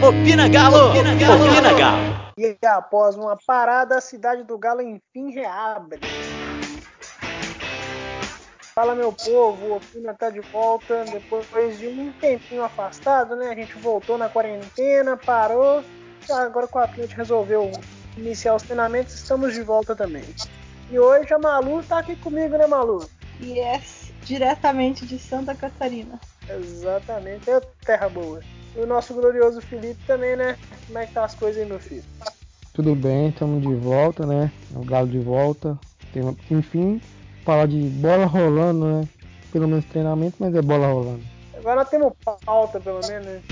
Opina 0.00 0.48
Galo! 0.48 0.90
Opina 0.90 1.14
Galo! 1.16 1.44
Opina 1.44 1.72
Galo! 1.72 2.32
E 2.38 2.56
após 2.64 3.16
uma 3.16 3.36
parada, 3.36 3.98
a 3.98 4.00
cidade 4.00 4.44
do 4.44 4.56
Galo 4.56 4.80
enfim 4.80 5.32
reabre. 5.32 5.98
Fala 8.76 8.94
meu 8.94 9.12
povo, 9.12 9.66
o 9.66 9.76
Opina 9.76 10.14
tá 10.14 10.30
de 10.30 10.38
volta 10.38 11.04
depois 11.10 11.78
de 11.80 11.88
um 11.88 12.12
tempinho 12.12 12.62
afastado, 12.62 13.34
né? 13.34 13.50
A 13.50 13.54
gente 13.56 13.76
voltou 13.78 14.16
na 14.16 14.28
quarentena, 14.28 15.16
parou, 15.16 15.82
agora 16.30 16.68
com 16.68 16.78
o 16.78 16.82
Atlético 16.82 17.18
resolveu 17.18 17.72
iniciar 18.16 18.54
os 18.54 18.62
treinamentos, 18.62 19.14
estamos 19.14 19.52
de 19.52 19.62
volta 19.62 19.96
também. 19.96 20.24
E 20.92 20.98
hoje 20.98 21.34
a 21.34 21.40
Malu 21.40 21.82
tá 21.82 21.98
aqui 21.98 22.14
comigo, 22.14 22.56
né 22.56 22.68
Malu? 22.68 23.04
Yes, 23.42 24.12
diretamente 24.22 25.04
de 25.04 25.18
Santa 25.18 25.56
Catarina. 25.56 26.20
Exatamente, 26.48 27.50
é 27.50 27.60
terra 27.84 28.08
boa. 28.08 28.40
E 28.76 28.80
o 28.80 28.86
nosso 28.86 29.14
glorioso 29.14 29.60
Felipe 29.60 30.00
também, 30.06 30.36
né? 30.36 30.56
Como 30.86 30.98
é 30.98 31.06
que 31.06 31.14
tá 31.14 31.24
as 31.24 31.34
coisas 31.34 31.62
aí, 31.62 31.68
meu 31.68 31.80
filho? 31.80 32.04
Tudo 32.72 32.94
bem, 32.94 33.28
estamos 33.30 33.60
de 33.62 33.74
volta, 33.74 34.24
né? 34.24 34.52
O 34.74 34.84
Galo 34.84 35.08
de 35.08 35.18
volta. 35.18 35.78
Tem, 36.12 36.22
enfim, 36.50 37.00
falar 37.44 37.66
de 37.66 37.80
bola 37.80 38.24
rolando, 38.24 38.86
né? 38.86 39.08
Pelo 39.50 39.66
menos 39.66 39.84
treinamento, 39.86 40.36
mas 40.38 40.54
é 40.54 40.62
bola 40.62 40.86
rolando. 40.86 41.22
Agora 41.56 41.84
temos 41.84 42.12
pauta, 42.44 42.78
pelo 42.80 43.00
menos, 43.08 43.26
né? 43.26 43.42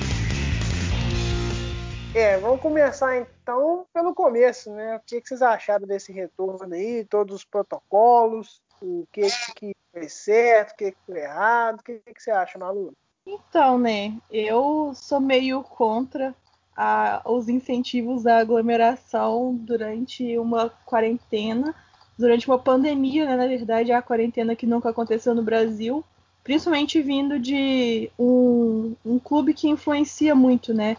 É, 2.14 2.38
vamos 2.38 2.62
começar 2.62 3.18
então 3.18 3.84
pelo 3.92 4.14
começo, 4.14 4.70
né? 4.70 4.96
O 4.96 5.01
que, 5.01 5.20
que 5.20 5.28
vocês 5.28 5.42
acharam 5.42 5.87
desse 5.87 6.12
retorno 6.12 6.74
aí, 6.74 7.04
todos 7.04 7.37
os 7.37 7.45
protocolos, 7.45 8.62
o 8.80 9.06
que 9.12 9.26
que 9.54 9.76
foi 9.92 10.09
certo, 10.09 10.73
o 10.73 10.76
que 10.76 10.92
que 10.92 10.98
foi 11.04 11.18
errado, 11.18 11.80
o 11.80 11.82
que 11.82 11.98
que 11.98 12.23
você 12.23 12.30
acha, 12.30 12.59
Malu? 12.59 12.95
Então, 13.26 13.78
né, 13.78 14.16
eu 14.30 14.92
sou 14.94 15.20
meio 15.20 15.62
contra 15.62 16.34
a, 16.76 17.22
os 17.24 17.48
incentivos 17.48 18.22
da 18.22 18.38
aglomeração 18.38 19.54
durante 19.54 20.38
uma 20.38 20.70
quarentena, 20.84 21.74
durante 22.16 22.46
uma 22.46 22.59
pandemia, 22.59 23.26
né, 23.26 23.36
na 23.36 23.46
verdade, 23.46 23.90
a 23.92 24.01
quarentena 24.01 24.54
que 24.54 24.66
nunca 24.66 24.90
aconteceu 24.90 25.34
no 25.34 25.42
Brasil, 25.42 26.04
principalmente 26.45 27.02
vindo 27.02 27.38
de 27.38 28.10
um, 28.18 28.95
um 29.04 29.18
clube 29.18 29.52
que 29.52 29.68
influencia 29.68 30.34
muito, 30.34 30.73
né? 30.73 30.96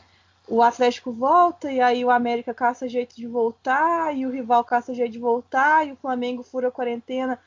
o 0.47 0.61
Atlético 0.61 1.11
volta 1.11 1.69
e 1.69 1.81
aí 1.81 2.05
o 2.05 2.09
América 2.09 2.53
caça 2.53 2.87
jeito 2.87 3.15
de 3.15 3.27
voltar 3.27 4.15
e 4.15 4.25
o 4.25 4.31
rival 4.31 4.63
caça 4.63 4.93
jeito 4.93 5.11
de 5.11 5.19
voltar 5.19 5.85
e 5.85 5.91
o 5.91 5.97
Flamengo 5.97 6.41
fura 6.41 6.69
a 6.69 6.71
quarentena 6.71 7.37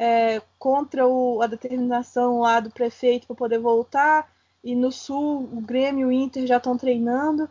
é, 0.00 0.40
contra 0.58 1.06
o, 1.06 1.42
a 1.42 1.46
determinação 1.46 2.40
lá 2.40 2.58
do 2.58 2.70
prefeito 2.70 3.26
para 3.26 3.36
poder 3.36 3.58
voltar 3.58 4.32
e 4.64 4.74
no 4.74 4.90
sul 4.90 5.46
o 5.52 5.60
Grêmio 5.60 6.10
e 6.10 6.16
o 6.16 6.24
Inter 6.24 6.46
já 6.46 6.56
estão 6.56 6.74
treinando 6.74 7.46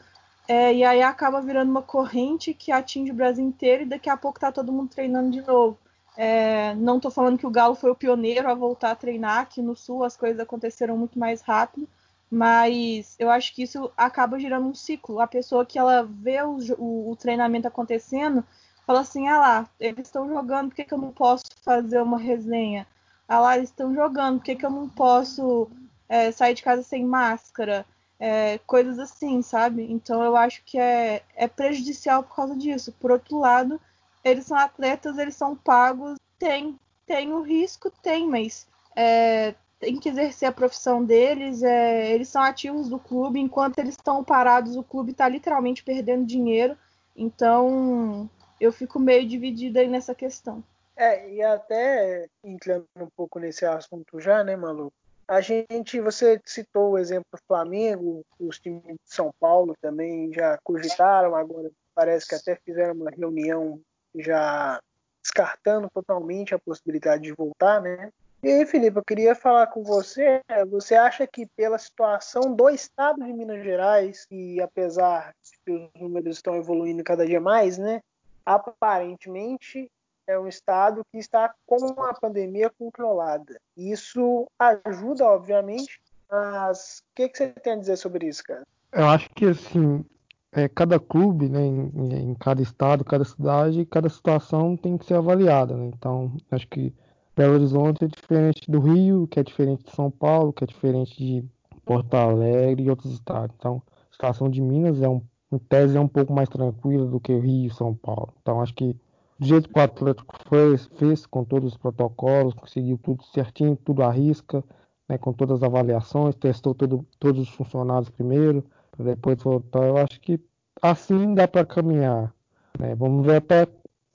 é, 0.48 0.74
e 0.74 0.84
aí 0.84 1.04
acaba 1.04 1.42
virando 1.42 1.70
uma 1.70 1.84
corrente 1.84 2.56
que 2.56 2.72
atinge 2.72 3.12
o 3.12 3.16
Brasil 3.16 3.46
inteiro 3.46 3.84
e 3.84 3.86
daqui 3.86 4.10
a 4.10 4.18
pouco 4.18 4.40
tá 4.40 4.52
todo 4.52 4.72
mundo 4.72 4.90
treinando 4.90 5.30
de 5.30 5.42
novo. 5.42 5.78
É, 6.18 6.74
não 6.74 6.98
estou 6.98 7.12
falando 7.12 7.38
que 7.38 7.46
o 7.46 7.52
Galo 7.52 7.76
foi 7.76 7.92
o 7.92 7.96
pioneiro 7.96 8.50
a 8.50 8.56
voltar 8.56 8.92
a 8.92 8.96
treinar, 8.96 9.42
aqui 9.42 9.62
no 9.62 9.76
sul 9.76 10.04
as 10.04 10.18
coisas 10.18 10.40
aconteceram 10.40 10.98
muito 10.98 11.20
mais 11.20 11.42
rápido, 11.42 11.88
mas 12.32 13.16
eu 13.20 13.30
acho 13.30 13.54
que 13.54 13.62
isso 13.62 13.92
acaba 13.96 14.40
gerando 14.40 14.68
um 14.68 14.74
ciclo. 14.74 15.20
A 15.20 15.28
pessoa 15.28 15.64
que 15.64 15.78
ela 15.78 16.02
vê 16.02 16.42
o, 16.42 16.58
o, 16.80 17.12
o 17.12 17.16
treinamento 17.16 17.68
acontecendo, 17.68 18.44
fala 18.90 19.02
assim: 19.02 19.28
ah 19.28 19.38
lá, 19.38 19.70
eles 19.80 20.08
estão 20.08 20.28
jogando, 20.28 20.70
por 20.70 20.76
que, 20.76 20.84
que 20.84 20.94
eu 20.96 20.98
não 20.98 21.12
posso 21.12 21.46
fazer 21.62 22.02
uma 22.02 22.18
resenha? 22.18 22.88
Ah 23.28 23.40
lá, 23.40 23.56
eles 23.56 23.70
estão 23.70 23.94
jogando, 23.94 24.40
por 24.40 24.46
que, 24.46 24.56
que 24.56 24.66
eu 24.66 24.72
não 24.72 24.90
posso 24.90 25.70
é, 26.08 26.32
sair 26.32 26.56
de 26.56 26.64
casa 26.64 26.82
sem 26.82 27.06
máscara? 27.06 27.86
É, 28.20 28.58
coisas 28.66 28.98
assim, 28.98 29.44
sabe? 29.44 29.84
Então 29.92 30.24
eu 30.24 30.36
acho 30.36 30.64
que 30.66 30.80
é, 30.80 31.22
é 31.36 31.48
prejudicial 31.48 32.24
por 32.24 32.36
causa 32.36 32.56
disso. 32.56 32.92
Por 33.00 33.12
outro 33.12 33.38
lado, 33.38 33.80
eles 34.24 34.46
são 34.48 34.58
atletas, 34.58 35.20
eles 35.20 35.36
são 35.36 35.56
pagos, 35.56 36.18
tem, 36.40 36.78
tem 37.06 37.32
o 37.32 37.42
risco, 37.42 37.92
tem, 38.02 38.28
mas 38.28 38.68
é, 38.96 39.54
tem 39.80 40.00
que 40.00 40.10
exercer 40.10 40.50
a 40.50 40.52
profissão 40.52 41.06
deles, 41.06 41.62
é, 41.62 42.12
eles 42.12 42.28
são 42.28 42.42
ativos 42.42 42.90
do 42.90 42.98
clube, 43.00 43.40
enquanto 43.40 43.78
eles 43.78 43.94
estão 43.94 44.24
parados, 44.24 44.76
o 44.76 44.84
clube 44.84 45.12
está 45.12 45.30
literalmente 45.30 45.84
perdendo 45.84 46.26
dinheiro. 46.26 46.76
Então, 47.16 48.30
eu 48.60 48.72
fico 48.72 49.00
meio 49.00 49.28
dividida 49.28 49.80
aí 49.80 49.88
nessa 49.88 50.14
questão. 50.14 50.64
É, 50.96 51.30
e 51.32 51.42
até 51.42 52.28
entrando 52.44 52.86
um 52.98 53.08
pouco 53.16 53.40
nesse 53.40 53.66
assunto 53.66 54.20
já, 54.20 54.44
né, 54.44 54.56
Malu? 54.56 54.92
A 55.28 55.42
gente, 55.42 56.02
você 56.02 56.42
citou 56.44 56.92
o 56.92 56.98
exemplo 56.98 57.26
do 57.32 57.40
Flamengo, 57.48 58.26
os 58.40 58.60
times 58.60 58.84
de 58.84 58.98
São 59.06 59.32
Paulo 59.40 59.76
também 59.80 60.34
já 60.34 60.58
cogitaram, 60.64 61.36
agora 61.36 61.72
parece 61.94 62.28
que 62.28 62.36
até 62.36 62.56
fizeram 62.56 62.96
uma 62.96 63.12
reunião 63.12 63.80
já 64.16 64.80
descartando 65.22 65.90
totalmente 65.94 66.56
a 66.56 66.60
possibilidade 66.60 67.24
de 67.24 67.34
voltar, 67.34 67.80
né? 67.80 68.12
E 68.42 68.48
aí, 68.48 68.66
Felipe, 68.66 68.98
eu 68.98 69.04
queria 69.04 69.36
falar 69.36 69.68
com 69.68 69.84
você. 69.84 70.42
Você 70.70 70.96
acha 70.96 71.28
que 71.28 71.46
pela 71.46 71.78
situação 71.78 72.56
do 72.56 72.70
estado 72.70 73.24
de 73.24 73.34
Minas 73.34 73.62
Gerais, 73.64 74.26
e 74.32 74.62
apesar 74.62 75.34
de 75.44 75.52
que 75.64 75.72
os 75.72 76.02
números 76.02 76.38
estão 76.38 76.56
evoluindo 76.56 77.04
cada 77.04 77.26
dia 77.26 77.42
mais, 77.42 77.78
né? 77.78 78.02
Aparentemente 78.46 79.90
é 80.28 80.38
um 80.38 80.48
estado 80.48 81.02
que 81.12 81.18
está 81.18 81.54
com 81.66 82.04
a 82.04 82.14
pandemia 82.14 82.70
controlada. 82.70 83.60
Isso 83.76 84.48
ajuda, 84.60 85.26
obviamente, 85.26 86.00
mas 86.30 87.00
o 87.00 87.16
que, 87.16 87.30
que, 87.30 87.38
você 87.38 87.48
tem 87.50 87.74
a 87.74 87.78
dizer 87.78 87.98
sobre 87.98 88.28
isso, 88.28 88.44
cara? 88.44 88.64
Eu 88.92 89.08
acho 89.08 89.30
que 89.32 89.46
assim, 89.46 90.06
é, 90.52 90.68
cada 90.68 91.00
clube, 91.00 91.50
né, 91.50 91.62
em, 91.62 92.32
em 92.32 92.36
cada 92.36 92.62
estado, 92.62 93.04
cada 93.04 93.26
cidade, 93.26 93.86
cada 93.86 94.10
situação 94.10 94.78
tem 94.78 94.98
que 94.98 95.06
ser 95.06 95.16
avaliada. 95.16 95.76
Né? 95.76 95.92
Então, 95.96 96.36
acho 96.52 96.68
que 96.68 96.94
Belo 97.36 97.54
Horizonte 97.54 98.06
é 98.06 98.08
diferente 98.08 98.70
do 98.70 98.80
Rio, 98.80 99.28
que 99.28 99.40
é 99.40 99.44
diferente 99.44 99.86
de 99.86 99.92
São 99.92 100.12
Paulo, 100.12 100.54
que 100.54 100.64
é 100.64 100.68
diferente 100.68 101.18
de 101.18 101.44
Porto 101.86 102.14
Alegre 102.14 102.84
e 102.84 102.90
outros 102.90 103.14
estados. 103.14 103.56
Então, 103.58 103.82
a 104.10 104.14
situação 104.14 104.50
de 104.50 104.62
Minas 104.62 105.02
é 105.02 105.08
um, 105.08 105.22
em 105.52 105.58
tese 105.58 105.98
é 105.98 106.00
um 106.00 106.08
pouco 106.08 106.34
mais 106.34 106.48
tranquila 106.48 107.06
do 107.06 107.20
que 107.20 107.34
o 107.34 107.40
Rio 107.40 107.68
e 107.68 107.74
São 107.74 107.94
Paulo. 107.96 108.34
Então, 108.42 108.62
acho 108.62 108.74
que 108.74 108.96
do 109.40 109.46
jeito 109.46 109.70
que 109.70 109.80
o 109.80 109.82
Atlético 109.82 110.36
fez, 110.50 110.86
fez 110.98 111.26
com 111.26 111.44
todos 111.46 111.72
os 111.72 111.78
protocolos, 111.78 112.54
conseguiu 112.54 113.00
tudo 113.02 113.24
certinho, 113.24 113.76
tudo 113.76 114.04
à 114.04 114.12
risca, 114.12 114.64
né, 115.08 115.18
com 115.18 115.32
todas 115.32 115.58
as 115.58 115.64
avaliações, 115.64 116.36
testou 116.36 116.76
todo, 116.76 117.06
todos 117.18 117.42
os 117.42 117.50
funcionários 117.50 118.10
primeiro, 118.10 118.64
depois 118.98 119.42
voltar. 119.42 119.88
Eu 119.88 119.98
acho 119.98 120.20
que 120.20 120.40
assim 120.82 121.34
dá 121.34 121.48
para 121.48 121.66
caminhar. 121.66 122.34
Né? 122.78 122.94
Vamos 122.96 123.26
ver 123.26 123.38
até 123.38 123.68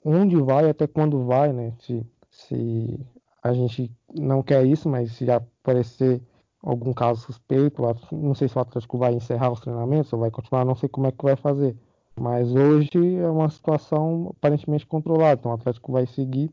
onde 0.03 0.35
vai, 0.37 0.69
até 0.69 0.85
quando 0.85 1.25
vai, 1.25 1.51
né? 1.51 1.73
Se, 1.79 2.05
se 2.29 2.99
a 3.41 3.51
gente 3.51 3.91
não 4.13 4.43
quer 4.43 4.65
isso, 4.65 4.87
mas 4.87 5.11
se 5.11 5.29
aparecer 5.29 6.21
algum 6.65 6.91
caso 6.93 7.21
suspeito, 7.21 7.83
não 8.11 8.33
sei 8.33 8.47
se 8.47 8.57
o 8.57 8.61
Atlético 8.61 8.97
vai 8.97 9.13
encerrar 9.13 9.51
os 9.51 9.59
treinamentos 9.59 10.11
ou 10.11 10.19
vai 10.19 10.31
continuar, 10.31 10.65
não 10.65 10.75
sei 10.75 10.89
como 10.89 11.07
é 11.07 11.11
que 11.11 11.23
vai 11.23 11.35
fazer. 11.35 11.77
Mas 12.19 12.53
hoje 12.53 13.17
é 13.17 13.29
uma 13.29 13.49
situação 13.49 14.33
aparentemente 14.35 14.85
controlada, 14.85 15.39
então 15.39 15.51
o 15.51 15.55
Atlético 15.55 15.91
vai 15.91 16.07
seguir 16.07 16.49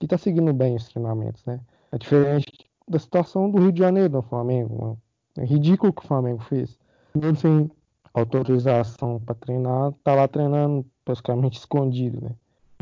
e 0.00 0.04
está 0.04 0.18
seguindo 0.18 0.52
bem 0.52 0.74
os 0.74 0.88
treinamentos, 0.88 1.44
né? 1.44 1.60
É 1.92 1.98
diferente 1.98 2.50
da 2.88 2.98
situação 2.98 3.48
do 3.50 3.60
Rio 3.60 3.72
de 3.72 3.78
Janeiro, 3.78 4.08
do 4.08 4.22
Flamengo. 4.22 4.98
É 5.38 5.44
ridículo 5.44 5.90
o 5.90 5.92
que 5.94 6.04
o 6.04 6.08
Flamengo 6.08 6.42
fez. 6.42 6.76
Mesmo 7.14 7.36
sem 7.36 7.70
autorização 8.12 9.20
para 9.20 9.34
treinar, 9.34 9.92
tá 10.02 10.14
lá 10.14 10.26
treinando 10.26 10.84
praticamente 11.04 11.58
escondido, 11.58 12.20
né? 12.20 12.30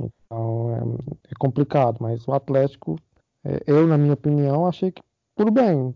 Então 0.01 0.71
é, 0.75 1.33
é 1.33 1.35
complicado, 1.39 1.99
mas 2.01 2.27
o 2.27 2.33
Atlético 2.33 2.97
é, 3.45 3.63
eu, 3.67 3.87
na 3.87 3.99
minha 3.99 4.15
opinião, 4.15 4.67
achei 4.67 4.91
que 4.91 5.03
tudo 5.35 5.51
bem, 5.51 5.95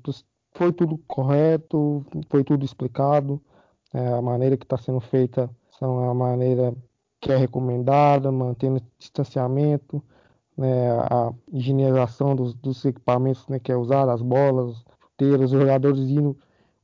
foi 0.54 0.72
tudo 0.72 0.98
correto, 1.06 2.04
foi 2.30 2.44
tudo 2.44 2.64
explicado, 2.64 3.40
é, 3.92 4.08
a 4.08 4.22
maneira 4.22 4.56
que 4.56 4.64
está 4.64 4.78
sendo 4.78 5.00
feita 5.00 5.50
são 5.78 6.08
a 6.08 6.14
maneira 6.14 6.74
que 7.20 7.32
é 7.32 7.36
recomendada, 7.36 8.30
mantendo 8.30 8.82
distanciamento, 8.98 10.02
né, 10.56 10.90
a 10.90 11.32
higienização 11.52 12.36
dos, 12.36 12.54
dos 12.54 12.84
equipamentos 12.84 13.46
né, 13.48 13.58
que 13.58 13.72
é 13.72 13.76
usado, 13.76 14.10
as 14.10 14.22
bolas, 14.22 14.84
chuteiras, 15.02 15.52
os 15.52 15.58
jogadores 15.58 15.98
indo 16.00 16.36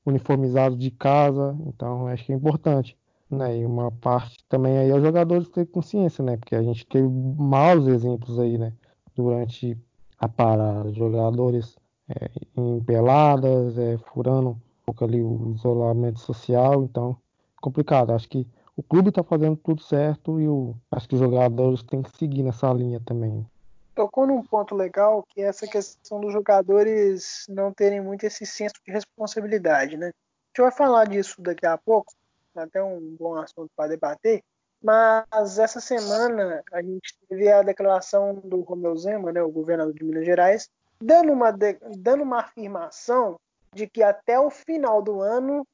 uniformizados 0.04 0.78
de 0.78 0.90
casa, 0.90 1.56
então 1.66 2.06
acho 2.08 2.24
que 2.24 2.32
é 2.32 2.36
importante. 2.36 2.96
Né? 3.30 3.58
E 3.58 3.66
uma 3.66 3.92
parte 3.92 4.44
também 4.48 4.76
aí 4.76 4.90
é 4.90 4.94
os 4.94 5.02
jogadores 5.02 5.48
ter 5.48 5.64
consciência, 5.66 6.24
né? 6.24 6.36
Porque 6.36 6.56
a 6.56 6.62
gente 6.62 6.84
teve 6.84 7.06
maus 7.08 7.86
exemplos 7.86 8.40
aí, 8.40 8.58
né? 8.58 8.72
Durante 9.14 9.78
a 10.18 10.28
parada. 10.28 10.92
Jogadores 10.92 11.78
é, 12.10 12.28
em 12.56 12.80
peladas, 12.80 13.78
é, 13.78 13.96
furando 14.12 14.50
um 14.50 14.56
pouco 14.84 15.04
ali 15.04 15.22
o 15.22 15.52
isolamento 15.54 16.18
social, 16.18 16.82
então 16.82 17.16
complicado. 17.60 18.12
Acho 18.12 18.28
que 18.28 18.46
o 18.76 18.82
clube 18.82 19.10
está 19.10 19.22
fazendo 19.22 19.56
tudo 19.56 19.82
certo 19.82 20.40
e 20.40 20.48
o, 20.48 20.74
acho 20.90 21.08
que 21.08 21.14
os 21.14 21.20
jogadores 21.20 21.82
têm 21.82 22.02
que 22.02 22.16
seguir 22.16 22.42
nessa 22.42 22.72
linha 22.72 23.00
também. 23.04 23.46
Tocou 23.94 24.26
num 24.26 24.42
ponto 24.42 24.74
legal 24.74 25.24
que 25.28 25.42
é 25.42 25.44
essa 25.44 25.66
questão 25.66 26.20
dos 26.20 26.32
jogadores 26.32 27.44
não 27.48 27.72
terem 27.72 28.00
muito 28.00 28.24
esse 28.24 28.46
senso 28.46 28.74
de 28.86 28.92
responsabilidade, 28.92 29.96
né? 29.96 30.06
A 30.06 30.08
gente 30.08 30.62
vai 30.62 30.72
falar 30.72 31.04
disso 31.06 31.40
daqui 31.40 31.66
a 31.66 31.76
pouco, 31.76 32.12
até 32.56 32.82
um 32.82 33.14
bom 33.18 33.36
assunto 33.36 33.70
para 33.76 33.90
debater. 33.90 34.42
Mas 34.82 35.58
essa 35.58 35.78
semana 35.78 36.62
a 36.72 36.80
gente 36.80 37.14
teve 37.28 37.52
a 37.52 37.62
declaração 37.62 38.40
do 38.42 38.62
Romeu 38.62 38.96
Zema, 38.96 39.30
né, 39.30 39.42
o 39.42 39.50
governador 39.50 39.92
de 39.92 40.02
Minas 40.02 40.24
Gerais, 40.24 40.70
dando 41.02 41.32
uma, 41.32 41.50
dando 41.50 42.22
uma 42.22 42.40
afirmação 42.40 43.36
de 43.74 43.86
que 43.86 44.02
até 44.02 44.38
o 44.38 44.50
final 44.50 45.00
do 45.00 45.20
ano 45.20 45.66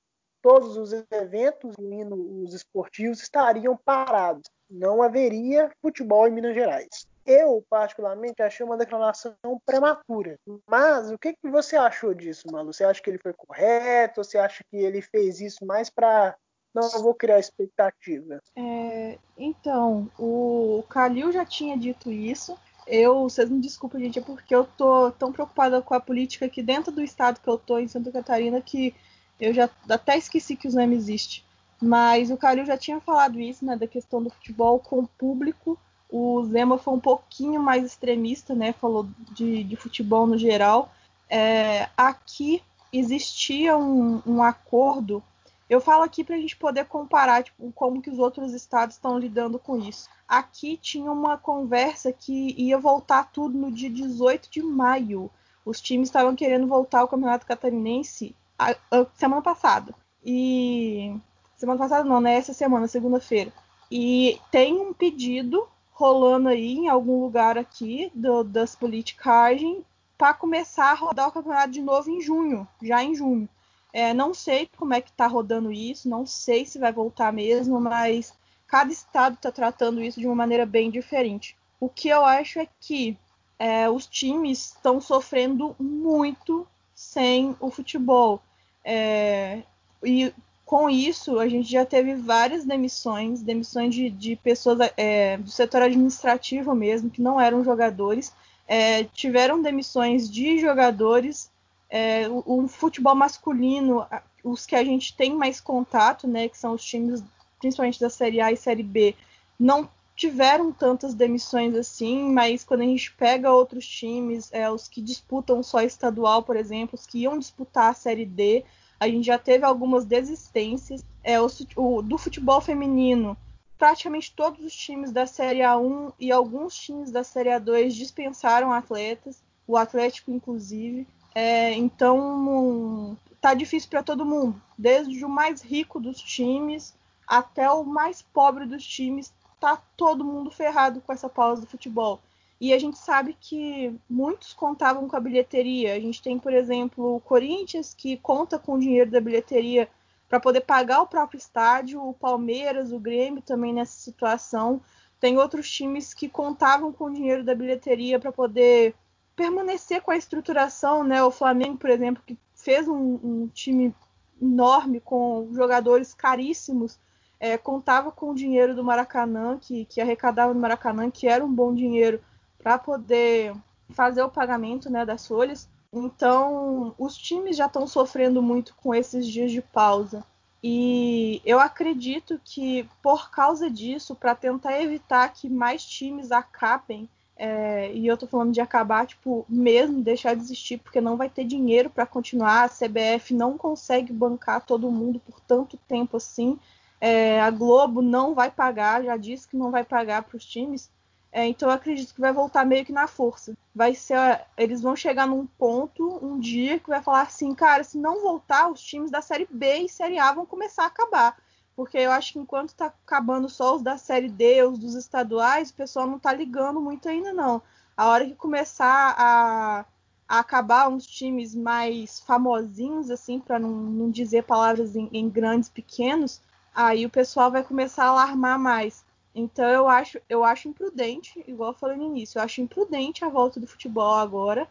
todos 0.42 0.76
os 0.76 0.92
eventos, 1.10 1.72
incluindo 1.72 2.42
os 2.44 2.54
esportivos, 2.54 3.20
estariam 3.20 3.76
parados. 3.76 4.44
Não 4.70 5.02
haveria 5.02 5.70
futebol 5.82 6.28
em 6.28 6.30
Minas 6.30 6.54
Gerais. 6.54 7.06
Eu, 7.24 7.64
particularmente, 7.68 8.40
achei 8.40 8.64
uma 8.64 8.76
declaração 8.76 9.34
prematura. 9.64 10.38
Mas 10.68 11.10
o 11.10 11.18
que, 11.18 11.32
que 11.32 11.50
você 11.50 11.76
achou 11.76 12.14
disso, 12.14 12.46
Malu? 12.52 12.72
Você 12.72 12.84
acha 12.84 13.02
que 13.02 13.10
ele 13.10 13.18
foi 13.18 13.32
correto? 13.32 14.22
Você 14.22 14.38
acha 14.38 14.62
que 14.70 14.76
ele 14.76 15.02
fez 15.02 15.40
isso 15.40 15.66
mais 15.66 15.90
para 15.90 16.36
não 16.72 17.02
vou 17.02 17.14
criar 17.14 17.38
expectativa. 17.38 18.38
É, 18.54 19.18
então, 19.38 20.10
o 20.18 20.84
Calil 20.90 21.32
já 21.32 21.44
tinha 21.44 21.76
dito 21.76 22.12
isso. 22.12 22.56
Eu, 22.86 23.22
vocês 23.22 23.50
me 23.50 23.60
desculpem, 23.60 24.00
gente, 24.00 24.18
é 24.18 24.22
porque 24.22 24.54
eu 24.54 24.64
tô 24.64 25.10
tão 25.12 25.32
preocupada 25.32 25.82
com 25.82 25.94
a 25.94 26.00
política 26.00 26.46
aqui 26.46 26.62
dentro 26.62 26.92
do 26.92 27.02
estado 27.02 27.40
que 27.40 27.48
eu 27.48 27.58
tô, 27.58 27.78
em 27.78 27.88
Santa 27.88 28.12
Catarina, 28.12 28.60
que 28.60 28.94
eu 29.40 29.52
já 29.52 29.68
até 29.88 30.16
esqueci 30.16 30.54
que 30.54 30.68
o 30.68 30.70
Zema 30.70 30.94
existe. 30.94 31.44
Mas 31.80 32.30
o 32.30 32.36
Calil 32.36 32.64
já 32.64 32.76
tinha 32.78 33.00
falado 33.00 33.40
isso, 33.40 33.64
né, 33.64 33.76
da 33.76 33.86
questão 33.86 34.22
do 34.22 34.30
futebol 34.30 34.78
com 34.78 35.00
o 35.00 35.08
público. 35.08 35.78
O 36.08 36.44
Zema 36.44 36.78
foi 36.78 36.94
um 36.94 37.00
pouquinho 37.00 37.60
mais 37.60 37.84
extremista, 37.84 38.54
né, 38.54 38.72
falou 38.72 39.08
de, 39.32 39.64
de 39.64 39.76
futebol 39.76 40.26
no 40.26 40.38
geral. 40.38 40.92
É, 41.28 41.88
aqui 41.96 42.62
existia 42.92 43.76
um, 43.76 44.22
um 44.24 44.42
acordo 44.42 45.22
eu 45.68 45.80
falo 45.80 46.04
aqui 46.04 46.22
para 46.22 46.36
a 46.36 46.38
gente 46.38 46.56
poder 46.56 46.84
comparar 46.84 47.42
tipo, 47.42 47.72
como 47.72 48.00
que 48.00 48.10
os 48.10 48.18
outros 48.18 48.52
estados 48.52 48.94
estão 48.94 49.18
lidando 49.18 49.58
com 49.58 49.76
isso. 49.76 50.08
Aqui 50.28 50.76
tinha 50.76 51.10
uma 51.10 51.36
conversa 51.36 52.12
que 52.12 52.54
ia 52.56 52.78
voltar 52.78 53.30
tudo 53.32 53.58
no 53.58 53.70
dia 53.72 53.90
18 53.90 54.50
de 54.50 54.62
maio. 54.62 55.30
Os 55.64 55.80
times 55.80 56.08
estavam 56.08 56.36
querendo 56.36 56.66
voltar 56.66 57.00
ao 57.00 57.08
Campeonato 57.08 57.46
Catarinense 57.46 58.34
a, 58.58 58.76
a, 58.90 59.06
semana 59.14 59.42
passada. 59.42 59.94
E. 60.24 61.16
Semana 61.56 61.78
passada 61.78 62.04
não, 62.04 62.20
né? 62.20 62.34
Essa 62.34 62.52
semana, 62.52 62.86
segunda-feira. 62.86 63.52
E 63.90 64.38
tem 64.50 64.74
um 64.74 64.92
pedido 64.92 65.66
rolando 65.90 66.48
aí 66.48 66.74
em 66.74 66.88
algum 66.88 67.22
lugar 67.22 67.56
aqui 67.56 68.12
do, 68.14 68.44
das 68.44 68.76
politicagens 68.76 69.82
para 70.18 70.34
começar 70.34 70.90
a 70.90 70.94
rodar 70.94 71.28
o 71.28 71.32
campeonato 71.32 71.70
de 71.70 71.80
novo 71.80 72.10
em 72.10 72.20
junho, 72.20 72.68
já 72.82 73.02
em 73.02 73.14
junho. 73.14 73.48
É, 73.96 74.12
não 74.12 74.34
sei 74.34 74.68
como 74.76 74.92
é 74.92 75.00
que 75.00 75.08
está 75.08 75.26
rodando 75.26 75.72
isso, 75.72 76.06
não 76.06 76.26
sei 76.26 76.66
se 76.66 76.78
vai 76.78 76.92
voltar 76.92 77.32
mesmo, 77.32 77.80
mas 77.80 78.34
cada 78.66 78.92
estado 78.92 79.36
está 79.36 79.50
tratando 79.50 80.02
isso 80.02 80.20
de 80.20 80.26
uma 80.26 80.34
maneira 80.34 80.66
bem 80.66 80.90
diferente. 80.90 81.56
O 81.80 81.88
que 81.88 82.10
eu 82.10 82.22
acho 82.22 82.58
é 82.58 82.68
que 82.78 83.16
é, 83.58 83.88
os 83.88 84.06
times 84.06 84.66
estão 84.66 85.00
sofrendo 85.00 85.74
muito 85.80 86.68
sem 86.94 87.56
o 87.58 87.70
futebol. 87.70 88.42
É, 88.84 89.62
e 90.04 90.30
com 90.66 90.90
isso, 90.90 91.38
a 91.38 91.48
gente 91.48 91.70
já 91.70 91.86
teve 91.86 92.14
várias 92.16 92.66
demissões, 92.66 93.40
demissões 93.40 93.94
de, 93.94 94.10
de 94.10 94.36
pessoas 94.36 94.92
é, 94.98 95.38
do 95.38 95.48
setor 95.50 95.80
administrativo 95.80 96.74
mesmo, 96.74 97.08
que 97.08 97.22
não 97.22 97.40
eram 97.40 97.64
jogadores, 97.64 98.30
é, 98.68 99.04
tiveram 99.04 99.62
demissões 99.62 100.30
de 100.30 100.58
jogadores 100.58 101.50
é, 101.88 102.28
o, 102.28 102.66
futebol 102.68 103.14
masculino, 103.14 104.06
os 104.42 104.66
que 104.66 104.74
a 104.74 104.84
gente 104.84 105.16
tem 105.16 105.34
mais 105.34 105.60
contato, 105.60 106.26
né, 106.26 106.48
que 106.48 106.58
são 106.58 106.74
os 106.74 106.84
times 106.84 107.22
principalmente 107.58 108.00
da 108.00 108.10
Série 108.10 108.40
A 108.40 108.52
e 108.52 108.56
Série 108.56 108.82
B, 108.82 109.14
não 109.58 109.88
tiveram 110.14 110.72
tantas 110.72 111.14
demissões 111.14 111.74
assim, 111.74 112.30
mas 112.30 112.64
quando 112.64 112.80
a 112.80 112.84
gente 112.84 113.12
pega 113.12 113.52
outros 113.52 113.86
times, 113.86 114.50
é, 114.52 114.70
os 114.70 114.88
que 114.88 115.02
disputam 115.02 115.62
só 115.62 115.82
estadual, 115.82 116.42
por 116.42 116.56
exemplo, 116.56 116.94
os 116.94 117.06
que 117.06 117.20
iam 117.20 117.38
disputar 117.38 117.90
a 117.90 117.94
Série 117.94 118.24
D, 118.24 118.64
a 118.98 119.08
gente 119.08 119.26
já 119.26 119.38
teve 119.38 119.64
algumas 119.64 120.04
desistências. 120.06 121.04
É, 121.22 121.40
o, 121.40 121.48
o, 121.76 122.02
do 122.02 122.16
futebol 122.16 122.60
feminino, 122.60 123.36
praticamente 123.76 124.32
todos 124.34 124.64
os 124.64 124.74
times 124.74 125.12
da 125.12 125.26
Série 125.26 125.60
A1 125.60 126.12
e 126.18 126.32
alguns 126.32 126.74
times 126.76 127.10
da 127.10 127.22
Série 127.22 127.50
A2 127.50 127.90
dispensaram 127.90 128.72
atletas, 128.72 129.42
o 129.66 129.76
Atlético 129.76 130.30
inclusive. 130.30 131.06
É, 131.38 131.74
então 131.74 133.14
tá 133.42 133.52
difícil 133.52 133.90
para 133.90 134.02
todo 134.02 134.24
mundo, 134.24 134.58
desde 134.78 135.22
o 135.22 135.28
mais 135.28 135.60
rico 135.60 136.00
dos 136.00 136.16
times 136.16 136.96
até 137.26 137.70
o 137.70 137.84
mais 137.84 138.22
pobre 138.22 138.64
dos 138.64 138.82
times, 138.86 139.34
tá 139.60 139.76
todo 139.98 140.24
mundo 140.24 140.50
ferrado 140.50 141.02
com 141.02 141.12
essa 141.12 141.28
pausa 141.28 141.60
do 141.60 141.66
futebol. 141.66 142.22
E 142.58 142.72
a 142.72 142.78
gente 142.78 142.96
sabe 142.96 143.36
que 143.38 143.94
muitos 144.08 144.54
contavam 144.54 145.06
com 145.06 145.14
a 145.14 145.20
bilheteria. 145.20 145.92
A 145.92 146.00
gente 146.00 146.22
tem, 146.22 146.38
por 146.38 146.54
exemplo, 146.54 147.16
o 147.16 147.20
Corinthians, 147.20 147.92
que 147.92 148.16
conta 148.16 148.58
com 148.58 148.72
o 148.72 148.80
dinheiro 148.80 149.10
da 149.10 149.20
bilheteria 149.20 149.90
para 150.30 150.40
poder 150.40 150.62
pagar 150.62 151.02
o 151.02 151.06
próprio 151.06 151.36
estádio, 151.36 152.02
o 152.02 152.14
Palmeiras, 152.14 152.92
o 152.92 152.98
Grêmio 152.98 153.42
também 153.42 153.74
nessa 153.74 153.98
situação. 153.98 154.80
Tem 155.20 155.36
outros 155.36 155.70
times 155.70 156.14
que 156.14 156.30
contavam 156.30 156.94
com 156.94 157.04
o 157.04 157.12
dinheiro 157.12 157.44
da 157.44 157.54
bilheteria 157.54 158.18
para 158.18 158.32
poder 158.32 158.94
permanecer 159.36 160.00
com 160.00 160.10
a 160.10 160.16
estruturação, 160.16 161.04
né? 161.04 161.22
O 161.22 161.30
Flamengo, 161.30 161.76
por 161.76 161.90
exemplo, 161.90 162.22
que 162.26 162.36
fez 162.54 162.88
um, 162.88 163.20
um 163.22 163.50
time 163.52 163.94
enorme 164.40 164.98
com 164.98 165.48
jogadores 165.52 166.14
caríssimos, 166.14 166.98
é, 167.38 167.56
contava 167.58 168.10
com 168.10 168.30
o 168.30 168.34
dinheiro 168.34 168.74
do 168.74 168.82
Maracanã, 168.82 169.58
que, 169.60 169.84
que 169.84 170.00
arrecadava 170.00 170.54
no 170.54 170.60
Maracanã, 170.60 171.10
que 171.10 171.28
era 171.28 171.44
um 171.44 171.52
bom 171.52 171.74
dinheiro 171.74 172.20
para 172.58 172.78
poder 172.78 173.54
fazer 173.90 174.22
o 174.22 174.30
pagamento 174.30 174.90
né, 174.90 175.04
das 175.04 175.26
folhas. 175.26 175.68
Então, 175.92 176.94
os 176.98 177.16
times 177.16 177.56
já 177.56 177.66
estão 177.66 177.86
sofrendo 177.86 178.42
muito 178.42 178.74
com 178.76 178.94
esses 178.94 179.26
dias 179.26 179.52
de 179.52 179.60
pausa. 179.60 180.24
E 180.62 181.40
eu 181.44 181.60
acredito 181.60 182.40
que, 182.42 182.88
por 183.02 183.30
causa 183.30 183.70
disso, 183.70 184.14
para 184.14 184.34
tentar 184.34 184.80
evitar 184.80 185.28
que 185.32 185.48
mais 185.48 185.84
times 185.84 186.32
acabem 186.32 187.08
é, 187.36 187.92
e 187.92 188.06
eu 188.06 188.16
tô 188.16 188.26
falando 188.26 188.52
de 188.52 188.60
acabar, 188.60 189.06
tipo, 189.06 189.44
mesmo 189.48 190.02
deixar 190.02 190.34
de 190.34 190.42
existir, 190.42 190.78
porque 190.78 191.00
não 191.00 191.16
vai 191.16 191.28
ter 191.28 191.44
dinheiro 191.44 191.90
para 191.90 192.06
continuar. 192.06 192.64
A 192.64 192.68
CBF 192.68 193.34
não 193.34 193.58
consegue 193.58 194.12
bancar 194.12 194.64
todo 194.64 194.90
mundo 194.90 195.20
por 195.20 195.38
tanto 195.40 195.76
tempo 195.88 196.16
assim. 196.16 196.58
É, 196.98 197.40
a 197.40 197.50
Globo 197.50 198.00
não 198.00 198.34
vai 198.34 198.50
pagar, 198.50 199.04
já 199.04 199.16
disse 199.18 199.46
que 199.46 199.56
não 199.56 199.70
vai 199.70 199.84
pagar 199.84 200.22
para 200.22 200.36
os 200.36 200.46
times. 200.46 200.90
É, 201.30 201.46
então 201.46 201.68
eu 201.68 201.74
acredito 201.74 202.14
que 202.14 202.20
vai 202.20 202.32
voltar 202.32 202.64
meio 202.64 202.86
que 202.86 202.92
na 202.92 203.06
força. 203.06 203.54
Vai 203.74 203.94
ser, 203.94 204.16
eles 204.56 204.80
vão 204.80 204.96
chegar 204.96 205.26
num 205.26 205.46
ponto, 205.46 206.18
um 206.24 206.40
dia 206.40 206.78
que 206.78 206.88
vai 206.88 207.02
falar 207.02 207.22
assim, 207.22 207.54
cara, 207.54 207.84
se 207.84 207.98
não 207.98 208.22
voltar, 208.22 208.70
os 208.70 208.80
times 208.80 209.10
da 209.10 209.20
série 209.20 209.46
B 209.50 209.80
e 209.80 209.88
série 209.90 210.18
A 210.18 210.32
vão 210.32 210.46
começar 210.46 210.84
a 210.84 210.86
acabar 210.86 211.36
porque 211.76 211.98
eu 211.98 212.10
acho 212.10 212.32
que 212.32 212.38
enquanto 212.38 212.74
tá 212.74 212.86
acabando 212.86 213.48
só 213.50 213.76
os 213.76 213.82
da 213.82 213.98
série 213.98 214.30
D, 214.30 214.62
os 214.62 214.78
dos 214.78 214.94
estaduais, 214.94 215.68
o 215.68 215.74
pessoal 215.74 216.06
não 216.06 216.18
tá 216.18 216.32
ligando 216.32 216.80
muito 216.80 217.06
ainda 217.06 217.34
não. 217.34 217.60
A 217.94 218.08
hora 218.08 218.24
que 218.24 218.34
começar 218.34 219.14
a, 219.16 219.84
a 220.26 220.38
acabar 220.40 220.88
uns 220.88 221.06
times 221.06 221.54
mais 221.54 222.18
famosinhos, 222.20 223.10
assim, 223.10 223.38
para 223.38 223.58
não, 223.58 223.70
não, 223.70 224.10
dizer 224.10 224.44
palavras 224.44 224.96
em, 224.96 225.08
em, 225.12 225.28
grandes, 225.28 225.68
pequenos, 225.68 226.40
aí 226.74 227.04
o 227.04 227.10
pessoal 227.10 227.50
vai 227.50 227.62
começar 227.62 228.04
a 228.04 228.08
alarmar 228.08 228.58
mais. 228.58 229.04
Então 229.34 229.68
eu 229.68 229.86
acho, 229.86 230.18
eu 230.30 230.42
acho 230.44 230.68
imprudente, 230.68 231.44
igual 231.46 231.72
eu 231.72 231.78
falei 231.78 231.98
no 231.98 232.06
início, 232.06 232.38
eu 232.38 232.42
acho 232.42 232.62
imprudente 232.62 233.22
a 233.22 233.28
volta 233.28 233.60
do 233.60 233.66
futebol 233.66 234.14
agora, 234.14 234.66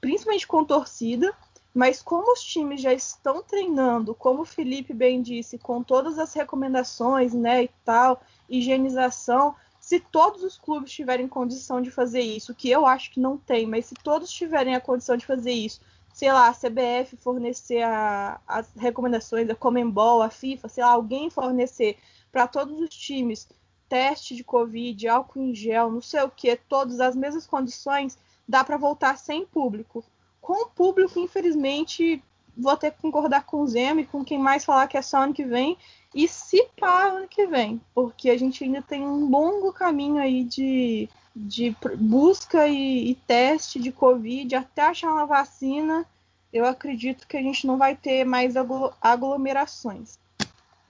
principalmente 0.00 0.46
com 0.46 0.64
torcida, 0.64 1.32
mas 1.74 2.02
como 2.02 2.32
os 2.32 2.42
times 2.42 2.80
já 2.80 2.92
estão 2.92 3.42
treinando, 3.42 4.14
como 4.14 4.42
o 4.42 4.46
Felipe 4.46 4.92
bem 4.92 5.22
disse, 5.22 5.58
com 5.58 5.82
todas 5.82 6.18
as 6.18 6.32
recomendações, 6.32 7.34
né, 7.34 7.64
e 7.64 7.70
tal, 7.84 8.20
higienização, 8.48 9.54
se 9.80 10.00
todos 10.00 10.42
os 10.42 10.58
clubes 10.58 10.92
tiverem 10.92 11.28
condição 11.28 11.80
de 11.80 11.90
fazer 11.90 12.20
isso, 12.20 12.54
que 12.54 12.70
eu 12.70 12.84
acho 12.84 13.10
que 13.10 13.20
não 13.20 13.38
tem, 13.38 13.66
mas 13.66 13.86
se 13.86 13.94
todos 13.94 14.30
tiverem 14.30 14.74
a 14.74 14.80
condição 14.80 15.16
de 15.16 15.24
fazer 15.24 15.52
isso, 15.52 15.80
sei 16.12 16.32
lá, 16.32 16.48
a 16.48 16.52
CBF 16.52 17.16
fornecer 17.16 17.82
a, 17.82 18.40
as 18.46 18.70
recomendações, 18.74 19.48
a 19.48 19.54
Comembol, 19.54 20.20
a 20.20 20.30
FIFA, 20.30 20.68
sei 20.68 20.84
lá, 20.84 20.90
alguém 20.90 21.30
fornecer 21.30 21.96
para 22.32 22.46
todos 22.48 22.80
os 22.80 22.90
times 22.90 23.48
teste 23.88 24.34
de 24.34 24.44
Covid, 24.44 25.08
álcool 25.08 25.40
em 25.40 25.54
gel, 25.54 25.90
não 25.90 26.02
sei 26.02 26.22
o 26.22 26.30
que, 26.30 26.56
todas 26.56 27.00
as 27.00 27.16
mesmas 27.16 27.46
condições, 27.46 28.18
dá 28.46 28.62
para 28.62 28.76
voltar 28.76 29.16
sem 29.16 29.46
público 29.46 30.04
com 30.40 30.64
o 30.64 30.70
público, 30.70 31.18
infelizmente, 31.18 32.22
vou 32.56 32.76
que 32.76 32.90
concordar 32.90 33.44
com 33.44 33.58
o 33.58 33.66
Zema 33.66 34.00
e 34.00 34.06
com 34.06 34.24
quem 34.24 34.38
mais 34.38 34.64
falar 34.64 34.88
que 34.88 34.96
é 34.96 35.02
só 35.02 35.22
ano 35.22 35.34
que 35.34 35.44
vem. 35.44 35.78
E 36.14 36.26
se 36.26 36.68
pá 36.78 37.04
ano 37.04 37.28
que 37.28 37.46
vem, 37.46 37.80
porque 37.94 38.30
a 38.30 38.38
gente 38.38 38.64
ainda 38.64 38.82
tem 38.82 39.02
um 39.02 39.28
longo 39.28 39.72
caminho 39.72 40.20
aí 40.20 40.42
de, 40.42 41.08
de 41.36 41.76
busca 41.96 42.66
e, 42.66 43.10
e 43.10 43.14
teste 43.14 43.78
de 43.78 43.92
Covid 43.92 44.56
até 44.56 44.82
achar 44.82 45.12
uma 45.12 45.26
vacina. 45.26 46.06
Eu 46.52 46.64
acredito 46.64 47.28
que 47.28 47.36
a 47.36 47.42
gente 47.42 47.66
não 47.66 47.76
vai 47.76 47.94
ter 47.94 48.24
mais 48.24 48.54
aglomerações. 49.00 50.18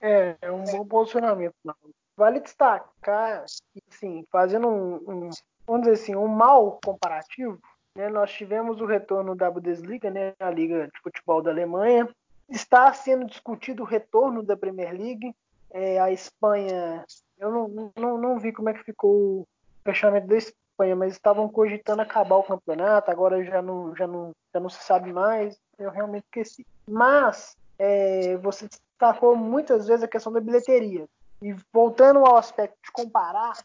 É, 0.01 0.35
é 0.41 0.51
um 0.51 0.63
bom 0.63 0.85
posicionamento. 0.85 1.53
Vale 2.15 2.39
destacar 2.39 3.43
assim, 3.89 4.25
fazendo 4.31 4.67
um, 4.67 4.95
um, 4.95 5.29
vamos 5.67 5.81
dizer 5.81 5.93
assim, 5.93 6.15
um 6.15 6.27
mal 6.27 6.79
comparativo, 6.83 7.61
né, 7.99 8.07
nós 8.07 8.31
tivemos 8.31 8.79
o 8.79 8.85
retorno 8.85 9.35
da 9.35 9.51
Bundesliga, 9.51 10.09
né, 10.09 10.33
a 10.39 10.49
Liga 10.49 10.87
de 10.87 11.01
Futebol 11.01 11.41
da 11.41 11.51
Alemanha. 11.51 12.07
Está 12.47 12.93
sendo 12.93 13.25
discutido 13.25 13.83
o 13.83 13.85
retorno 13.85 14.41
da 14.41 14.55
Premier 14.55 14.93
League. 14.93 15.35
É, 15.69 15.99
a 15.99 16.09
Espanha, 16.09 17.03
eu 17.37 17.51
não, 17.51 17.91
não, 17.97 18.17
não 18.17 18.39
vi 18.39 18.53
como 18.53 18.69
é 18.69 18.73
que 18.73 18.85
ficou 18.85 19.41
o 19.41 19.47
fechamento 19.83 20.27
da 20.27 20.37
Espanha, 20.37 20.95
mas 20.95 21.11
estavam 21.11 21.49
cogitando 21.49 22.01
acabar 22.01 22.37
o 22.37 22.43
campeonato, 22.43 23.11
agora 23.11 23.43
já 23.43 23.61
não, 23.61 23.93
já 23.93 24.07
não, 24.07 24.31
já 24.53 24.61
não 24.61 24.69
se 24.69 24.81
sabe 24.81 25.11
mais. 25.11 25.59
Eu 25.77 25.91
realmente 25.91 26.23
esqueci. 26.23 26.65
Mas 26.87 27.57
é, 27.77 28.37
você 28.37 28.67
destacou 28.67 29.35
muitas 29.35 29.87
vezes 29.87 30.03
a 30.03 30.07
questão 30.07 30.31
da 30.31 30.39
bilheteria. 30.39 31.05
E 31.41 31.53
voltando 31.73 32.19
ao 32.19 32.37
aspecto 32.37 32.77
de 32.81 32.91
comparar, 32.93 33.57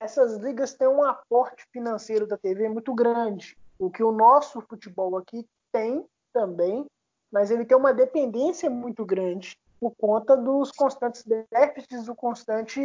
essas 0.00 0.38
ligas 0.38 0.72
têm 0.72 0.88
um 0.88 1.04
aporte 1.04 1.66
financeiro 1.70 2.26
da 2.26 2.38
TV 2.38 2.70
muito 2.70 2.94
grande. 2.94 3.54
O 3.78 3.90
que 3.90 4.02
o 4.02 4.12
nosso 4.12 4.60
futebol 4.62 5.16
aqui 5.16 5.46
tem 5.72 6.04
também, 6.32 6.86
mas 7.30 7.50
ele 7.50 7.64
tem 7.64 7.76
uma 7.76 7.92
dependência 7.92 8.70
muito 8.70 9.04
grande 9.04 9.56
por 9.78 9.94
conta 9.96 10.36
dos 10.36 10.70
constantes 10.72 11.24
déficits, 11.50 12.06
do 12.06 12.14
constante 12.14 12.80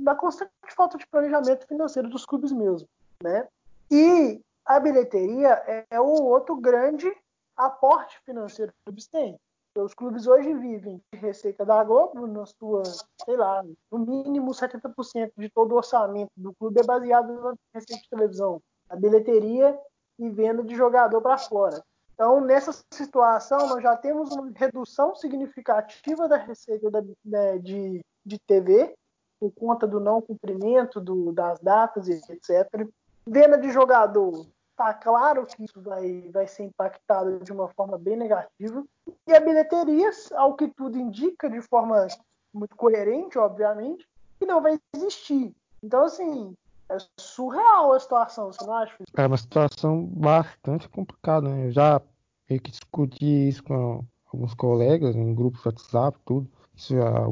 da 0.00 0.14
constante 0.14 0.50
falta 0.74 0.96
de 0.96 1.06
planejamento 1.06 1.66
financeiro 1.66 2.08
dos 2.08 2.24
clubes 2.24 2.52
mesmo, 2.52 2.88
né? 3.22 3.46
E 3.90 4.40
a 4.64 4.80
bilheteria 4.80 5.86
é 5.90 6.00
o 6.00 6.22
outro 6.22 6.56
grande 6.56 7.10
aporte 7.56 8.18
financeiro 8.24 8.72
que 8.72 8.78
os 8.78 8.84
clubes 8.84 9.06
têm. 9.08 9.38
Os 9.76 9.94
clubes 9.94 10.26
hoje 10.26 10.52
vivem 10.54 11.00
de 11.12 11.18
receita 11.20 11.64
da 11.64 11.84
Globo, 11.84 12.26
na 12.26 12.44
sua, 12.44 12.82
sei 13.24 13.36
lá, 13.36 13.62
no 13.90 13.98
mínimo 13.98 14.50
70% 14.50 15.32
de 15.36 15.48
todo 15.48 15.72
o 15.72 15.76
orçamento 15.76 16.30
do 16.36 16.52
clube 16.54 16.80
é 16.80 16.84
baseado 16.84 17.40
na 17.40 17.54
receita 17.74 18.02
de 18.02 18.08
televisão, 18.08 18.60
a 18.88 18.96
bilheteria 18.96 19.78
e 20.20 20.30
venda 20.30 20.62
de 20.62 20.74
jogador 20.74 21.20
para 21.20 21.38
fora. 21.38 21.82
Então, 22.14 22.40
nessa 22.40 22.72
situação, 22.92 23.66
nós 23.68 23.82
já 23.82 23.96
temos 23.96 24.30
uma 24.30 24.52
redução 24.54 25.16
significativa 25.16 26.28
da 26.28 26.36
receita 26.36 26.90
da, 26.90 27.02
né, 27.24 27.58
de, 27.58 28.00
de 28.24 28.38
TV, 28.38 28.94
por 29.40 29.50
conta 29.52 29.86
do 29.86 29.98
não 29.98 30.20
cumprimento 30.20 31.00
do, 31.00 31.32
das 31.32 31.58
datas 31.60 32.08
etc. 32.08 32.86
Venda 33.26 33.56
de 33.56 33.70
jogador 33.70 34.46
Tá 34.80 34.94
claro 34.94 35.44
que 35.44 35.62
isso 35.62 35.78
vai, 35.82 36.30
vai 36.32 36.46
ser 36.46 36.62
impactado 36.62 37.40
de 37.40 37.52
uma 37.52 37.68
forma 37.68 37.98
bem 37.98 38.16
negativa. 38.16 38.82
E 39.26 39.34
a 39.34 39.38
bilheteria, 39.38 40.10
ao 40.32 40.56
que 40.56 40.68
tudo 40.68 40.96
indica, 40.96 41.50
de 41.50 41.60
forma 41.60 42.06
muito 42.50 42.74
coerente, 42.76 43.38
obviamente, 43.38 44.08
que 44.38 44.46
não 44.46 44.62
vai 44.62 44.80
existir. 44.96 45.54
Então, 45.82 46.04
assim, 46.04 46.54
é 46.90 46.98
surreal 47.18 47.92
a 47.92 48.00
situação, 48.00 48.52
você 48.52 48.64
não 48.64 48.74
acha? 48.74 48.94
É 49.16 49.26
uma 49.26 49.36
situação 49.36 50.04
bastante 50.06 50.88
complicada, 50.88 51.48
né? 51.48 51.66
Eu 51.66 51.72
já 51.72 52.00
meio 52.48 52.60
que 52.60 52.70
discuti 52.70 53.48
isso 53.48 53.62
com 53.62 54.04
alguns 54.32 54.54
colegas 54.54 55.16
em 55.16 55.34
grupos 55.34 55.64
WhatsApp, 55.64 56.18
tudo. 56.24 56.50
Isso 56.74 56.94
já 56.94 57.26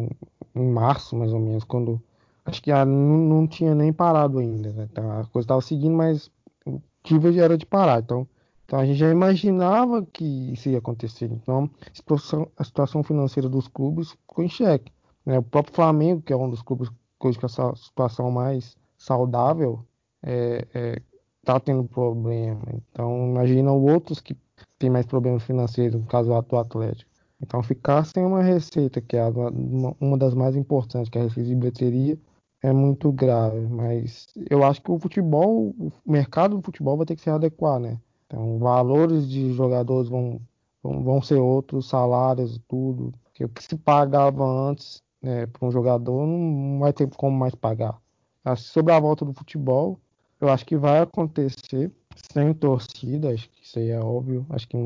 em 0.54 0.70
março, 0.70 1.16
mais 1.16 1.32
ou 1.32 1.40
menos, 1.40 1.64
quando 1.64 2.00
acho 2.44 2.62
que 2.62 2.72
não, 2.72 2.84
não 2.84 3.46
tinha 3.46 3.74
nem 3.74 3.92
parado 3.92 4.38
ainda, 4.38 4.72
né? 4.72 4.88
Então, 4.90 5.10
a 5.10 5.24
coisa 5.26 5.44
estava 5.44 5.60
seguindo, 5.60 5.96
mas 5.96 6.30
expectativa 7.08 7.32
já 7.32 7.44
era 7.44 7.58
de 7.58 7.66
parar. 7.66 8.00
Então, 8.00 8.28
então 8.64 8.78
a 8.78 8.84
gente 8.84 8.98
já 8.98 9.10
imaginava 9.10 10.04
que 10.04 10.52
isso 10.52 10.68
ia 10.68 10.78
acontecer. 10.78 11.30
Então 11.32 11.70
a 11.80 11.94
situação, 11.94 12.48
a 12.56 12.64
situação 12.64 13.02
financeira 13.02 13.48
dos 13.48 13.66
clubes 13.68 14.10
ficou 14.10 14.44
em 14.44 14.48
xeque. 14.48 14.92
Né? 15.24 15.38
O 15.38 15.42
próprio 15.42 15.74
Flamengo, 15.74 16.22
que 16.22 16.32
é 16.32 16.36
um 16.36 16.50
dos 16.50 16.62
clubes 16.62 16.90
com 17.18 17.28
essa 17.28 17.74
situação 17.74 18.30
mais 18.30 18.76
saudável, 18.98 19.84
é, 20.22 20.66
é, 20.74 21.02
tá 21.44 21.58
tendo 21.58 21.84
problema. 21.84 22.62
Então 22.90 23.28
imagina 23.30 23.72
outros 23.72 24.20
que 24.20 24.36
têm 24.78 24.90
mais 24.90 25.06
problemas 25.06 25.42
financeiros, 25.44 26.00
no 26.00 26.06
caso 26.06 26.28
do 26.28 26.56
Atlético. 26.56 27.10
Então 27.40 27.62
ficar 27.62 28.04
sem 28.04 28.24
uma 28.24 28.42
receita, 28.42 29.00
que 29.00 29.16
é 29.16 29.24
uma, 29.24 29.96
uma 30.00 30.18
das 30.18 30.34
mais 30.34 30.56
importantes, 30.56 31.08
que 31.08 31.18
é 31.18 31.22
a 31.22 31.24
receita 31.24 31.48
de 31.48 31.54
bilheteria, 31.54 32.18
é 32.62 32.72
muito 32.72 33.12
grave, 33.12 33.66
mas 33.68 34.26
eu 34.50 34.64
acho 34.64 34.82
que 34.82 34.90
o 34.90 34.98
futebol, 34.98 35.74
o 35.78 35.92
mercado 36.04 36.56
do 36.56 36.62
futebol 36.62 36.96
vai 36.96 37.06
ter 37.06 37.14
que 37.14 37.22
se 37.22 37.30
adequar, 37.30 37.78
né? 37.78 38.00
Então, 38.26 38.58
valores 38.58 39.28
de 39.28 39.52
jogadores 39.54 40.08
vão, 40.08 40.40
vão, 40.82 41.02
vão 41.02 41.22
ser 41.22 41.36
outros, 41.36 41.88
salários, 41.88 42.60
tudo. 42.68 43.14
Que 43.32 43.44
o 43.44 43.48
que 43.48 43.62
se 43.62 43.76
pagava 43.76 44.44
antes 44.44 45.02
né, 45.22 45.46
para 45.46 45.66
um 45.66 45.70
jogador 45.70 46.26
não 46.26 46.80
vai 46.80 46.92
ter 46.92 47.08
como 47.08 47.36
mais 47.36 47.54
pagar. 47.54 47.98
Sobre 48.56 48.92
a 48.92 49.00
volta 49.00 49.24
do 49.24 49.32
futebol, 49.32 49.98
eu 50.40 50.48
acho 50.48 50.64
que 50.64 50.76
vai 50.76 51.00
acontecer 51.00 51.90
sem 52.32 52.52
torcida, 52.54 53.32
acho 53.32 53.48
que 53.50 53.64
isso 53.64 53.78
aí 53.78 53.90
é 53.90 54.00
óbvio. 54.00 54.46
Acho 54.50 54.68
que 54.68 54.76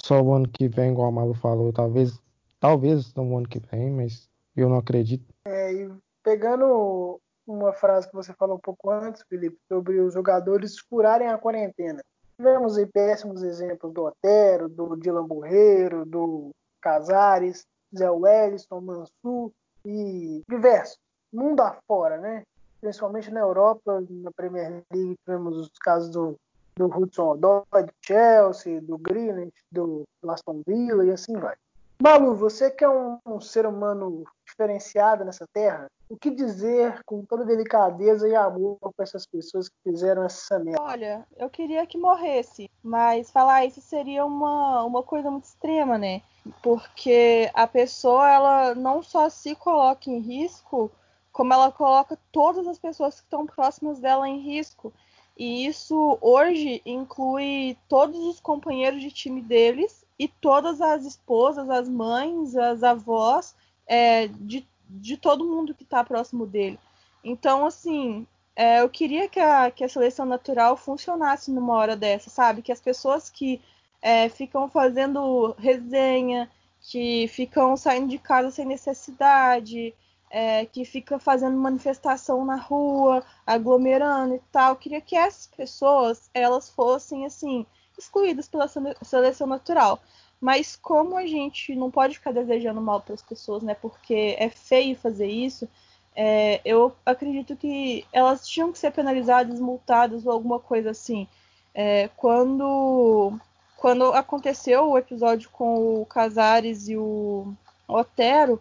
só 0.00 0.20
o 0.20 0.32
ano 0.32 0.48
que 0.48 0.68
vem, 0.68 0.92
igual 0.92 1.08
a 1.08 1.12
Malu 1.12 1.34
falou, 1.34 1.72
talvez, 1.72 2.18
talvez 2.60 3.12
no 3.14 3.36
ano 3.36 3.48
que 3.48 3.60
vem, 3.60 3.90
mas 3.90 4.28
eu 4.56 4.68
não 4.68 4.78
acredito. 4.78 5.32
É, 5.44 5.72
e 5.72 5.90
pegando 6.22 7.20
uma 7.46 7.72
frase 7.72 8.08
que 8.08 8.14
você 8.14 8.32
falou 8.34 8.56
um 8.56 8.60
pouco 8.60 8.90
antes, 8.90 9.22
Felipe, 9.28 9.58
sobre 9.68 10.00
os 10.00 10.14
jogadores 10.14 10.78
furarem 10.78 11.28
a 11.28 11.38
quarentena. 11.38 12.00
Tivemos 12.36 12.76
aí 12.76 12.86
péssimos 12.86 13.42
exemplos 13.42 13.92
do 13.92 14.04
Otero, 14.04 14.68
do 14.68 14.96
Dylan 14.96 15.26
Borreiro, 15.26 16.04
do 16.04 16.50
Casares, 16.80 17.64
Zé 17.96 18.10
Wellington, 18.10 18.80
Mansur 18.80 19.52
e 19.84 20.42
diversos. 20.48 20.98
Mundo 21.32 21.60
afora, 21.60 22.18
né? 22.18 22.42
Principalmente 22.82 23.30
na 23.30 23.40
Europa, 23.40 24.04
na 24.10 24.32
Premier 24.32 24.82
League, 24.92 25.16
tivemos 25.24 25.56
os 25.56 25.70
casos 25.80 26.10
do, 26.10 26.36
do 26.74 26.86
Hudson 26.86 27.30
Odoi, 27.30 27.84
do 27.84 27.92
Chelsea, 28.00 28.80
do 28.80 28.98
Greenwich, 28.98 29.54
do 29.70 30.02
Aston 30.26 30.62
Villa 30.66 31.06
e 31.06 31.12
assim 31.12 31.38
vai. 31.38 31.54
Malu, 32.02 32.34
você 32.34 32.68
que 32.68 32.82
é 32.82 32.90
um, 32.90 33.18
um 33.24 33.40
ser 33.40 33.64
humano 33.64 34.24
diferenciado 34.44 35.24
nessa 35.24 35.46
terra, 35.52 35.86
o 36.10 36.16
que 36.16 36.30
dizer 36.30 37.00
com 37.06 37.24
toda 37.24 37.44
delicadeza 37.44 38.28
e 38.28 38.34
amor 38.34 38.76
para 38.80 39.04
essas 39.04 39.24
pessoas 39.24 39.68
que 39.68 39.76
fizeram 39.84 40.24
essa 40.24 40.58
merda? 40.58 40.82
Olha, 40.82 41.24
eu 41.36 41.48
queria 41.48 41.86
que 41.86 41.96
morresse, 41.96 42.68
mas 42.82 43.30
falar 43.30 43.64
isso 43.64 43.80
seria 43.80 44.24
uma, 44.24 44.82
uma 44.82 45.04
coisa 45.04 45.30
muito 45.30 45.44
extrema, 45.44 45.96
né? 45.96 46.20
Porque 46.60 47.48
a 47.54 47.68
pessoa, 47.68 48.28
ela 48.28 48.74
não 48.74 49.00
só 49.00 49.28
se 49.28 49.54
coloca 49.54 50.10
em 50.10 50.18
risco, 50.18 50.90
como 51.32 51.52
ela 51.52 51.72
coloca 51.72 52.18
todas 52.30 52.66
as 52.66 52.78
pessoas 52.78 53.16
que 53.16 53.22
estão 53.22 53.46
próximas 53.46 53.98
dela 53.98 54.28
em 54.28 54.38
risco. 54.40 54.92
E 55.36 55.66
isso 55.66 56.18
hoje 56.20 56.82
inclui 56.84 57.76
todos 57.88 58.18
os 58.18 58.38
companheiros 58.38 59.00
de 59.00 59.10
time 59.10 59.40
deles 59.40 60.04
e 60.18 60.28
todas 60.28 60.80
as 60.80 61.04
esposas, 61.04 61.70
as 61.70 61.88
mães, 61.88 62.54
as 62.54 62.82
avós 62.82 63.54
é, 63.86 64.28
de 64.28 64.66
de 65.00 65.16
todo 65.16 65.44
mundo 65.48 65.74
que 65.74 65.84
está 65.84 66.04
próximo 66.04 66.46
dele. 66.46 66.78
Então, 67.24 67.66
assim, 67.66 68.26
é, 68.54 68.80
eu 68.80 68.88
queria 68.88 69.28
que 69.28 69.40
a, 69.40 69.70
que 69.70 69.84
a 69.84 69.88
seleção 69.88 70.26
natural 70.26 70.76
funcionasse 70.76 71.50
numa 71.50 71.74
hora 71.74 71.96
dessa, 71.96 72.28
sabe? 72.28 72.62
Que 72.62 72.72
as 72.72 72.80
pessoas 72.80 73.30
que 73.30 73.60
é, 74.02 74.28
ficam 74.28 74.68
fazendo 74.68 75.54
resenha, 75.58 76.50
que 76.80 77.28
ficam 77.28 77.76
saindo 77.76 78.08
de 78.08 78.18
casa 78.18 78.50
sem 78.50 78.66
necessidade, 78.66 79.94
é, 80.32 80.64
que 80.64 80.82
ficam 80.86 81.18
fazendo 81.18 81.58
manifestação 81.58 82.42
na 82.42 82.56
rua, 82.56 83.22
aglomerando 83.46 84.34
e 84.34 84.40
tal. 84.50 84.70
Eu 84.70 84.76
queria 84.76 85.00
que 85.02 85.14
essas 85.14 85.46
pessoas 85.46 86.30
elas 86.32 86.70
fossem 86.70 87.26
assim 87.26 87.66
excluídas 87.98 88.48
pela 88.48 88.66
seleção 89.02 89.46
natural. 89.46 90.00
Mas 90.40 90.74
como 90.74 91.16
a 91.18 91.26
gente 91.26 91.74
não 91.76 91.90
pode 91.90 92.14
ficar 92.14 92.32
desejando 92.32 92.80
mal 92.80 93.00
para 93.02 93.14
as 93.14 93.22
pessoas, 93.22 93.62
né? 93.62 93.74
Porque 93.74 94.34
é 94.38 94.48
feio 94.48 94.96
fazer 94.96 95.28
isso. 95.28 95.68
É, 96.16 96.60
eu 96.64 96.94
acredito 97.04 97.54
que 97.54 98.04
elas 98.12 98.48
tinham 98.48 98.72
que 98.72 98.78
ser 98.78 98.90
penalizadas, 98.90 99.60
multadas 99.60 100.26
ou 100.26 100.32
alguma 100.32 100.58
coisa 100.58 100.90
assim. 100.90 101.28
É, 101.74 102.08
quando, 102.16 103.38
quando 103.76 104.04
aconteceu 104.14 104.90
o 104.90 104.98
episódio 104.98 105.50
com 105.50 106.00
o 106.00 106.06
Casares 106.06 106.88
e 106.88 106.96
o 106.96 107.54
Otero, 107.86 108.60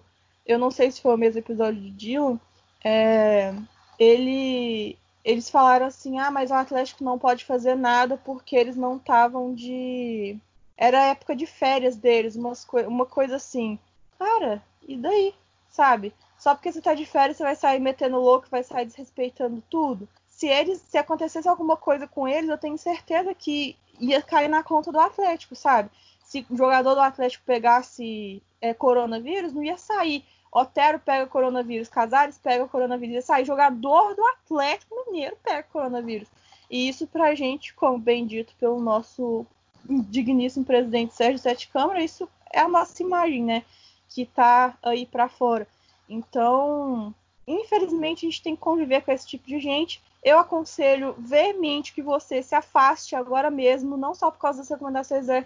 eu 0.51 0.59
não 0.59 0.71
sei 0.71 0.91
se 0.91 1.01
foi 1.01 1.15
o 1.15 1.17
mesmo 1.17 1.39
episódio 1.39 1.79
de 1.79 1.91
Dylan, 1.91 2.39
é, 2.83 3.53
ele, 3.97 4.97
eles 5.23 5.49
falaram 5.49 5.85
assim: 5.85 6.19
ah, 6.19 6.31
mas 6.31 6.51
o 6.51 6.55
Atlético 6.55 7.03
não 7.03 7.19
pode 7.19 7.45
fazer 7.45 7.75
nada 7.75 8.17
porque 8.17 8.55
eles 8.55 8.75
não 8.75 8.97
estavam 8.97 9.53
de 9.53 10.37
era 10.81 10.99
a 10.99 11.05
época 11.07 11.35
de 11.35 11.45
férias 11.45 11.95
deles, 11.95 12.35
umas 12.35 12.65
co 12.65 12.79
uma 12.81 13.05
coisa 13.05 13.35
assim. 13.35 13.77
Cara, 14.17 14.63
e 14.87 14.97
daí? 14.97 15.33
Sabe? 15.69 16.13
Só 16.39 16.55
porque 16.55 16.71
você 16.71 16.81
tá 16.81 16.95
de 16.95 17.05
férias, 17.05 17.37
você 17.37 17.43
vai 17.43 17.55
sair 17.55 17.79
metendo 17.79 18.19
louco, 18.19 18.47
vai 18.49 18.63
sair 18.63 18.85
desrespeitando 18.85 19.63
tudo. 19.69 20.09
Se 20.27 20.47
eles, 20.47 20.81
se 20.81 20.97
acontecesse 20.97 21.47
alguma 21.47 21.77
coisa 21.77 22.07
com 22.07 22.27
eles, 22.27 22.49
eu 22.49 22.57
tenho 22.57 22.79
certeza 22.79 23.33
que 23.35 23.77
ia 23.99 24.23
cair 24.23 24.47
na 24.47 24.63
conta 24.63 24.91
do 24.91 24.99
Atlético, 24.99 25.55
sabe? 25.55 25.91
Se 26.23 26.43
o 26.49 26.57
jogador 26.57 26.95
do 26.95 27.01
Atlético 27.01 27.45
pegasse 27.45 28.41
é, 28.59 28.73
coronavírus, 28.73 29.53
não 29.53 29.63
ia 29.63 29.77
sair 29.77 30.25
Otero 30.51 30.99
pega 30.99 31.25
coronavírus, 31.27 31.87
Casares 31.87 32.37
pega 32.37 32.67
coronavírus, 32.67 33.23
sai 33.23 33.45
jogador 33.45 34.15
do 34.15 34.25
Atlético 34.25 35.05
Mineiro 35.07 35.37
pega 35.41 35.63
coronavírus. 35.63 36.27
E 36.69 36.89
isso 36.89 37.07
pra 37.07 37.35
gente, 37.35 37.73
como 37.73 37.97
bem 37.97 38.25
dito 38.25 38.53
pelo 38.59 38.79
nosso 38.79 39.45
digníssimo 39.85 40.65
presidente 40.65 41.13
Sérgio 41.13 41.39
Sete 41.39 41.69
Câmara, 41.69 42.03
isso 42.03 42.27
é 42.51 42.59
a 42.59 42.67
nossa 42.67 43.01
imagem, 43.01 43.43
né? 43.43 43.63
Que 44.09 44.25
tá 44.25 44.77
aí 44.83 45.05
para 45.05 45.29
fora. 45.29 45.67
Então, 46.07 47.15
infelizmente, 47.47 48.25
a 48.25 48.29
gente 48.29 48.43
tem 48.43 48.55
que 48.55 48.61
conviver 48.61 49.01
com 49.01 49.11
esse 49.11 49.27
tipo 49.27 49.47
de 49.47 49.59
gente. 49.59 50.01
Eu 50.23 50.37
aconselho 50.37 51.15
veemente 51.17 51.93
que 51.93 52.01
você 52.01 52.43
se 52.43 52.53
afaste 52.53 53.15
agora 53.15 53.49
mesmo, 53.49 53.97
não 53.97 54.13
só 54.13 54.29
por 54.29 54.37
causa 54.37 54.59
das 54.59 54.69
recomendações 54.69 55.25
da 55.25 55.43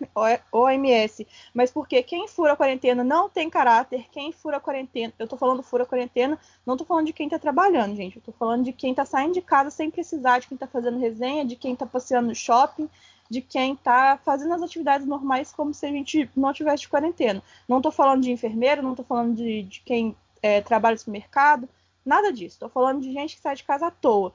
OMS, 0.52 1.26
mas 1.54 1.72
porque 1.72 2.04
quem 2.04 2.28
fura 2.28 2.52
a 2.54 2.56
quarentena 2.58 3.02
não 3.02 3.30
tem 3.30 3.50
caráter, 3.50 4.06
quem 4.12 4.34
fura 4.34 4.58
a 4.58 4.60
quarentena, 4.60 5.14
eu 5.18 5.30
tô 5.30 5.38
falando 5.38 5.64
fura 5.64 5.84
a 5.84 5.86
quarentena, 5.86 6.38
não 6.66 6.76
tô 6.76 6.84
falando 6.84 7.06
de 7.06 7.14
quem 7.14 7.30
tá 7.30 7.40
trabalhando, 7.40 7.96
gente, 7.96 8.18
eu 8.18 8.22
tô 8.22 8.34
falando 8.34 8.66
de 8.66 8.74
quem 8.74 8.94
tá 8.94 9.06
saindo 9.06 9.34
de 9.34 9.42
casa 9.42 9.70
sem 9.70 9.90
precisar, 9.90 10.40
de 10.40 10.48
quem 10.48 10.58
tá 10.58 10.68
fazendo 10.68 11.00
resenha, 11.00 11.46
de 11.46 11.56
quem 11.56 11.74
tá 11.74 11.86
passeando 11.86 12.28
no 12.28 12.36
shopping, 12.36 12.90
de 13.30 13.40
quem 13.40 13.78
tá 13.78 14.20
fazendo 14.26 14.54
as 14.56 14.62
atividades 14.62 15.08
normais 15.08 15.54
como 15.54 15.74
se 15.74 15.86
a 15.86 15.90
gente 15.90 16.30
não 16.36 16.54
tivesse 16.54 16.82
de 16.82 16.90
quarentena. 16.90 17.42
Não 17.68 17.82
tô 17.82 17.92
falando 17.92 18.24
de 18.24 18.32
enfermeiro, 18.32 18.84
não 18.84 18.94
tô 18.94 19.04
falando 19.04 19.36
de, 19.36 19.64
de 19.64 19.80
quem 19.80 20.16
é, 20.42 20.60
trabalha 20.60 20.98
no 21.08 21.14
mercado, 21.14 21.70
nada 22.06 22.32
disso, 22.34 22.60
tô 22.60 22.68
falando 22.68 23.02
de 23.02 23.14
gente 23.14 23.38
que 23.38 23.42
sai 23.42 23.56
de 23.56 23.64
casa 23.64 23.88
à 23.88 23.92
toa 23.92 24.34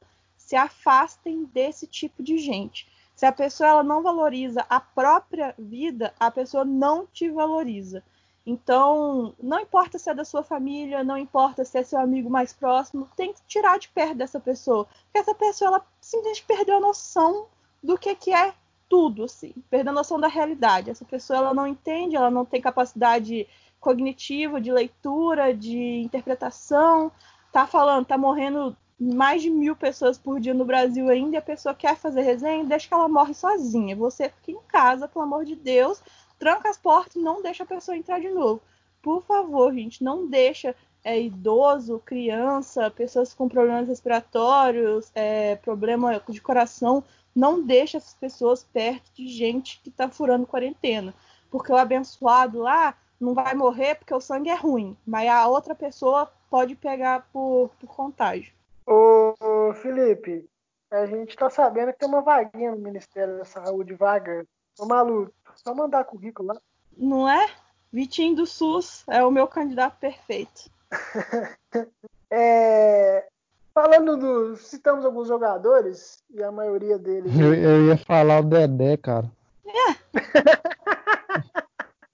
se 0.51 0.55
afastem 0.57 1.45
desse 1.45 1.87
tipo 1.87 2.21
de 2.21 2.37
gente. 2.37 2.85
Se 3.15 3.25
a 3.25 3.31
pessoa 3.31 3.69
ela 3.69 3.83
não 3.83 4.03
valoriza 4.03 4.65
a 4.69 4.81
própria 4.81 5.55
vida, 5.57 6.13
a 6.19 6.29
pessoa 6.29 6.65
não 6.65 7.07
te 7.07 7.29
valoriza. 7.29 8.03
Então, 8.45 9.33
não 9.41 9.61
importa 9.61 9.97
se 9.97 10.09
é 10.09 10.13
da 10.13 10.25
sua 10.25 10.43
família, 10.43 11.05
não 11.05 11.17
importa 11.17 11.63
se 11.63 11.77
é 11.77 11.83
seu 11.83 11.97
amigo 11.97 12.29
mais 12.29 12.51
próximo, 12.51 13.07
tem 13.15 13.31
que 13.31 13.39
tirar 13.47 13.79
de 13.79 13.87
perto 13.87 14.15
dessa 14.15 14.41
pessoa. 14.41 14.83
Porque 15.05 15.19
essa 15.19 15.33
pessoa, 15.33 15.69
ela 15.69 15.85
simplesmente 16.01 16.43
perdeu 16.43 16.75
a 16.75 16.81
noção 16.81 17.45
do 17.81 17.97
que, 17.97 18.13
que 18.13 18.33
é 18.33 18.53
tudo, 18.89 19.23
assim. 19.23 19.53
Perdeu 19.69 19.91
a 19.91 19.95
noção 19.95 20.19
da 20.19 20.27
realidade. 20.27 20.89
Essa 20.89 21.05
pessoa, 21.05 21.39
ela 21.39 21.53
não 21.53 21.65
entende, 21.65 22.17
ela 22.17 22.29
não 22.29 22.43
tem 22.43 22.59
capacidade 22.59 23.47
cognitiva, 23.79 24.59
de 24.59 24.69
leitura, 24.69 25.53
de 25.53 26.01
interpretação. 26.01 27.09
Tá 27.53 27.65
falando, 27.65 28.05
tá 28.05 28.17
morrendo 28.17 28.75
mais 29.01 29.41
de 29.41 29.49
mil 29.49 29.75
pessoas 29.75 30.19
por 30.19 30.39
dia 30.39 30.53
no 30.53 30.63
Brasil 30.63 31.09
ainda 31.09 31.35
e 31.35 31.37
a 31.37 31.41
pessoa 31.41 31.73
quer 31.73 31.97
fazer 31.97 32.21
resenha, 32.21 32.63
deixa 32.63 32.87
que 32.87 32.93
ela 32.93 33.07
morre 33.07 33.33
sozinha. 33.33 33.95
Você 33.95 34.29
fica 34.29 34.51
em 34.51 34.61
casa, 34.67 35.07
pelo 35.07 35.25
amor 35.25 35.43
de 35.43 35.55
Deus, 35.55 35.99
tranca 36.37 36.69
as 36.69 36.77
portas 36.77 37.15
e 37.15 37.19
não 37.19 37.41
deixa 37.41 37.63
a 37.63 37.65
pessoa 37.65 37.97
entrar 37.97 38.19
de 38.19 38.29
novo. 38.29 38.61
Por 39.01 39.23
favor, 39.23 39.73
gente, 39.73 40.03
não 40.03 40.27
deixa 40.27 40.75
é, 41.03 41.19
idoso, 41.19 41.99
criança, 42.05 42.91
pessoas 42.91 43.33
com 43.33 43.49
problemas 43.49 43.87
respiratórios, 43.87 45.11
é, 45.15 45.55
problema 45.55 46.21
de 46.29 46.39
coração, 46.39 47.03
não 47.35 47.59
deixa 47.63 47.97
essas 47.97 48.13
pessoas 48.13 48.63
perto 48.63 49.11
de 49.15 49.27
gente 49.27 49.79
que 49.81 49.89
está 49.89 50.09
furando 50.09 50.45
quarentena. 50.45 51.11
Porque 51.49 51.71
o 51.71 51.75
abençoado 51.75 52.59
lá 52.59 52.95
não 53.19 53.33
vai 53.33 53.55
morrer 53.55 53.95
porque 53.95 54.13
o 54.13 54.21
sangue 54.21 54.51
é 54.51 54.55
ruim, 54.55 54.95
mas 55.03 55.27
a 55.27 55.47
outra 55.47 55.73
pessoa 55.73 56.31
pode 56.51 56.75
pegar 56.75 57.27
por, 57.33 57.71
por 57.79 57.87
contágio. 57.87 58.53
Ô, 58.85 59.73
Felipe, 59.75 60.49
a 60.89 61.05
gente 61.05 61.35
tá 61.35 61.49
sabendo 61.49 61.93
que 61.93 61.99
tem 61.99 62.09
uma 62.09 62.21
vaguinha 62.21 62.71
no 62.71 62.77
Ministério 62.77 63.37
da 63.37 63.45
Saúde, 63.45 63.93
vaga. 63.93 64.45
Ô, 64.79 64.85
maluco, 64.85 65.33
só 65.55 65.73
mandar 65.73 66.05
currículo 66.05 66.49
lá. 66.49 66.61
Não 66.97 67.29
é? 67.29 67.49
Vitinho 67.91 68.35
do 68.35 68.45
SUS 68.45 69.03
é 69.07 69.23
o 69.23 69.31
meu 69.31 69.47
candidato 69.47 69.99
perfeito. 69.99 70.69
é, 72.29 73.27
falando 73.73 74.17
do. 74.17 74.55
Citamos 74.57 75.05
alguns 75.05 75.27
jogadores, 75.27 76.23
e 76.29 76.41
a 76.43 76.51
maioria 76.51 76.97
deles. 76.97 77.37
Eu, 77.37 77.53
eu 77.53 77.87
ia 77.87 77.97
falar 77.97 78.39
o 78.39 78.43
Dedé, 78.43 78.97
cara. 78.97 79.29
É. 79.65 80.01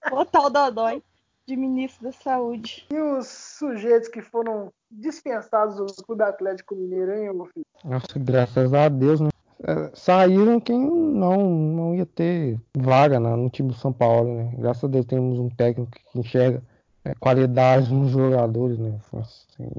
o 0.12 0.26
tal 0.26 0.50
Dodói 0.50 1.04
de 1.48 1.56
ministro 1.56 2.04
da 2.04 2.12
Saúde. 2.12 2.86
E 2.92 3.00
os 3.00 3.28
sujeitos 3.28 4.10
que 4.10 4.22
foram 4.22 4.72
dispensados 4.92 5.78
do 5.78 6.04
Clube 6.04 6.24
Atlético 6.24 6.76
Mineiro, 6.76 7.14
hein, 7.14 7.34
meu 7.34 7.46
filho? 7.46 7.66
Nossa, 7.86 8.20
graças 8.20 8.74
a 8.74 8.90
Deus, 8.90 9.22
né? 9.22 9.30
É, 9.64 9.90
saíram 9.96 10.60
quem 10.60 10.80
não, 10.80 11.50
não 11.50 11.96
ia 11.96 12.06
ter 12.06 12.60
vaga 12.78 13.20
né, 13.20 13.36
no 13.36 13.50
time 13.50 13.70
do 13.70 13.76
São 13.76 13.92
Paulo, 13.92 14.36
né? 14.36 14.54
Graças 14.58 14.84
a 14.84 14.88
Deus 14.88 15.06
temos 15.06 15.40
um 15.40 15.50
técnico 15.50 15.90
que 15.92 16.20
enxerga 16.20 16.62
é, 17.04 17.16
qualidade 17.16 17.92
nos 17.92 18.12
jogadores, 18.12 18.78
né? 18.78 19.00
Assim, 19.14 19.70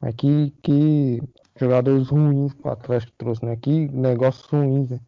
mas 0.00 0.14
que, 0.14 0.52
que 0.62 1.20
jogadores 1.56 2.08
ruins 2.08 2.52
que 2.52 2.68
o 2.68 2.70
Atlético 2.70 3.12
trouxe, 3.18 3.44
né? 3.44 3.56
Que 3.56 3.88
negócios 3.88 4.46
ruins, 4.46 4.90
né? 4.90 5.00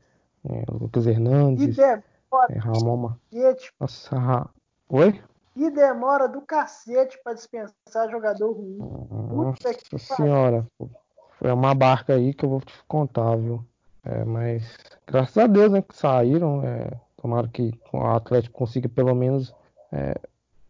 É, 0.48 0.64
Lucas 0.72 1.06
Hernandes, 1.06 1.78
é, 1.78 2.02
Ramon 2.58 3.12
Nossa, 3.78 4.18
Ra... 4.18 4.50
Oi? 4.88 5.20
E 5.56 5.70
demora 5.70 6.28
do 6.28 6.40
cacete 6.42 7.18
para 7.22 7.34
dispensar 7.34 8.10
jogador 8.10 8.52
ruim. 8.52 8.78
Nossa 8.78 9.98
senhora, 9.98 10.66
foi 11.38 11.52
uma 11.52 11.74
barca 11.74 12.14
aí 12.14 12.32
que 12.32 12.44
eu 12.44 12.50
vou 12.50 12.60
te 12.60 12.72
contar, 12.86 13.36
viu? 13.36 13.64
É, 14.04 14.24
mas 14.24 14.76
graças 15.06 15.36
a 15.36 15.46
Deus, 15.46 15.70
né, 15.72 15.82
que 15.82 15.96
saíram. 15.96 16.62
É, 16.64 16.90
tomara 17.16 17.48
que 17.48 17.72
o 17.92 18.02
Atlético 18.02 18.58
consiga 18.58 18.88
pelo 18.88 19.14
menos 19.14 19.54
é, 19.92 20.14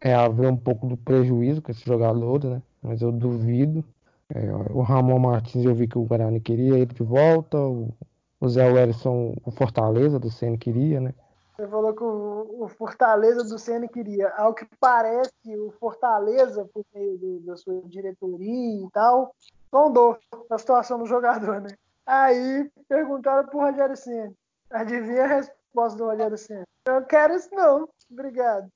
é, 0.00 0.14
haver 0.14 0.50
um 0.50 0.56
pouco 0.56 0.86
do 0.86 0.96
prejuízo 0.96 1.62
com 1.62 1.70
esses 1.70 1.84
jogadores, 1.84 2.50
né? 2.50 2.62
Mas 2.82 3.02
eu 3.02 3.12
duvido. 3.12 3.84
É, 4.32 4.52
o 4.70 4.80
Ramon 4.80 5.18
Martins 5.18 5.64
eu 5.64 5.74
vi 5.74 5.86
que 5.86 5.98
o 5.98 6.04
Guarani 6.04 6.40
queria 6.40 6.76
ele 6.76 6.86
de 6.86 7.02
volta. 7.02 7.58
O, 7.58 7.92
o 8.40 8.48
Zé 8.48 8.70
Wellison, 8.70 9.34
o 9.44 9.50
Fortaleza 9.50 10.18
do 10.18 10.30
Ceni 10.30 10.56
queria, 10.56 11.00
né? 11.00 11.14
Você 11.60 11.68
falou 11.68 11.92
que 11.92 12.02
o, 12.02 12.64
o 12.64 12.68
Fortaleza 12.68 13.44
do 13.44 13.58
Senna 13.58 13.86
queria. 13.86 14.30
Ao 14.30 14.54
que 14.54 14.66
parece, 14.80 15.30
o 15.58 15.70
Fortaleza, 15.78 16.66
por 16.72 16.82
meio 16.94 17.18
do, 17.18 17.40
da 17.40 17.54
sua 17.54 17.82
diretoria 17.84 18.86
e 18.86 18.90
tal, 18.90 19.34
sondou 19.70 20.16
a 20.50 20.56
situação 20.56 20.98
do 20.98 21.04
jogador, 21.04 21.60
né? 21.60 21.68
Aí 22.06 22.70
perguntaram 22.88 23.46
pro 23.46 23.60
Rogério 23.60 23.94
Senna. 23.94 24.32
Adivinha 24.70 25.24
a 25.24 25.26
resposta 25.26 25.98
do 25.98 26.06
Rogério 26.06 26.38
Senna? 26.38 26.64
Eu 26.86 27.02
quero 27.02 27.34
isso 27.34 27.50
não. 27.52 27.86
Obrigado. 28.10 28.66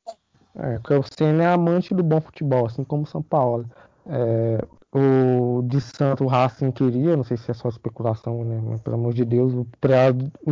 É, 0.55 0.79
porque 0.79 0.95
o 0.95 1.03
Senna 1.03 1.43
é 1.43 1.47
amante 1.47 1.95
do 1.95 2.03
bom 2.03 2.21
futebol, 2.21 2.67
assim 2.67 2.85
como 2.85 3.05
o 3.05 3.07
São 3.07 3.23
Paulo. 3.23 3.65
É, 4.07 4.59
o 4.93 5.63
de 5.63 5.81
Santo 5.81 6.27
Racing 6.27 6.71
queria, 6.71 7.17
não 7.17 7.25
sei 7.25 7.39
se 7.39 7.51
é 7.51 7.55
só 7.55 7.71
especulação, 7.71 8.45
né? 8.45 8.61
Mas, 8.63 8.83
pelo 8.83 8.97
amor 8.97 9.15
de 9.15 9.25
Deus, 9.25 9.55
o, 9.55 9.67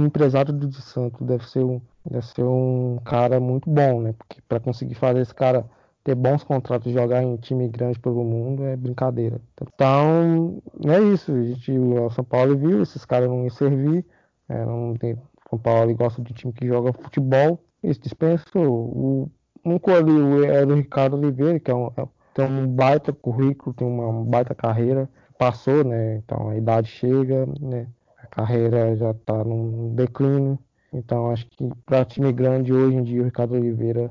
empresário 0.00 0.50
do 0.50 0.66
de 0.66 0.80
Santo 0.80 1.22
deve 1.22 1.46
ser 1.46 1.62
um 1.62 1.78
Deve 2.08 2.26
ser 2.26 2.44
um 2.44 2.98
cara 3.04 3.38
muito 3.38 3.70
bom, 3.70 4.00
né? 4.00 4.14
Porque 4.18 4.40
para 4.48 4.60
conseguir 4.60 4.94
fazer 4.94 5.20
esse 5.20 5.34
cara 5.34 5.64
ter 6.04 6.14
bons 6.14 6.42
contratos 6.42 6.90
e 6.90 6.94
jogar 6.94 7.22
em 7.22 7.36
time 7.36 7.68
grande 7.68 7.98
pelo 7.98 8.24
mundo 8.24 8.64
é 8.64 8.76
brincadeira. 8.76 9.40
Então, 9.60 10.60
é 10.84 11.00
isso. 11.00 11.32
A 11.32 11.42
gente, 11.42 11.70
o 11.78 12.10
São 12.10 12.24
Paulo 12.24 12.56
viu, 12.56 12.82
esses 12.82 13.04
caras 13.04 13.28
não 13.28 13.42
iam 13.42 13.50
servir. 13.50 14.04
É, 14.48 14.64
não 14.64 14.94
tem, 14.94 15.16
São 15.48 15.58
Paulo 15.58 15.94
gosta 15.94 16.20
de 16.22 16.34
time 16.34 16.52
que 16.52 16.66
joga 16.66 16.92
futebol. 16.92 17.62
Isso 17.82 18.00
dispensou. 18.00 18.66
O, 18.66 19.30
um 19.64 19.78
ali 19.94 20.46
era 20.46 20.66
o 20.66 20.74
Ricardo 20.74 21.16
Oliveira, 21.16 21.60
que 21.60 21.70
é 21.70 21.74
um, 21.74 21.86
é, 21.96 22.06
tem 22.34 22.44
um 22.44 22.66
baita 22.66 23.12
currículo, 23.12 23.74
tem 23.74 23.86
uma 23.86 24.24
baita 24.24 24.54
carreira. 24.54 25.08
Passou, 25.38 25.84
né? 25.84 26.16
Então 26.16 26.50
a 26.50 26.56
idade 26.56 26.88
chega, 26.88 27.46
né? 27.60 27.86
A 28.18 28.26
carreira 28.26 28.96
já 28.96 29.10
está 29.12 29.44
num 29.44 29.94
declínio. 29.94 30.58
Então 30.92 31.30
acho 31.30 31.46
que 31.46 31.70
para 31.86 32.04
time 32.04 32.32
grande 32.32 32.72
hoje 32.72 32.96
em 32.96 33.02
dia 33.02 33.22
o 33.22 33.24
Ricardo 33.24 33.54
Oliveira 33.54 34.10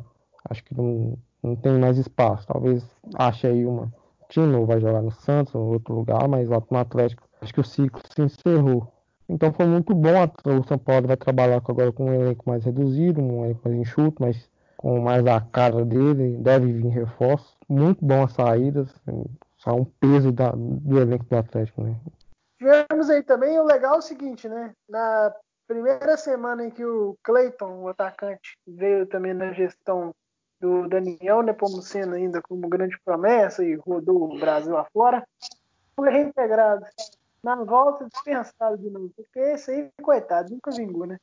acho 0.49 0.63
que 0.63 0.75
não, 0.75 1.17
não 1.43 1.55
tem 1.55 1.77
mais 1.79 1.97
espaço. 1.97 2.47
Talvez 2.47 2.83
ache 3.15 3.47
aí 3.47 3.65
uma 3.65 3.91
time 4.29 4.47
novo 4.47 4.65
vai 4.65 4.79
jogar 4.79 5.01
no 5.01 5.11
Santos 5.11 5.53
ou 5.53 5.73
outro 5.73 5.93
lugar, 5.93 6.27
mas 6.27 6.49
lá 6.49 6.61
no 6.69 6.77
Atlético 6.77 7.27
acho 7.41 7.53
que 7.53 7.59
o 7.59 7.63
ciclo 7.63 8.01
se 8.13 8.21
encerrou. 8.21 8.91
Então 9.27 9.53
foi 9.53 9.65
muito 9.65 9.93
bom. 9.93 10.09
O 10.45 10.67
São 10.67 10.77
Paulo 10.77 11.07
vai 11.07 11.17
trabalhar 11.17 11.61
agora 11.65 11.91
com 11.91 12.05
um 12.05 12.13
elenco 12.13 12.49
mais 12.49 12.65
reduzido, 12.65 13.21
um 13.21 13.45
elenco 13.45 13.61
mais 13.63 13.77
enxuto, 13.77 14.21
mas 14.21 14.49
com 14.75 14.99
mais 14.99 15.25
a 15.25 15.39
cara 15.39 15.85
dele. 15.85 16.37
Deve 16.37 16.73
vir 16.73 16.87
reforço. 16.89 17.55
Muito 17.69 18.03
bom 18.03 18.23
as 18.23 18.33
saídas. 18.33 18.93
Só 19.57 19.75
um 19.75 19.85
peso 19.85 20.31
da, 20.31 20.51
do 20.51 20.99
elenco 20.99 21.25
do 21.25 21.37
Atlético, 21.37 21.81
né? 21.81 21.95
Tivemos 22.57 23.09
aí 23.09 23.23
também 23.23 23.57
o 23.57 23.63
legal 23.63 23.95
é 23.95 23.97
o 23.99 24.01
seguinte, 24.01 24.49
né? 24.49 24.73
Na 24.89 25.33
primeira 25.67 26.17
semana 26.17 26.65
em 26.65 26.71
que 26.71 26.85
o 26.85 27.17
Clayton, 27.23 27.81
o 27.81 27.87
atacante, 27.87 28.57
veio 28.67 29.05
também 29.05 29.33
na 29.33 29.53
gestão 29.53 30.13
do 30.59 30.87
Daniel 30.87 31.41
Nepomuceno 31.41 32.13
ainda 32.13 32.41
como 32.41 32.69
grande 32.69 32.99
promessa 33.03 33.63
e 33.63 33.75
rodou 33.75 34.31
o 34.31 34.39
Brasil 34.39 34.77
afora, 34.77 35.27
foi 35.95 36.09
reintegrado. 36.09 36.85
Na 37.43 37.55
volta, 37.55 38.05
dispensado 38.05 38.77
de 38.77 38.89
novo, 38.89 39.11
porque 39.15 39.39
esse 39.39 39.71
aí, 39.71 39.89
coitado, 40.01 40.51
nunca 40.51 40.69
vingou, 40.69 41.07
né? 41.07 41.17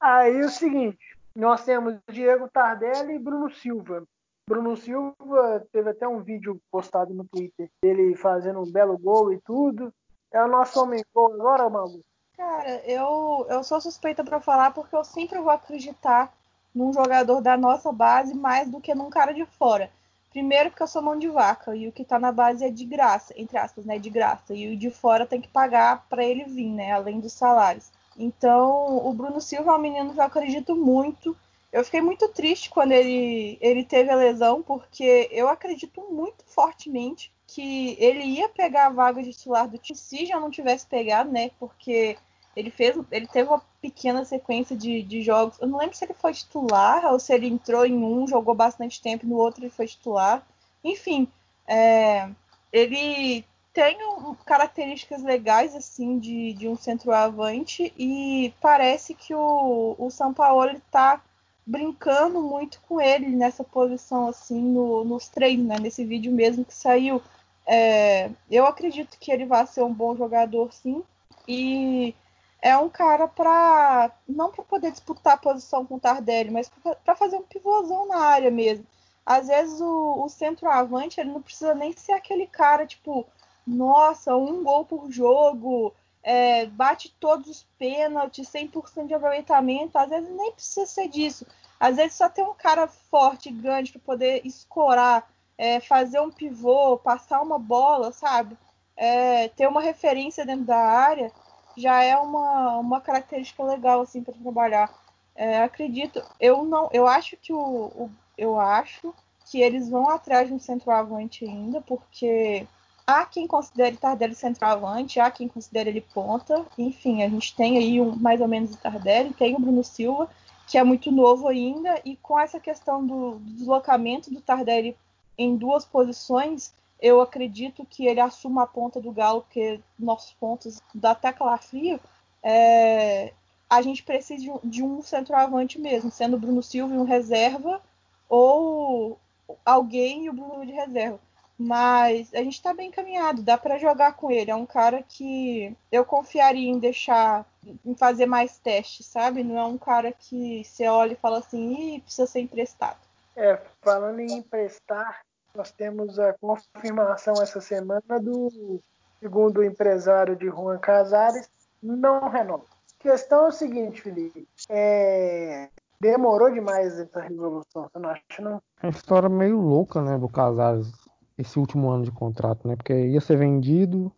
Aí 0.00 0.40
o 0.40 0.48
seguinte, 0.48 1.16
nós 1.34 1.64
temos 1.64 1.98
Diego 2.08 2.48
Tardelli 2.48 3.14
e 3.14 3.18
Bruno 3.18 3.50
Silva. 3.50 4.04
Bruno 4.48 4.76
Silva 4.76 5.66
teve 5.72 5.90
até 5.90 6.06
um 6.06 6.22
vídeo 6.22 6.60
postado 6.70 7.12
no 7.12 7.24
Twitter 7.24 7.68
dele 7.82 8.14
fazendo 8.14 8.60
um 8.60 8.70
belo 8.70 8.96
gol 8.96 9.32
e 9.32 9.40
tudo. 9.40 9.92
É 10.30 10.42
o 10.44 10.48
nosso 10.48 10.80
homem 10.80 11.02
gol 11.12 11.32
agora, 11.32 11.68
Malu? 11.68 12.00
Cara, 12.36 12.82
eu, 12.84 13.46
eu 13.48 13.62
sou 13.62 13.80
suspeita 13.80 14.24
para 14.24 14.40
falar 14.40 14.72
porque 14.72 14.94
eu 14.94 15.04
sempre 15.04 15.38
vou 15.38 15.50
acreditar 15.50 16.32
num 16.74 16.92
jogador 16.92 17.40
da 17.40 17.56
nossa 17.56 17.92
base 17.92 18.34
mais 18.34 18.68
do 18.68 18.80
que 18.80 18.94
num 18.94 19.08
cara 19.08 19.32
de 19.32 19.46
fora. 19.46 19.90
Primeiro 20.30 20.70
porque 20.70 20.82
eu 20.82 20.88
sou 20.88 21.00
mão 21.00 21.16
de 21.16 21.28
vaca 21.28 21.76
e 21.76 21.86
o 21.86 21.92
que 21.92 22.04
tá 22.04 22.18
na 22.18 22.32
base 22.32 22.64
é 22.64 22.70
de 22.70 22.84
graça, 22.84 23.32
entre 23.36 23.56
aspas, 23.56 23.84
né, 23.84 24.00
de 24.00 24.10
graça. 24.10 24.52
E 24.52 24.74
o 24.74 24.76
de 24.76 24.90
fora 24.90 25.24
tem 25.24 25.40
que 25.40 25.46
pagar 25.46 26.06
para 26.08 26.24
ele 26.24 26.44
vir, 26.44 26.68
né, 26.70 26.90
além 26.90 27.20
dos 27.20 27.32
salários. 27.32 27.88
Então, 28.18 29.06
o 29.06 29.12
Bruno 29.12 29.40
Silva 29.40 29.70
é 29.70 29.76
um 29.76 29.80
menino 29.80 30.12
que 30.12 30.18
eu 30.18 30.24
acredito 30.24 30.74
muito. 30.74 31.36
Eu 31.72 31.84
fiquei 31.84 32.00
muito 32.00 32.28
triste 32.28 32.68
quando 32.68 32.90
ele, 32.90 33.56
ele 33.60 33.84
teve 33.84 34.10
a 34.10 34.16
lesão, 34.16 34.60
porque 34.60 35.28
eu 35.30 35.48
acredito 35.48 36.00
muito 36.10 36.44
fortemente 36.46 37.32
que 37.54 37.96
ele 38.00 38.24
ia 38.24 38.48
pegar 38.48 38.86
a 38.86 38.90
vaga 38.90 39.22
de 39.22 39.32
titular 39.32 39.68
do 39.68 39.78
time 39.78 39.96
se 39.96 40.26
já 40.26 40.40
não 40.40 40.50
tivesse 40.50 40.86
pegado, 40.86 41.30
né? 41.30 41.50
Porque 41.60 42.18
ele 42.56 42.70
fez, 42.70 42.96
ele 43.12 43.28
teve 43.28 43.48
uma 43.48 43.62
pequena 43.80 44.24
sequência 44.24 44.76
de, 44.76 45.02
de 45.02 45.22
jogos. 45.22 45.60
Eu 45.60 45.68
não 45.68 45.78
lembro 45.78 45.96
se 45.96 46.04
ele 46.04 46.14
foi 46.14 46.32
titular 46.32 47.04
ou 47.06 47.20
se 47.20 47.32
ele 47.32 47.46
entrou 47.46 47.86
em 47.86 47.94
um, 47.94 48.26
jogou 48.26 48.54
bastante 48.54 49.00
tempo, 49.00 49.26
no 49.26 49.36
outro 49.36 49.62
ele 49.62 49.70
foi 49.70 49.86
titular. 49.86 50.44
Enfim, 50.82 51.28
é, 51.66 52.28
ele 52.72 53.44
tem 53.72 53.98
um, 54.04 54.34
características 54.34 55.22
legais 55.22 55.76
assim 55.76 56.18
de, 56.18 56.54
de 56.54 56.68
um 56.68 56.76
centroavante 56.76 57.92
e 57.96 58.52
parece 58.60 59.14
que 59.14 59.32
o, 59.32 59.94
o 59.96 60.10
São 60.10 60.34
Paulo 60.34 60.70
está 60.70 61.22
brincando 61.64 62.42
muito 62.42 62.80
com 62.82 63.00
ele 63.00 63.28
nessa 63.28 63.64
posição 63.64 64.28
assim 64.28 64.60
no, 64.60 65.04
nos 65.04 65.28
treinos, 65.28 65.66
né? 65.66 65.78
nesse 65.78 66.04
vídeo 66.04 66.32
mesmo 66.32 66.64
que 66.64 66.74
saiu. 66.74 67.22
É, 67.66 68.30
eu 68.50 68.66
acredito 68.66 69.18
que 69.18 69.32
ele 69.32 69.46
vai 69.46 69.66
ser 69.66 69.82
um 69.82 69.92
bom 69.92 70.14
jogador, 70.16 70.72
sim, 70.72 71.02
e 71.48 72.14
é 72.60 72.76
um 72.76 72.88
cara 72.88 73.28
para 73.28 74.10
não 74.28 74.50
para 74.50 74.64
poder 74.64 74.90
disputar 74.90 75.34
a 75.34 75.38
posição 75.38 75.84
com 75.84 75.96
o 75.96 76.00
Tardelli, 76.00 76.50
mas 76.50 76.70
para 77.04 77.16
fazer 77.16 77.36
um 77.36 77.42
pivôzão 77.42 78.06
na 78.08 78.18
área 78.18 78.50
mesmo. 78.50 78.86
Às 79.24 79.48
vezes 79.48 79.80
o, 79.80 80.24
o 80.24 80.28
centroavante 80.28 81.20
ele 81.20 81.30
não 81.30 81.42
precisa 81.42 81.74
nem 81.74 81.92
ser 81.92 82.12
aquele 82.12 82.46
cara 82.46 82.86
tipo 82.86 83.26
nossa, 83.66 84.36
um 84.36 84.62
gol 84.62 84.84
por 84.84 85.10
jogo, 85.10 85.94
é, 86.22 86.66
bate 86.66 87.14
todos 87.20 87.48
os 87.48 87.66
pênaltis, 87.78 88.48
100% 88.48 89.06
de 89.06 89.14
aproveitamento. 89.14 89.96
Às 89.98 90.08
vezes 90.08 90.30
nem 90.30 90.52
precisa 90.52 90.86
ser 90.86 91.08
disso. 91.08 91.46
Às 91.78 91.96
vezes 91.96 92.14
só 92.14 92.28
tem 92.28 92.44
um 92.44 92.54
cara 92.54 92.86
forte, 92.86 93.50
grande, 93.50 93.92
para 93.92 94.00
poder 94.00 94.40
escorar, 94.46 95.28
é, 95.56 95.80
fazer 95.80 96.20
um 96.20 96.30
pivô, 96.30 96.98
passar 96.98 97.40
uma 97.42 97.58
bola, 97.58 98.12
sabe? 98.12 98.56
É, 98.96 99.48
ter 99.48 99.66
uma 99.66 99.80
referência 99.80 100.46
dentro 100.46 100.64
da 100.64 100.78
área 100.78 101.32
já 101.76 102.02
é 102.02 102.16
uma, 102.16 102.78
uma 102.78 103.00
característica 103.00 103.62
legal 103.62 104.00
assim 104.02 104.22
para 104.22 104.34
trabalhar. 104.34 104.92
É, 105.34 105.62
acredito, 105.62 106.22
eu 106.38 106.64
não, 106.64 106.88
eu 106.92 107.06
acho 107.06 107.36
que 107.36 107.52
o, 107.52 107.58
o, 107.58 108.10
eu 108.38 108.60
acho 108.60 109.12
que 109.46 109.60
eles 109.60 109.88
vão 109.88 110.08
atrás 110.08 110.48
de 110.48 110.54
um 110.54 110.58
centroavante 110.58 111.44
ainda, 111.44 111.80
porque 111.80 112.66
Há 113.06 113.26
quem 113.26 113.46
considere 113.46 113.98
Tardelli 113.98 114.34
centroavante, 114.34 115.20
há 115.20 115.30
quem 115.30 115.46
considere 115.46 115.90
ele 115.90 116.00
ponta. 116.00 116.64
Enfim, 116.78 117.22
a 117.22 117.28
gente 117.28 117.54
tem 117.54 117.76
aí 117.76 118.00
um, 118.00 118.16
mais 118.16 118.40
ou 118.40 118.48
menos 118.48 118.72
o 118.72 118.78
Tardelli, 118.78 119.34
tem 119.34 119.54
o 119.54 119.58
Bruno 119.58 119.84
Silva, 119.84 120.28
que 120.66 120.78
é 120.78 120.84
muito 120.84 121.12
novo 121.12 121.46
ainda, 121.46 122.00
e 122.02 122.16
com 122.16 122.38
essa 122.38 122.58
questão 122.58 123.06
do, 123.06 123.32
do 123.32 123.52
deslocamento 123.56 124.32
do 124.32 124.40
Tardelli 124.40 124.96
em 125.36 125.56
duas 125.56 125.84
posições, 125.84 126.72
eu 127.00 127.20
acredito 127.20 127.84
que 127.84 128.06
ele 128.06 128.20
assuma 128.20 128.62
a 128.62 128.66
ponta 128.66 129.00
do 129.00 129.12
Galo, 129.12 129.42
porque 129.42 129.80
nossos 129.98 130.32
pontos 130.34 130.80
dá 130.94 131.10
até 131.10 131.32
calafrio. 131.32 132.00
É, 132.42 133.32
a 133.68 133.82
gente 133.82 134.02
precisa 134.02 134.40
de 134.40 134.50
um, 134.50 134.60
de 134.62 134.82
um 134.82 135.02
centroavante 135.02 135.80
mesmo, 135.80 136.10
sendo 136.10 136.36
o 136.36 136.38
Bruno 136.38 136.62
Silva 136.62 136.94
um 136.94 137.04
reserva 137.04 137.80
ou 138.28 139.18
alguém 139.64 140.24
e 140.24 140.30
o 140.30 140.32
Bruno 140.32 140.64
de 140.64 140.72
reserva. 140.72 141.20
Mas 141.58 142.34
a 142.34 142.38
gente 142.38 142.54
está 142.54 142.74
bem 142.74 142.88
encaminhado, 142.88 143.42
dá 143.42 143.56
para 143.56 143.78
jogar 143.78 144.14
com 144.14 144.30
ele. 144.30 144.50
É 144.50 144.54
um 144.54 144.66
cara 144.66 145.02
que 145.02 145.76
eu 145.90 146.04
confiaria 146.04 146.68
em 146.68 146.78
deixar, 146.78 147.46
em 147.84 147.94
fazer 147.94 148.26
mais 148.26 148.58
testes, 148.58 149.06
sabe? 149.06 149.44
Não 149.44 149.58
é 149.58 149.64
um 149.64 149.78
cara 149.78 150.10
que 150.10 150.64
você 150.64 150.88
olha 150.88 151.12
e 151.12 151.16
fala 151.16 151.38
assim, 151.38 151.96
Ih, 151.96 152.00
precisa 152.00 152.26
ser 152.26 152.40
emprestado. 152.40 152.98
É, 153.36 153.60
falando 153.82 154.20
em 154.20 154.38
emprestar, 154.38 155.22
nós 155.54 155.70
temos 155.72 156.18
a 156.18 156.32
confirmação 156.34 157.34
essa 157.42 157.60
semana 157.60 158.20
do 158.20 158.80
segundo 159.20 159.62
empresário 159.62 160.36
de 160.36 160.46
Juan 160.46 160.78
Casares, 160.78 161.48
não 161.82 162.28
renova. 162.28 162.64
A 163.00 163.02
questão 163.02 163.46
é 163.46 163.48
o 163.48 163.52
seguinte, 163.52 164.02
Felipe, 164.02 164.48
é... 164.68 165.68
demorou 166.00 166.50
demais 166.50 166.98
essa 166.98 167.20
resolução, 167.20 167.88
você 167.88 167.98
não 167.98 168.08
acha, 168.08 168.22
não? 168.40 168.62
É 168.82 168.86
uma 168.86 168.90
história 168.90 169.28
meio 169.28 169.60
louca, 169.60 170.02
né, 170.02 170.18
do 170.18 170.28
Casares 170.28 170.90
esse 171.36 171.58
último 171.58 171.90
ano 171.90 172.04
de 172.04 172.12
contrato, 172.12 172.66
né? 172.66 172.76
Porque 172.76 172.94
ia 172.94 173.20
ser 173.20 173.36
vendido, 173.36 174.12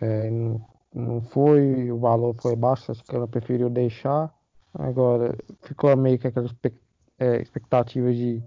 é, 0.00 0.30
não, 0.30 0.64
não 0.94 1.20
foi, 1.20 1.90
o 1.90 1.98
valor 1.98 2.34
foi 2.40 2.54
baixo, 2.54 2.92
acho 2.92 3.04
que 3.04 3.14
ela 3.14 3.26
preferiu 3.26 3.68
deixar. 3.68 4.32
Agora 4.74 5.36
ficou 5.62 5.94
meio 5.96 6.18
que 6.18 6.28
aquela 6.28 6.48
é, 7.18 7.42
expectativa 7.42 8.12
de, 8.12 8.42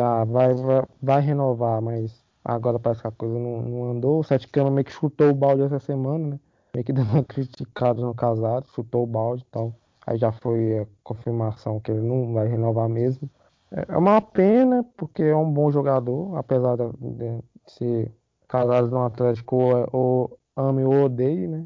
ah, 0.00 0.24
vai, 0.24 0.54
vai, 0.54 0.84
vai, 1.02 1.20
renovar, 1.20 1.80
mas 1.80 2.22
agora 2.44 2.78
parece 2.78 3.02
que 3.02 3.08
a 3.08 3.10
coisa 3.10 3.34
não, 3.38 3.62
não 3.62 3.90
andou. 3.90 4.20
O 4.20 4.24
Sete 4.24 4.48
Cama 4.48 4.70
meio 4.70 4.84
que 4.84 4.92
chutou 4.92 5.30
o 5.30 5.34
balde 5.34 5.62
essa 5.62 5.78
semana, 5.78 6.28
né? 6.28 6.40
Meio 6.74 6.84
que 6.84 6.92
deu 6.94 7.04
uma 7.04 7.24
criticada 7.24 8.00
no 8.00 8.14
casado, 8.14 8.66
chutou 8.68 9.04
o 9.04 9.06
balde, 9.06 9.44
então 9.48 9.74
aí 10.06 10.18
já 10.18 10.32
foi 10.32 10.80
a 10.80 10.86
confirmação 11.02 11.80
que 11.80 11.90
ele 11.90 12.02
não 12.02 12.32
vai 12.34 12.48
renovar 12.48 12.88
mesmo. 12.88 13.28
É 13.70 13.96
uma 13.96 14.20
pena, 14.20 14.84
porque 14.96 15.22
é 15.22 15.36
um 15.36 15.50
bom 15.50 15.70
jogador, 15.70 16.36
apesar 16.36 16.76
de, 16.76 17.42
ser 17.66 18.12
casado 18.46 18.90
no 18.90 19.02
Atlético 19.04 19.56
ou, 19.56 19.88
ou 19.92 20.38
ame 20.56 20.84
ou 20.84 21.04
odeie, 21.04 21.48
né? 21.48 21.64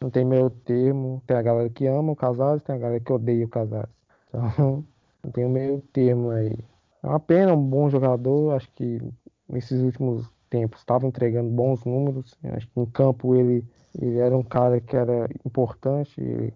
Não 0.00 0.10
tem 0.10 0.24
meio 0.24 0.50
termo. 0.50 1.22
Tem 1.26 1.36
a 1.36 1.42
galera 1.42 1.70
que 1.70 1.86
ama 1.86 2.12
o 2.12 2.16
Casares, 2.16 2.62
tem 2.62 2.74
a 2.74 2.78
galera 2.78 3.00
que 3.00 3.12
odeia 3.12 3.44
o 3.44 3.48
Casares. 3.48 3.90
Então, 4.28 4.84
não 5.22 5.30
tem 5.30 5.48
meio 5.48 5.80
termo 5.92 6.30
aí. 6.30 6.58
É 7.02 7.06
uma 7.06 7.20
pena, 7.20 7.52
um 7.52 7.62
bom 7.62 7.90
jogador. 7.90 8.54
Acho 8.54 8.70
que 8.72 9.00
nesses 9.48 9.80
últimos 9.82 10.30
tempos 10.48 10.80
estava 10.80 11.06
entregando 11.06 11.50
bons 11.50 11.84
números. 11.84 12.36
Acho 12.44 12.68
que 12.68 12.80
em 12.80 12.86
campo 12.86 13.34
ele, 13.34 13.64
ele 14.00 14.18
era 14.18 14.36
um 14.36 14.42
cara 14.42 14.80
que 14.80 14.96
era 14.96 15.28
importante. 15.44 16.20
Ele, 16.20 16.54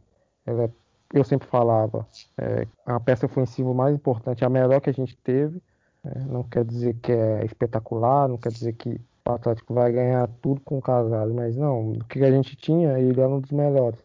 eu 1.12 1.24
sempre 1.24 1.48
falava, 1.48 2.06
é, 2.38 2.66
a 2.84 3.00
peça 3.00 3.26
ofensiva 3.26 3.72
mais 3.72 3.94
importante, 3.94 4.44
a 4.44 4.48
melhor 4.48 4.80
que 4.80 4.90
a 4.90 4.94
gente 4.94 5.16
teve. 5.18 5.60
É, 6.04 6.18
não 6.20 6.42
quer 6.44 6.64
dizer 6.64 6.94
que 6.94 7.10
é 7.10 7.44
espetacular, 7.44 8.28
não 8.28 8.36
quer 8.36 8.52
dizer 8.52 8.72
que 8.74 9.00
o 9.26 9.32
Atlético 9.32 9.74
vai 9.74 9.90
ganhar 9.90 10.28
tudo 10.40 10.60
com 10.60 10.78
o 10.78 10.82
Casares, 10.82 11.34
mas 11.34 11.56
não, 11.56 11.92
do 11.92 12.04
que 12.04 12.22
a 12.22 12.30
gente 12.30 12.54
tinha, 12.54 12.98
ele 12.98 13.20
era 13.20 13.28
um 13.28 13.40
dos 13.40 13.50
melhores. 13.50 13.98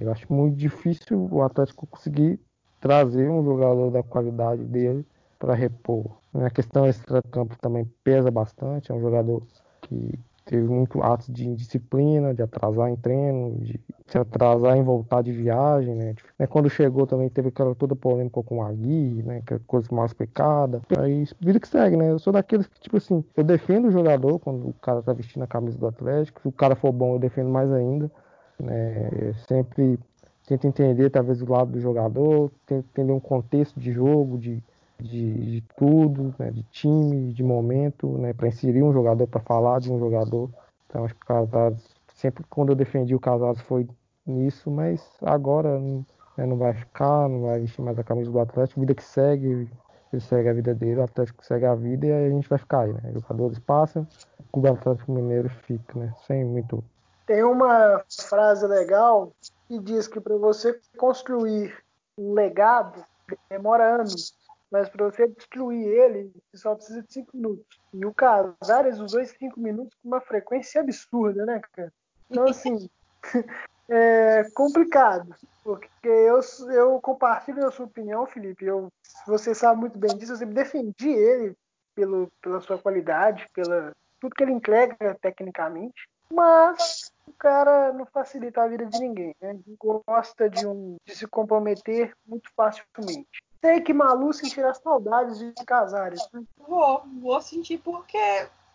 Eu 0.00 0.12
acho 0.12 0.32
muito 0.32 0.56
difícil 0.56 1.28
o 1.30 1.42
Atlético 1.42 1.86
conseguir 1.86 2.38
trazer 2.80 3.28
um 3.28 3.42
jogador 3.44 3.90
da 3.90 4.02
qualidade 4.02 4.62
dele 4.62 5.04
para 5.40 5.54
repor. 5.54 6.18
A 6.34 6.50
questão 6.50 6.86
extra-campo 6.86 7.56
também 7.58 7.90
pesa 8.04 8.30
bastante, 8.30 8.92
é 8.92 8.94
um 8.94 9.00
jogador 9.00 9.42
que 9.80 10.16
teve 10.44 10.66
muito 10.68 11.02
atos 11.02 11.28
de 11.28 11.48
indisciplina, 11.48 12.34
de 12.34 12.42
atrasar 12.42 12.90
em 12.90 12.96
treino, 12.96 13.58
de 13.60 13.80
se 14.06 14.18
atrasar 14.18 14.76
em 14.76 14.82
voltar 14.82 15.22
de 15.22 15.32
viagem, 15.32 15.94
né? 15.94 16.14
né 16.38 16.46
quando 16.46 16.68
chegou 16.68 17.06
também 17.06 17.28
teve 17.28 17.48
aquela 17.48 17.74
toda 17.74 17.96
polêmica 17.96 18.42
com 18.42 18.58
o 18.58 18.62
Agui, 18.62 19.22
né? 19.22 19.42
Que 19.46 19.54
é 19.54 19.60
coisa 19.66 19.88
mal 19.92 20.06
explicada. 20.06 20.82
Aí 20.98 21.24
vida 21.40 21.58
que 21.58 21.68
segue, 21.68 21.96
né? 21.96 22.10
Eu 22.10 22.18
sou 22.18 22.32
daqueles 22.32 22.66
que, 22.66 22.80
tipo 22.80 22.96
assim, 22.96 23.24
eu 23.36 23.44
defendo 23.44 23.88
o 23.88 23.90
jogador 23.90 24.38
quando 24.40 24.68
o 24.68 24.74
cara 24.74 25.02
tá 25.02 25.12
vestindo 25.12 25.42
a 25.44 25.46
camisa 25.46 25.78
do 25.78 25.86
Atlético. 25.86 26.40
Se 26.42 26.48
o 26.48 26.52
cara 26.52 26.74
for 26.74 26.92
bom, 26.92 27.14
eu 27.14 27.18
defendo 27.18 27.48
mais 27.48 27.72
ainda. 27.72 28.10
Né? 28.58 29.08
Eu 29.12 29.34
sempre 29.46 29.98
tento 30.46 30.66
entender 30.66 31.10
talvez 31.10 31.40
o 31.40 31.50
lado 31.50 31.72
do 31.72 31.80
jogador, 31.80 32.50
tento 32.66 32.86
entender 32.92 33.12
um 33.12 33.20
contexto 33.20 33.78
de 33.78 33.92
jogo, 33.92 34.36
de 34.36 34.62
de, 35.02 35.60
de 35.60 35.64
tudo, 35.76 36.34
né, 36.38 36.50
de 36.50 36.62
time, 36.64 37.32
de 37.32 37.42
momento, 37.42 38.18
né, 38.18 38.32
para 38.32 38.48
inserir 38.48 38.82
um 38.82 38.92
jogador, 38.92 39.26
para 39.26 39.40
falar 39.40 39.80
de 39.80 39.92
um 39.92 39.98
jogador. 39.98 40.50
Então 40.86 41.04
acho 41.04 41.14
que 41.14 41.22
o 41.22 41.26
Casares, 41.26 41.82
sempre 42.14 42.44
quando 42.48 42.70
eu 42.70 42.76
defendi 42.76 43.14
o 43.14 43.20
Casares 43.20 43.60
foi 43.62 43.88
nisso, 44.26 44.70
mas 44.70 45.02
agora 45.22 45.78
né, 45.78 46.46
não 46.46 46.56
vai 46.56 46.74
ficar, 46.74 47.28
não 47.28 47.42
vai 47.42 47.60
vestir 47.60 47.82
mais 47.82 47.98
a 47.98 48.04
camisa 48.04 48.30
do 48.30 48.40
Atlético, 48.40 48.80
vida 48.80 48.94
que 48.94 49.04
segue, 49.04 49.68
ele 50.12 50.22
segue 50.22 50.48
a 50.48 50.52
vida 50.52 50.74
dele, 50.74 51.00
o 51.00 51.04
Atlético 51.04 51.44
segue 51.44 51.66
a 51.66 51.74
vida 51.74 52.06
e 52.06 52.12
a 52.12 52.30
gente 52.30 52.48
vai 52.48 52.58
ficar 52.58 52.80
aí, 52.80 52.92
né? 52.92 53.12
Jogadores 53.12 53.58
passam, 53.60 54.06
o 54.52 54.66
Atlético 54.66 55.12
Mineiro 55.12 55.48
fica, 55.48 55.98
né? 55.98 56.12
Sem 56.26 56.44
muito. 56.44 56.82
Tem 57.26 57.44
uma 57.44 58.02
frase 58.28 58.66
legal 58.66 59.32
que 59.68 59.78
diz 59.78 60.08
que 60.08 60.20
para 60.20 60.36
você 60.36 60.80
construir 60.96 61.72
um 62.18 62.34
legado 62.34 63.04
demora 63.48 63.96
anos 63.96 64.34
mas 64.70 64.88
para 64.88 65.06
você 65.06 65.26
destruir 65.28 65.86
ele, 65.86 66.32
você 66.50 66.58
só 66.58 66.74
precisa 66.74 67.02
de 67.02 67.12
5 67.12 67.36
minutos. 67.36 67.80
E 67.92 68.06
o 68.06 68.14
Casares 68.14 68.98
usou 68.98 69.20
esses 69.20 69.36
5 69.38 69.58
minutos 69.58 69.96
com 70.00 70.08
uma 70.08 70.20
frequência 70.20 70.80
absurda, 70.80 71.44
né, 71.44 71.60
cara? 71.72 71.92
Então, 72.30 72.44
assim, 72.44 72.88
é 73.88 74.44
complicado. 74.54 75.34
Porque 75.64 76.08
eu, 76.08 76.40
eu 76.72 77.00
compartilho 77.00 77.66
a 77.66 77.70
sua 77.70 77.86
opinião, 77.86 78.26
Felipe. 78.26 78.64
Eu, 78.64 78.92
você 79.26 79.54
sabe 79.54 79.80
muito 79.80 79.98
bem 79.98 80.16
disso. 80.16 80.32
Eu 80.32 80.36
sempre 80.36 80.54
defendi 80.54 81.10
ele 81.10 81.56
pelo, 81.94 82.28
pela 82.40 82.60
sua 82.60 82.78
qualidade, 82.78 83.46
pela 83.52 83.92
tudo 84.20 84.34
que 84.34 84.42
ele 84.42 84.52
entrega 84.52 85.16
tecnicamente. 85.20 86.08
Mas 86.32 87.10
o 87.26 87.32
cara 87.32 87.92
não 87.92 88.06
facilita 88.06 88.62
a 88.62 88.68
vida 88.68 88.86
de 88.86 89.00
ninguém, 89.00 89.34
né? 89.40 89.58
Gosta 89.78 90.48
de, 90.48 90.66
um, 90.66 90.96
de 91.04 91.16
se 91.16 91.26
comprometer 91.26 92.12
muito 92.24 92.48
facilmente. 92.54 93.42
Sei 93.60 93.80
que 93.80 93.92
Malu 93.92 94.32
sentirá 94.32 94.72
saudades 94.74 95.38
de 95.38 95.52
Casares. 95.66 96.26
Né? 96.32 96.42
Vou, 96.56 97.02
vou 97.20 97.40
sentir 97.42 97.78
porque 97.78 98.18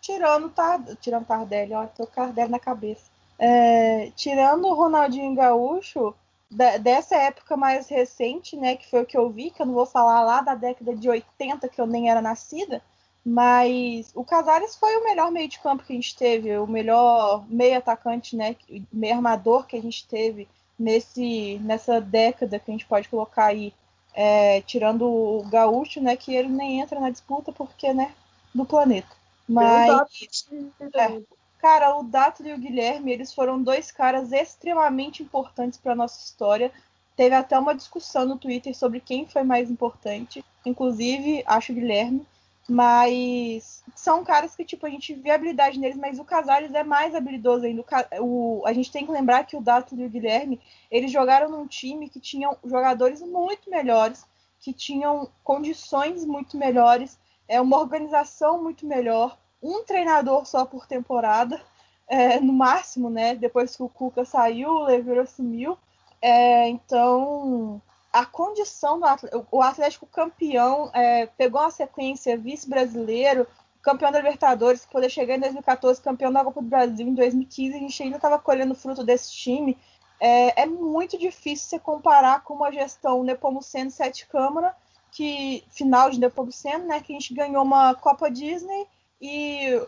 tirando, 0.00 0.48
tar, 0.50 0.80
tirando 1.00 1.26
Tardelli, 1.26 1.74
ó, 1.74 1.86
tô 1.86 2.06
Tardelli 2.06 2.50
na 2.50 2.60
cabeça. 2.60 3.10
É, 3.38 4.10
tirando 4.14 4.66
o 4.66 4.74
Ronaldinho 4.74 5.34
Gaúcho, 5.34 6.14
da, 6.50 6.76
dessa 6.78 7.16
época 7.16 7.56
mais 7.56 7.88
recente, 7.88 8.56
né, 8.56 8.76
que 8.76 8.88
foi 8.88 9.02
o 9.02 9.06
que 9.06 9.16
eu 9.16 9.28
vi, 9.28 9.50
que 9.50 9.60
eu 9.60 9.66
não 9.66 9.74
vou 9.74 9.86
falar 9.86 10.22
lá 10.22 10.40
da 10.40 10.54
década 10.54 10.94
de 10.94 11.08
80, 11.08 11.68
que 11.68 11.80
eu 11.80 11.86
nem 11.86 12.10
era 12.10 12.22
nascida, 12.22 12.82
mas 13.24 14.12
o 14.14 14.24
Casares 14.24 14.76
foi 14.76 14.96
o 14.96 15.04
melhor 15.04 15.30
meio 15.32 15.48
de 15.48 15.58
campo 15.58 15.82
que 15.82 15.92
a 15.92 15.96
gente 15.96 16.16
teve, 16.16 16.56
o 16.56 16.66
melhor 16.66 17.44
meio 17.48 17.76
atacante, 17.76 18.36
né, 18.36 18.54
meio 18.92 19.14
armador 19.14 19.66
que 19.66 19.76
a 19.76 19.82
gente 19.82 20.06
teve 20.06 20.48
nesse, 20.78 21.58
nessa 21.58 22.00
década 22.00 22.58
que 22.58 22.70
a 22.70 22.74
gente 22.74 22.86
pode 22.86 23.08
colocar 23.08 23.46
aí, 23.46 23.74
é, 24.16 24.62
tirando 24.62 25.06
o 25.06 25.42
Gaúcho, 25.44 26.00
né, 26.00 26.16
que 26.16 26.34
ele 26.34 26.48
nem 26.48 26.80
entra 26.80 26.98
na 26.98 27.10
disputa 27.10 27.52
porque, 27.52 27.92
né, 27.92 28.14
do 28.54 28.64
planeta. 28.64 29.14
Mas, 29.46 30.48
é, 30.94 31.22
cara, 31.58 31.96
o 31.98 32.02
Dato 32.02 32.42
e 32.42 32.52
o 32.52 32.58
Guilherme, 32.58 33.12
eles 33.12 33.34
foram 33.34 33.62
dois 33.62 33.92
caras 33.92 34.32
extremamente 34.32 35.22
importantes 35.22 35.78
para 35.78 35.94
nossa 35.94 36.24
história. 36.24 36.72
Teve 37.14 37.34
até 37.34 37.58
uma 37.58 37.74
discussão 37.74 38.24
no 38.24 38.38
Twitter 38.38 38.74
sobre 38.74 39.00
quem 39.00 39.26
foi 39.26 39.42
mais 39.42 39.70
importante. 39.70 40.42
Inclusive, 40.64 41.44
acho 41.46 41.72
o 41.72 41.74
Guilherme. 41.74 42.26
Mas 42.68 43.84
são 43.94 44.24
caras 44.24 44.56
que, 44.56 44.64
tipo, 44.64 44.86
a 44.86 44.90
gente 44.90 45.14
vê 45.14 45.30
habilidade 45.30 45.78
neles, 45.78 45.96
mas 45.96 46.18
o 46.18 46.24
Casares 46.24 46.74
é 46.74 46.82
mais 46.82 47.14
habilidoso 47.14 47.64
ainda. 47.64 47.84
O, 48.20 48.62
a 48.66 48.72
gente 48.72 48.90
tem 48.90 49.06
que 49.06 49.12
lembrar 49.12 49.44
que 49.44 49.56
o 49.56 49.60
Dato 49.60 49.94
e 49.94 50.04
o 50.04 50.10
Guilherme, 50.10 50.60
eles 50.90 51.12
jogaram 51.12 51.48
num 51.48 51.66
time 51.66 52.08
que 52.08 52.18
tinham 52.18 52.56
jogadores 52.64 53.22
muito 53.22 53.70
melhores, 53.70 54.26
que 54.58 54.72
tinham 54.72 55.28
condições 55.44 56.24
muito 56.24 56.56
melhores, 56.56 57.18
é 57.46 57.60
uma 57.60 57.78
organização 57.78 58.60
muito 58.60 58.84
melhor, 58.84 59.38
um 59.62 59.84
treinador 59.84 60.44
só 60.44 60.64
por 60.64 60.86
temporada, 60.86 61.60
é, 62.08 62.40
no 62.40 62.52
máximo, 62.52 63.08
né? 63.08 63.34
Depois 63.34 63.76
que 63.76 63.82
o 63.82 63.88
Cuca 63.88 64.24
saiu, 64.24 64.70
o 64.70 64.84
Leveiro 64.84 65.20
assumiu. 65.20 65.78
É, 66.20 66.68
então, 66.68 67.80
a 68.16 68.24
condição 68.24 68.98
do 68.98 69.04
Atlético, 69.04 69.46
o 69.50 69.60
Atlético 69.60 70.06
campeão, 70.06 70.90
é, 70.94 71.26
pegou 71.26 71.60
uma 71.60 71.70
sequência 71.70 72.36
vice-brasileiro, 72.38 73.46
campeão 73.82 74.10
da 74.10 74.18
Libertadores, 74.18 74.86
poder 74.86 75.10
chegar 75.10 75.36
em 75.36 75.40
2014, 75.40 76.00
campeão 76.00 76.32
da 76.32 76.42
Copa 76.42 76.62
do 76.62 76.66
Brasil 76.66 77.06
em 77.06 77.14
2015, 77.14 77.76
a 77.76 77.78
gente 77.78 78.02
ainda 78.02 78.16
estava 78.16 78.38
colhendo 78.38 78.74
fruto 78.74 79.04
desse 79.04 79.30
time. 79.32 79.76
É, 80.18 80.62
é, 80.62 80.66
muito 80.66 81.18
difícil 81.18 81.68
você 81.68 81.78
comparar 81.78 82.42
com 82.42 82.54
uma 82.54 82.72
gestão 82.72 83.22
Nepomuceno 83.22 83.90
Sete 83.90 84.26
Câmara, 84.26 84.74
que 85.12 85.62
final 85.70 86.08
de 86.08 86.18
Nepomuceno, 86.18 86.86
né, 86.86 87.00
que 87.00 87.12
a 87.12 87.18
gente 87.18 87.34
ganhou 87.34 87.62
uma 87.62 87.94
Copa 87.94 88.30
Disney 88.30 88.86
e 89.20 89.78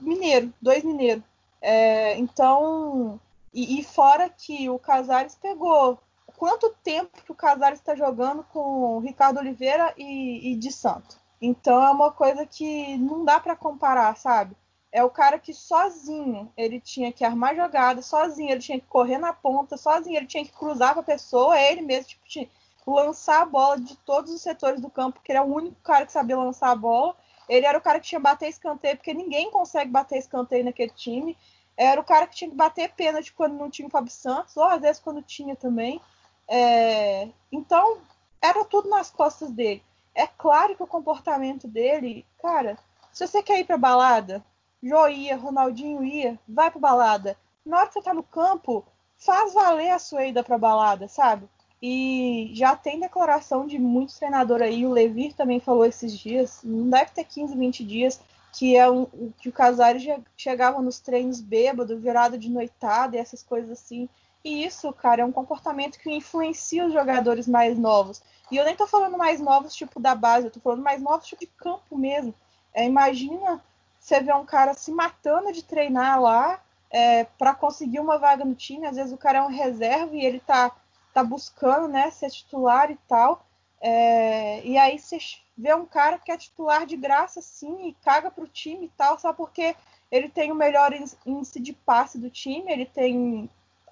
Mineiro, 0.00 0.50
dois 0.62 0.82
Mineiros. 0.82 1.22
É, 1.60 2.16
então, 2.18 3.20
e, 3.52 3.78
e, 3.78 3.84
fora 3.84 4.30
que 4.30 4.70
o 4.70 4.78
Casares 4.78 5.34
pegou 5.34 5.98
quanto 6.36 6.74
tempo 6.82 7.22
que 7.24 7.32
o 7.32 7.34
Casares 7.34 7.78
está 7.78 7.94
jogando 7.94 8.44
com 8.44 8.98
Ricardo 9.00 9.38
Oliveira 9.38 9.92
e, 9.96 10.52
e 10.52 10.56
de 10.56 10.70
Santo. 10.70 11.18
Então 11.40 11.84
é 11.84 11.90
uma 11.90 12.10
coisa 12.10 12.46
que 12.46 12.96
não 12.98 13.24
dá 13.24 13.38
para 13.40 13.56
comparar, 13.56 14.16
sabe? 14.16 14.56
É 14.90 15.04
o 15.04 15.10
cara 15.10 15.38
que 15.38 15.52
sozinho 15.52 16.50
ele 16.56 16.80
tinha 16.80 17.12
que 17.12 17.24
armar 17.24 17.54
jogada, 17.54 18.00
sozinho 18.00 18.50
ele 18.50 18.60
tinha 18.60 18.80
que 18.80 18.86
correr 18.86 19.18
na 19.18 19.32
ponta, 19.32 19.76
sozinho 19.76 20.16
ele 20.16 20.26
tinha 20.26 20.44
que 20.44 20.52
cruzar 20.52 20.92
para 20.92 21.02
a 21.02 21.04
pessoa, 21.04 21.60
ele 21.60 21.82
mesmo 21.82 22.08
tipo, 22.08 22.24
tinha 22.26 22.48
lançar 22.86 23.42
a 23.42 23.46
bola 23.46 23.80
de 23.80 23.96
todos 23.96 24.32
os 24.32 24.40
setores 24.40 24.80
do 24.80 24.88
campo, 24.88 25.14
porque 25.14 25.32
ele 25.32 25.38
é 25.38 25.42
o 25.42 25.52
único 25.52 25.76
cara 25.82 26.06
que 26.06 26.12
sabia 26.12 26.36
lançar 26.36 26.70
a 26.70 26.76
bola. 26.76 27.16
Ele 27.48 27.66
era 27.66 27.76
o 27.76 27.80
cara 27.80 27.98
que 27.98 28.06
tinha 28.06 28.20
que 28.20 28.24
bater 28.24 28.48
escanteio, 28.48 28.96
porque 28.96 29.12
ninguém 29.12 29.50
consegue 29.50 29.90
bater 29.90 30.18
escanteio 30.18 30.64
naquele 30.64 30.92
time. 30.92 31.36
Era 31.76 32.00
o 32.00 32.04
cara 32.04 32.26
que 32.26 32.36
tinha 32.36 32.50
que 32.50 32.56
bater 32.56 32.92
pênalti 32.92 33.32
quando 33.32 33.54
não 33.54 33.68
tinha 33.68 33.86
o 33.88 33.90
Fábio 33.90 34.10
Santos, 34.10 34.56
ou 34.56 34.64
às 34.64 34.80
vezes 34.80 35.00
quando 35.00 35.20
tinha 35.22 35.54
também. 35.56 36.00
É, 36.48 37.28
então, 37.50 37.98
era 38.40 38.64
tudo 38.64 38.88
nas 38.88 39.10
costas 39.10 39.50
dele. 39.50 39.82
É 40.14 40.26
claro 40.26 40.76
que 40.76 40.82
o 40.82 40.86
comportamento 40.86 41.68
dele, 41.68 42.24
cara, 42.40 42.78
se 43.12 43.26
você 43.26 43.42
quer 43.42 43.60
ir 43.60 43.64
pra 43.64 43.76
balada, 43.76 44.44
Jô 44.82 45.08
ia, 45.08 45.36
Ronaldinho 45.36 46.04
ia, 46.04 46.38
vai 46.48 46.70
pra 46.70 46.80
balada. 46.80 47.36
Na 47.64 47.78
hora 47.78 47.86
que 47.88 47.94
você 47.94 48.02
tá 48.02 48.14
no 48.14 48.22
campo, 48.22 48.84
faz 49.18 49.52
valer 49.52 49.90
a 49.90 49.98
sua 49.98 50.24
ida 50.24 50.44
pra 50.44 50.58
balada, 50.58 51.08
sabe? 51.08 51.48
E 51.82 52.50
já 52.54 52.74
tem 52.74 53.00
declaração 53.00 53.66
de 53.66 53.78
muitos 53.78 54.18
treinadores 54.18 54.66
aí, 54.66 54.86
o 54.86 54.92
Levir 54.92 55.34
também 55.34 55.60
falou 55.60 55.84
esses 55.84 56.18
dias, 56.18 56.60
não 56.64 56.88
deve 56.88 57.10
ter 57.10 57.24
15, 57.24 57.56
20 57.56 57.84
dias, 57.84 58.20
que 58.52 58.76
é 58.76 58.90
um, 58.90 59.06
que 59.38 59.48
o 59.50 59.52
Casares 59.52 60.02
chegava 60.36 60.80
nos 60.80 60.98
treinos 60.98 61.40
bêbado, 61.40 61.98
virado 61.98 62.38
de 62.38 62.48
noitada 62.48 63.16
e 63.16 63.18
essas 63.18 63.42
coisas 63.42 63.70
assim. 63.70 64.08
E 64.46 64.64
isso, 64.64 64.92
cara, 64.92 65.22
é 65.22 65.24
um 65.24 65.32
comportamento 65.32 65.98
que 65.98 66.08
influencia 66.08 66.86
os 66.86 66.92
jogadores 66.92 67.48
mais 67.48 67.76
novos. 67.76 68.22
E 68.48 68.56
eu 68.56 68.64
nem 68.64 68.76
tô 68.76 68.86
falando 68.86 69.18
mais 69.18 69.40
novos, 69.40 69.74
tipo, 69.74 69.98
da 69.98 70.14
base, 70.14 70.46
eu 70.46 70.52
tô 70.52 70.60
falando 70.60 70.84
mais 70.84 71.02
novos, 71.02 71.26
tipo, 71.26 71.40
de 71.40 71.48
campo 71.48 71.98
mesmo. 71.98 72.32
É, 72.72 72.84
imagina 72.84 73.60
você 73.98 74.20
ver 74.20 74.36
um 74.36 74.46
cara 74.46 74.72
se 74.72 74.92
matando 74.92 75.50
de 75.50 75.64
treinar 75.64 76.20
lá 76.20 76.62
é, 76.88 77.24
para 77.24 77.56
conseguir 77.56 77.98
uma 77.98 78.18
vaga 78.18 78.44
no 78.44 78.54
time. 78.54 78.86
Às 78.86 78.94
vezes 78.94 79.12
o 79.12 79.18
cara 79.18 79.38
é 79.38 79.42
um 79.42 79.48
reserva 79.48 80.14
e 80.14 80.24
ele 80.24 80.38
tá, 80.38 80.70
tá 81.12 81.24
buscando, 81.24 81.88
né, 81.88 82.08
ser 82.12 82.30
titular 82.30 82.88
e 82.88 82.96
tal. 83.08 83.44
É, 83.80 84.64
e 84.64 84.78
aí 84.78 84.96
você 84.96 85.18
vê 85.58 85.74
um 85.74 85.86
cara 85.86 86.20
que 86.20 86.30
é 86.30 86.36
titular 86.36 86.86
de 86.86 86.96
graça, 86.96 87.42
sim, 87.42 87.88
e 87.88 87.94
caga 87.94 88.30
pro 88.30 88.46
time 88.46 88.86
e 88.86 88.92
tal, 88.96 89.18
só 89.18 89.32
porque 89.32 89.74
ele 90.08 90.28
tem 90.28 90.52
o 90.52 90.54
melhor 90.54 90.92
índice 91.26 91.58
de 91.58 91.72
passe 91.72 92.16
do 92.16 92.30
time, 92.30 92.70
ele 92.70 92.86
tem 92.86 93.50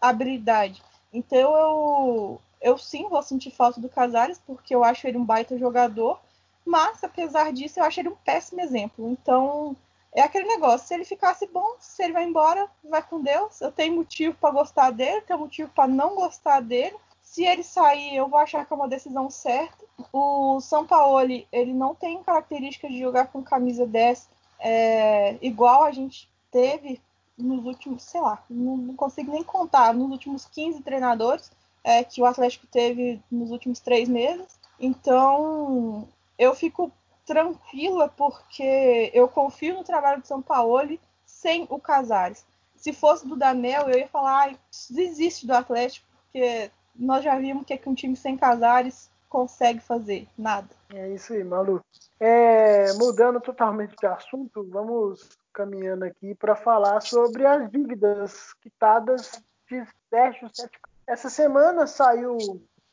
habilidade. 0.09 0.83
Então 1.13 1.57
eu, 1.57 2.41
eu 2.61 2.79
sim 2.79 3.09
vou 3.09 3.23
sentir 3.23 3.51
falta 3.51 3.81
do 3.81 3.89
Casares, 3.89 4.41
porque 4.47 4.75
eu 4.75 4.83
acho 4.83 5.07
ele 5.07 5.19
um 5.19 5.25
baita 5.25 5.59
jogador, 5.59 6.21
mas 6.65 7.03
apesar 7.05 7.53
disso 7.53 7.79
eu 7.79 7.85
acho 7.85 8.01
ele 8.01 8.09
um 8.09 8.17
péssimo 8.17 8.61
exemplo. 8.61 9.09
Então 9.09 9.77
é 10.13 10.23
aquele 10.23 10.47
negócio, 10.47 10.87
se 10.87 10.95
ele 10.95 11.05
ficasse 11.05 11.47
bom, 11.47 11.77
se 11.79 12.03
ele 12.03 12.13
vai 12.13 12.25
embora, 12.25 12.69
vai 12.89 13.03
com 13.03 13.21
Deus. 13.21 13.61
Eu 13.61 13.73
tenho 13.73 13.97
motivo 13.97 14.37
para 14.41 14.51
gostar 14.51 14.91
dele, 14.91 15.23
tenho 15.23 15.41
motivo 15.41 15.71
para 15.75 15.89
não 15.89 16.15
gostar 16.15 16.61
dele. 16.61 16.97
Se 17.23 17.45
ele 17.45 17.65
sair, 17.65 18.15
eu 18.15 18.29
vou 18.29 18.39
achar 18.39 18.65
que 18.65 18.73
é 18.73 18.77
uma 18.77 18.89
decisão 18.89 19.29
certa. 19.29 19.85
O 20.13 20.61
São 20.61 20.87
Paulo, 20.87 21.21
ele 21.51 21.73
não 21.73 21.95
tem 21.95 22.23
característica 22.23 22.89
de 22.89 22.99
jogar 22.99 23.27
com 23.29 23.43
camisa 23.43 23.87
10 23.87 24.29
é, 24.61 25.37
igual 25.43 25.85
a 25.85 25.91
gente 25.91 26.29
teve 26.51 27.01
nos 27.37 27.65
últimos, 27.65 28.03
sei 28.05 28.21
lá, 28.21 28.43
não, 28.49 28.95
consigo 28.95 29.33
nem 29.33 29.43
contar, 29.43 29.93
nos 29.93 30.11
últimos 30.11 30.47
15 30.47 30.83
treinadores 30.83 31.51
é, 31.83 32.03
que 32.03 32.23
o 32.23 32.27
Atlético 32.27 32.67
teve 32.67 33.21
nos 33.31 33.51
últimos 33.51 33.81
três 33.81 34.09
meses. 34.09 34.59
Então, 34.79 36.09
eu 36.39 36.55
fico 36.55 36.91
tranquila 37.27 38.09
porque 38.09 39.11
eu 39.15 39.29
confio 39.29 39.75
no 39.75 39.85
trabalho 39.85 40.21
do 40.21 40.27
São 40.27 40.43
Paulo 40.43 40.99
sem 41.27 41.67
o 41.69 41.79
Casares. 41.79 42.45
Se 42.77 42.93
fosse 42.93 43.27
do 43.27 43.37
Danel, 43.37 43.89
eu 43.89 43.99
ia 43.99 44.09
falar, 44.09 44.55
desiste 44.91 45.47
do 45.47 45.55
Atlético, 45.55 46.07
porque 46.25 46.71
nós 46.95 47.25
já 47.25 47.39
vimos 47.39 47.63
o 47.63 47.65
que, 47.65 47.75
é 47.75 47.79
que 47.79 47.89
um 47.89 47.95
time 47.95 48.17
sem 48.17 48.37
Casares 48.37 49.11
consegue 49.29 49.81
fazer, 49.81 50.29
nada. 50.39 50.69
É 50.93 51.11
isso 51.11 51.33
aí, 51.33 51.43
Malu. 51.43 51.81
É, 52.21 52.93
mudando 52.95 53.41
totalmente 53.41 53.97
de 53.97 54.07
assunto, 54.07 54.65
vamos 54.71 55.37
caminhando 55.55 56.05
aqui 56.05 56.35
para 56.35 56.57
falar 56.57 57.01
sobre 57.01 57.47
as 57.47 57.71
dívidas 57.71 58.53
quitadas 58.61 59.41
de 59.71 59.83
Sérgio 60.11 60.51
Sete. 60.53 60.79
Essa 61.07 61.31
semana 61.31 61.87
saiu, 61.87 62.37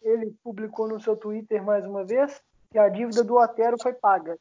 ele 0.02 0.34
publicou 0.44 0.88
no 0.88 1.02
seu 1.02 1.18
Twitter 1.18 1.64
mais 1.64 1.86
uma 1.86 2.06
vez 2.06 2.40
que 2.70 2.78
a 2.78 2.88
dívida 2.88 3.24
do 3.24 3.36
Otero 3.36 3.78
foi 3.82 3.94
paga. 3.94 4.38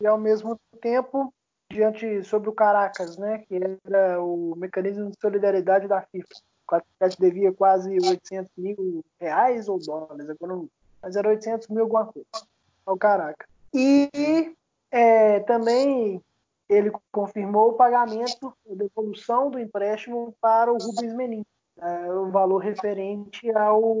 E 0.00 0.06
ao 0.06 0.18
mesmo 0.18 0.58
tempo, 0.80 1.32
diante 1.70 2.24
sobre 2.24 2.48
o 2.48 2.54
Caracas, 2.54 3.16
né, 3.16 3.44
que 3.46 3.60
era 3.84 4.20
o 4.22 4.54
mecanismo 4.56 5.10
de 5.10 5.20
solidariedade 5.20 5.86
da 5.86 6.00
FIFA. 6.00 6.34
O 6.70 6.74
Atlético 6.74 7.22
devia 7.22 7.52
quase 7.52 7.90
800 7.90 8.50
mil 8.56 9.04
reais 9.20 9.68
ou 9.68 9.78
dólares, 9.78 10.30
agora 10.30 10.54
não, 10.54 10.68
mas 11.02 11.16
era 11.16 11.28
800 11.28 11.68
mil 11.68 11.82
alguma 11.82 12.06
coisa 12.06 12.26
ao 12.86 12.96
Caracas. 12.96 13.46
E 13.74 14.54
é, 14.90 15.40
também 15.40 16.22
ele 16.70 16.92
confirmou 17.10 17.70
o 17.70 17.72
pagamento, 17.72 18.54
a 18.70 18.74
devolução 18.74 19.50
do 19.50 19.58
empréstimo 19.58 20.32
para 20.40 20.72
o 20.72 20.78
Rubens 20.78 21.12
Menin, 21.12 21.44
é, 21.80 22.12
o 22.12 22.30
valor 22.30 22.58
referente 22.58 23.50
ao, 23.56 23.96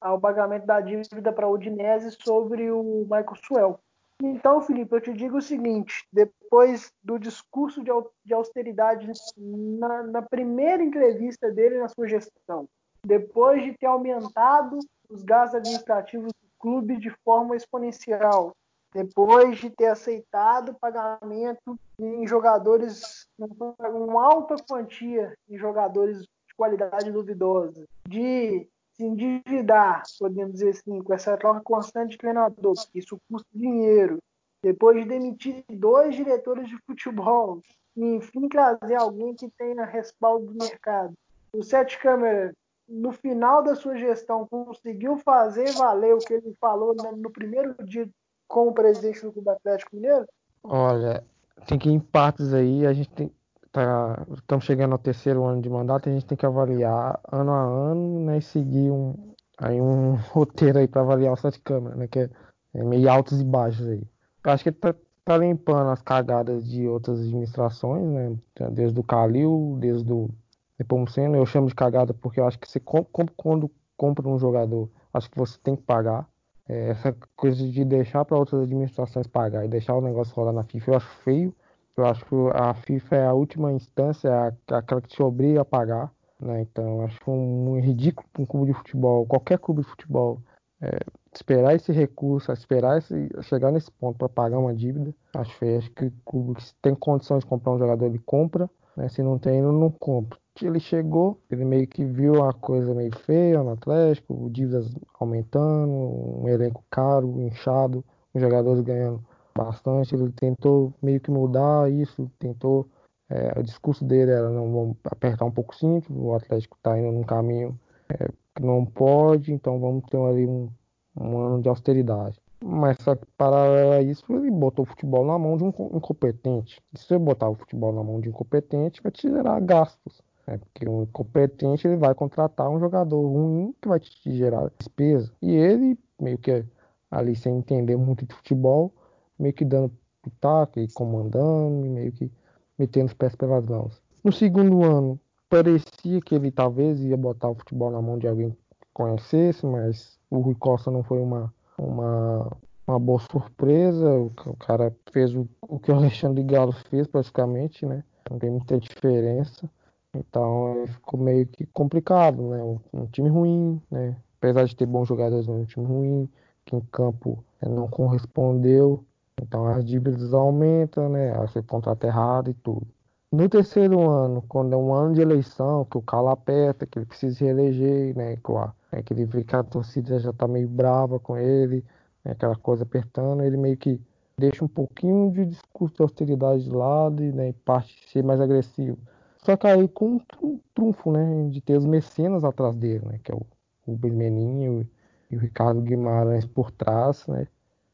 ao 0.00 0.20
pagamento 0.20 0.64
da 0.64 0.80
dívida 0.80 1.32
para 1.32 1.46
a 1.46 1.50
Udinese 1.50 2.16
sobre 2.20 2.70
o 2.70 3.02
Michael 3.02 3.36
Suel. 3.44 3.80
Então, 4.22 4.60
Felipe, 4.60 4.94
eu 4.94 5.00
te 5.00 5.12
digo 5.12 5.38
o 5.38 5.42
seguinte: 5.42 6.06
depois 6.12 6.92
do 7.02 7.18
discurso 7.18 7.82
de 7.82 8.32
austeridade 8.32 9.10
na, 9.36 10.02
na 10.04 10.22
primeira 10.22 10.82
entrevista 10.82 11.50
dele 11.50 11.78
na 11.78 11.88
sua 11.88 12.06
gestão, 12.06 12.68
depois 13.04 13.62
de 13.62 13.76
ter 13.76 13.86
aumentado 13.86 14.78
os 15.08 15.22
gastos 15.22 15.56
administrativos 15.56 16.32
do 16.32 16.48
clube 16.58 16.96
de 16.96 17.10
forma 17.24 17.56
exponencial, 17.56 18.52
depois 18.98 19.58
de 19.58 19.70
ter 19.70 19.86
aceitado 19.86 20.74
pagamento 20.74 21.78
em 22.00 22.26
jogadores, 22.26 23.28
uma 23.38 24.24
alta 24.24 24.56
quantia 24.68 25.34
em 25.48 25.56
jogadores 25.56 26.22
de 26.22 26.54
qualidade 26.56 27.12
duvidosa, 27.12 27.84
de 28.08 28.68
se 28.94 29.04
endividar, 29.04 30.02
podemos 30.18 30.54
dizer 30.54 30.70
assim, 30.70 31.00
com 31.00 31.14
essa 31.14 31.36
troca 31.36 31.60
constante 31.60 32.12
de 32.12 32.18
treinador, 32.18 32.74
porque 32.74 32.98
isso 32.98 33.16
custa 33.30 33.48
dinheiro, 33.54 34.18
depois 34.60 35.00
de 35.00 35.08
demitir 35.08 35.64
dois 35.70 36.16
diretores 36.16 36.68
de 36.68 36.76
futebol, 36.84 37.62
e 37.96 38.04
enfim 38.04 38.48
trazer 38.48 38.96
alguém 38.96 39.32
que 39.32 39.48
tenha 39.50 39.84
respaldo 39.84 40.46
do 40.46 40.64
mercado. 40.64 41.12
O 41.52 41.62
Sete 41.62 41.96
Câmara, 42.00 42.52
no 42.88 43.12
final 43.12 43.62
da 43.62 43.76
sua 43.76 43.96
gestão, 43.96 44.48
conseguiu 44.48 45.18
fazer 45.18 45.70
valer 45.74 46.14
o 46.14 46.18
que 46.18 46.34
ele 46.34 46.52
falou 46.60 46.96
no 47.16 47.30
primeiro 47.30 47.76
dia 47.84 48.08
como 48.48 48.72
presidente 48.72 49.22
do 49.22 49.32
Clube 49.32 49.50
Atlético 49.50 49.94
Mineiro? 49.94 50.26
Olha, 50.64 51.22
tem 51.66 51.78
que 51.78 51.88
ir 51.88 51.92
em 51.92 52.00
partes 52.00 52.52
aí, 52.52 52.86
a 52.86 52.92
gente 52.92 53.10
tem. 53.10 53.30
Tá, 53.70 54.26
estamos 54.32 54.64
chegando 54.64 54.92
ao 54.92 54.98
terceiro 54.98 55.44
ano 55.44 55.60
de 55.60 55.68
mandato, 55.68 56.08
a 56.08 56.12
gente 56.12 56.24
tem 56.24 56.38
que 56.38 56.46
avaliar 56.46 57.20
ano 57.30 57.52
a 57.52 57.62
ano, 57.62 58.24
né, 58.24 58.38
e 58.38 58.42
seguir 58.42 58.90
um, 58.90 59.14
aí 59.58 59.78
um 59.78 60.14
roteiro 60.32 60.78
aí 60.78 60.88
para 60.88 61.02
avaliar 61.02 61.34
o 61.34 61.36
sete 61.36 61.60
câmeras, 61.60 61.98
né, 61.98 62.08
que 62.08 62.20
é, 62.20 62.30
é, 62.74 62.82
meio 62.82 63.10
altos 63.10 63.40
e 63.40 63.44
baixos 63.44 63.86
aí. 63.86 64.02
Eu 64.42 64.52
acho 64.52 64.62
que 64.62 64.70
ele 64.70 64.76
tá, 64.76 64.94
tá 65.22 65.36
limpando 65.36 65.90
as 65.90 66.00
cagadas 66.00 66.66
de 66.66 66.88
outras 66.88 67.20
administrações, 67.20 68.02
né, 68.04 68.38
desde 68.72 68.98
o 68.98 69.04
Calil, 69.04 69.76
desde 69.78 70.10
o 70.10 70.30
Nepomuceno, 70.78 71.36
eu 71.36 71.44
chamo 71.44 71.68
de 71.68 71.74
cagada 71.74 72.14
porque 72.14 72.40
eu 72.40 72.46
acho 72.46 72.58
que 72.58 72.68
você 72.68 72.80
quando 72.80 73.70
compra 73.98 74.26
um 74.26 74.38
jogador, 74.38 74.88
acho 75.12 75.30
que 75.30 75.36
você 75.36 75.58
tem 75.62 75.76
que 75.76 75.82
pagar, 75.82 76.26
é, 76.68 76.90
essa 76.90 77.16
coisa 77.34 77.66
de 77.66 77.84
deixar 77.84 78.24
para 78.24 78.38
outras 78.38 78.62
administrações 78.62 79.26
pagar 79.26 79.64
e 79.64 79.68
deixar 79.68 79.94
o 79.94 80.02
negócio 80.02 80.34
rolar 80.34 80.52
na 80.52 80.64
FIFA, 80.64 80.90
eu 80.90 80.96
acho 80.96 81.08
feio. 81.24 81.54
Eu 81.96 82.06
acho 82.06 82.24
que 82.26 82.34
a 82.54 82.74
FIFA 82.74 83.16
é 83.16 83.26
a 83.26 83.32
última 83.32 83.72
instância, 83.72 84.28
é 84.28 84.74
aquela 84.74 85.00
que 85.00 85.08
te 85.08 85.22
obriga 85.22 85.62
a 85.62 85.64
pagar. 85.64 86.12
Né? 86.38 86.60
Então, 86.60 87.02
acho 87.02 87.18
um, 87.28 87.70
um 87.70 87.80
ridículo 87.80 88.28
um 88.38 88.46
clube 88.46 88.66
de 88.66 88.78
futebol, 88.78 89.26
qualquer 89.26 89.58
clube 89.58 89.82
de 89.82 89.88
futebol, 89.88 90.40
é, 90.80 91.00
esperar 91.34 91.74
esse 91.74 91.90
recurso, 91.90 92.52
esperar 92.52 92.98
esse, 92.98 93.28
chegar 93.42 93.72
nesse 93.72 93.90
ponto 93.90 94.16
para 94.16 94.28
pagar 94.28 94.58
uma 94.58 94.74
dívida. 94.74 95.12
Acho 95.34 95.52
feio. 95.56 95.78
Acho 95.78 95.90
que 95.90 96.06
o 96.06 96.12
clube 96.24 96.54
que 96.54 96.72
tem 96.80 96.94
condições 96.94 97.40
de 97.40 97.46
comprar 97.46 97.72
um 97.72 97.78
jogador, 97.78 98.06
ele 98.06 98.20
compra. 98.20 98.70
Né? 98.96 99.08
Se 99.08 99.22
não 99.22 99.38
tem, 99.38 99.58
ele 99.58 99.66
não 99.66 99.90
compra 99.90 100.38
ele 100.66 100.80
chegou, 100.80 101.40
ele 101.50 101.64
meio 101.64 101.86
que 101.86 102.04
viu 102.04 102.44
a 102.44 102.52
coisa 102.52 102.94
meio 102.94 103.16
feia 103.18 103.62
no 103.62 103.72
Atlético, 103.72 104.48
dívidas 104.50 104.94
aumentando, 105.18 105.92
um 105.92 106.48
elenco 106.48 106.84
caro, 106.90 107.40
inchado, 107.40 108.04
os 108.34 108.40
jogadores 108.40 108.82
ganhando 108.82 109.24
bastante. 109.56 110.14
Ele 110.14 110.30
tentou 110.32 110.92
meio 111.02 111.20
que 111.20 111.30
mudar 111.30 111.90
isso, 111.90 112.30
tentou. 112.38 112.88
É, 113.30 113.58
o 113.58 113.62
discurso 113.62 114.04
dele 114.04 114.30
era 114.30 114.48
não 114.48 114.72
vamos 114.72 114.96
apertar 115.04 115.44
um 115.44 115.50
pouco 115.50 115.74
o 115.74 115.76
cinto, 115.76 116.10
o 116.10 116.34
Atlético 116.34 116.78
está 116.78 116.98
indo 116.98 117.12
num 117.12 117.24
caminho 117.24 117.78
é, 118.08 118.28
que 118.54 118.62
não 118.62 118.86
pode, 118.86 119.52
então 119.52 119.78
vamos 119.78 120.04
ter 120.08 120.16
ali 120.16 120.46
um, 120.46 120.70
um 121.14 121.38
ano 121.38 121.62
de 121.62 121.68
austeridade. 121.68 122.40
Mas 122.64 122.96
só 123.02 123.14
que 123.14 123.24
paralelo 123.36 123.92
a 123.92 124.02
isso, 124.02 124.24
ele 124.30 124.50
botou 124.50 124.84
o 124.84 124.88
futebol 124.88 125.24
na 125.24 125.38
mão 125.38 125.56
de 125.56 125.64
um 125.64 125.68
incompetente. 125.68 126.82
E 126.92 126.98
se 126.98 127.06
você 127.06 127.18
botar 127.18 127.48
o 127.48 127.54
futebol 127.54 127.92
na 127.92 128.02
mão 128.02 128.20
de 128.20 128.28
um 128.28 128.30
incompetente, 128.30 129.02
vai 129.02 129.12
te 129.12 129.28
gerar 129.28 129.60
gastos. 129.60 130.22
Né? 130.48 130.58
Porque 130.58 130.88
um 130.88 131.02
incompetente 131.02 131.86
ele 131.86 131.96
vai 131.96 132.14
contratar 132.14 132.70
um 132.70 132.80
jogador 132.80 133.20
ruim 133.20 133.74
que 133.80 133.88
vai 133.88 134.00
te 134.00 134.10
gerar 134.34 134.70
despesa. 134.78 135.30
E 135.42 135.54
ele, 135.54 135.98
meio 136.18 136.38
que 136.38 136.64
ali 137.10 137.36
sem 137.36 137.58
entender 137.58 137.96
muito 137.96 138.24
de 138.24 138.34
futebol, 138.34 138.92
meio 139.38 139.52
que 139.52 139.64
dando 139.64 139.92
pitaco 140.22 140.80
e 140.80 140.88
comandando, 140.88 141.86
meio 141.86 142.12
que 142.12 142.30
metendo 142.78 143.06
os 143.06 143.14
pés 143.14 143.36
pelas 143.36 143.64
mãos. 143.66 144.00
No 144.24 144.32
segundo 144.32 144.82
ano, 144.82 145.20
parecia 145.50 146.20
que 146.20 146.34
ele 146.34 146.50
talvez 146.50 147.00
ia 147.00 147.16
botar 147.16 147.50
o 147.50 147.54
futebol 147.54 147.90
na 147.90 148.00
mão 148.00 148.18
de 148.18 148.26
alguém 148.26 148.50
que 148.50 148.88
conhecesse, 148.94 149.66
mas 149.66 150.18
o 150.30 150.38
Rui 150.38 150.54
Costa 150.54 150.90
não 150.90 151.02
foi 151.02 151.20
uma, 151.20 151.52
uma, 151.76 152.56
uma 152.86 152.98
boa 152.98 153.20
surpresa. 153.20 154.10
O, 154.10 154.32
o 154.46 154.56
cara 154.56 154.94
fez 155.12 155.34
o, 155.34 155.46
o 155.62 155.78
que 155.78 155.90
o 155.90 155.94
Alexandre 155.94 156.42
Galo 156.42 156.72
fez 156.72 157.06
praticamente, 157.06 157.84
né? 157.84 158.02
Não 158.30 158.38
tem 158.38 158.50
muita 158.50 158.78
diferença. 158.78 159.70
Então 160.14 160.84
ficou 160.86 161.20
meio 161.20 161.46
que 161.46 161.66
complicado, 161.66 162.42
né? 162.48 162.62
Um, 162.62 162.80
um, 162.92 163.06
time 163.06 163.28
ruim, 163.28 163.80
né? 163.90 164.16
Apesar 164.38 164.64
de 164.64 164.74
ter 164.76 164.86
bons 164.86 165.06
jogadores, 165.06 165.46
mas 165.46 165.58
um 165.58 165.64
time 165.64 165.86
ruim, 165.86 166.30
que 166.64 166.76
em 166.76 166.80
campo 166.92 167.44
né, 167.60 167.68
não 167.68 167.88
correspondeu. 167.88 169.04
Então 169.40 169.66
as 169.66 169.84
dívidas 169.84 170.32
aumentam, 170.32 171.08
né? 171.08 171.34
Você 171.38 171.62
contrata 171.62 172.06
errado 172.06 172.50
e 172.50 172.54
tudo. 172.54 172.86
No 173.30 173.46
terceiro 173.48 174.08
ano, 174.08 174.42
quando 174.48 174.72
é 174.72 174.76
um 174.76 174.92
ano 174.92 175.14
de 175.14 175.20
eleição, 175.20 175.84
que 175.84 175.98
o 175.98 176.02
calo 176.02 176.28
aperta, 176.28 176.86
que 176.86 176.98
ele 176.98 177.06
precisa 177.06 177.44
reeleger, 177.44 178.16
né? 178.16 178.36
Que, 178.36 178.52
né, 178.92 179.02
que 179.02 179.12
ele 179.12 179.26
vê 179.26 179.44
que 179.44 179.54
a 179.54 179.62
torcida 179.62 180.18
já 180.18 180.32
tá 180.32 180.48
meio 180.48 180.68
brava 180.68 181.20
com 181.20 181.36
ele, 181.36 181.84
né, 182.24 182.32
aquela 182.32 182.56
coisa 182.56 182.84
apertando, 182.84 183.42
ele 183.42 183.56
meio 183.58 183.76
que 183.76 184.00
deixa 184.38 184.64
um 184.64 184.68
pouquinho 184.68 185.30
de 185.32 185.44
discurso 185.44 185.96
de 185.96 186.02
austeridade 186.02 186.64
de 186.64 186.70
lado 186.70 187.22
e 187.22 187.32
né, 187.32 187.52
parte 187.64 187.94
ser 188.10 188.22
mais 188.22 188.40
agressivo. 188.40 188.98
Só 189.38 189.52
aí 189.62 189.88
com 189.88 190.20
um 190.42 190.60
trunfo, 190.74 191.12
né? 191.12 191.48
De 191.50 191.60
ter 191.60 191.76
os 191.76 191.86
mecenas 191.86 192.44
atrás 192.44 192.74
dele, 192.76 193.04
né? 193.06 193.20
Que 193.22 193.32
é 193.32 193.34
o 193.34 193.46
Rubens 193.86 194.14
Meninho 194.14 194.88
e 195.30 195.36
o 195.36 195.38
Ricardo 195.38 195.80
Guimarães 195.80 196.46
por 196.46 196.70
trás, 196.70 197.26
né? 197.26 197.46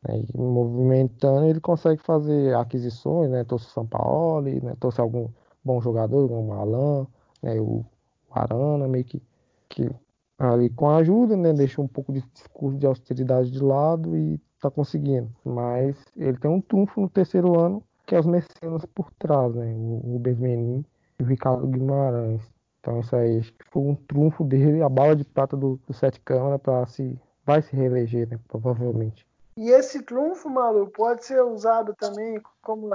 E 0.09 0.37
movimentando, 0.37 1.47
ele 1.47 1.61
consegue 1.61 2.03
fazer 2.03 2.55
aquisições, 2.55 3.31
né? 3.31 3.45
Trouxe 3.45 3.67
o 3.67 3.71
São 3.71 3.87
Paulo, 3.87 4.43
né? 4.43 4.77
trouxe 4.79 5.01
algum 5.01 5.29
bom 5.65 5.81
jogador, 5.81 6.29
como 6.29 6.49
o 6.49 6.53
Alan, 6.53 7.07
né? 7.43 7.59
o 7.59 7.85
Arana, 8.31 8.87
meio 8.87 9.05
que, 9.05 9.23
que 9.69 9.91
ali 10.39 10.69
com 10.71 10.89
a 10.91 10.97
ajuda, 10.97 11.37
né? 11.37 11.53
Deixa 11.53 11.81
um 11.81 11.89
pouco 11.89 12.13
de 12.13 12.21
discurso 12.35 12.79
de 12.79 12.87
austeridade 12.87 13.51
de 13.51 13.61
lado 13.63 14.17
e 14.17 14.39
tá 14.61 14.71
conseguindo. 14.71 15.31
Mas 15.45 15.97
ele 16.17 16.37
tem 16.39 16.51
um 16.51 16.61
trunfo 16.61 17.01
no 17.01 17.09
terceiro 17.09 17.59
ano, 17.59 17.83
que 18.07 18.15
é 18.15 18.21
os 18.21 18.27
mecenas 18.27 18.85
por 18.95 19.11
trás, 19.13 19.55
né? 19.55 19.73
O 19.75 20.13
Rubens 20.13 20.39
e 21.19 21.23
o 21.23 21.27
Ricardo 21.27 21.67
Guimarães. 21.67 22.43
Então 22.81 23.01
isso 23.01 23.17
aí 23.17 23.39
acho 23.39 23.53
que 23.53 23.65
foi 23.71 23.83
um 23.83 23.95
trunfo 23.95 24.45
dele, 24.45 24.83
a 24.83 24.89
bala 24.89 25.17
de 25.17 25.25
prata 25.25 25.57
do, 25.57 25.81
do 25.87 25.95
Sete 25.95 26.21
Câmara 26.21 26.59
para 26.59 26.87
se 26.87 27.19
vai 27.45 27.63
se 27.63 27.75
reeleger, 27.75 28.29
né, 28.29 28.39
provavelmente. 28.49 29.27
E 29.57 29.71
esse 29.71 30.03
trunfo, 30.03 30.51
Malu, 30.51 30.89
pode 30.89 31.25
ser 31.25 31.41
usado 31.43 31.95
também 31.95 32.43
como, 32.61 32.91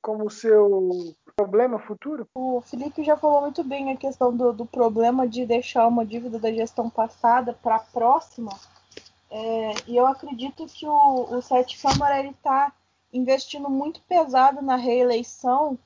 como 0.00 0.30
seu 0.30 1.12
problema 1.34 1.78
futuro? 1.80 2.28
O 2.34 2.60
Felipe 2.60 3.02
já 3.02 3.16
falou 3.16 3.40
muito 3.40 3.64
bem 3.64 3.90
a 3.90 3.96
questão 3.96 4.34
do, 4.34 4.52
do 4.52 4.64
problema 4.64 5.26
de 5.26 5.44
deixar 5.44 5.88
uma 5.88 6.06
dívida 6.06 6.38
da 6.38 6.52
gestão 6.52 6.88
passada 6.88 7.52
para 7.60 7.76
a 7.76 7.80
próxima. 7.80 8.52
É, 9.28 9.72
e 9.88 9.96
eu 9.96 10.06
acredito 10.06 10.64
que 10.66 10.86
o, 10.86 11.34
o 11.36 11.42
Sete 11.42 11.82
Câmara 11.82 12.24
está 12.24 12.72
investindo 13.12 13.68
muito 13.68 14.00
pesado 14.02 14.62
na 14.62 14.76
reeleição 14.76 15.76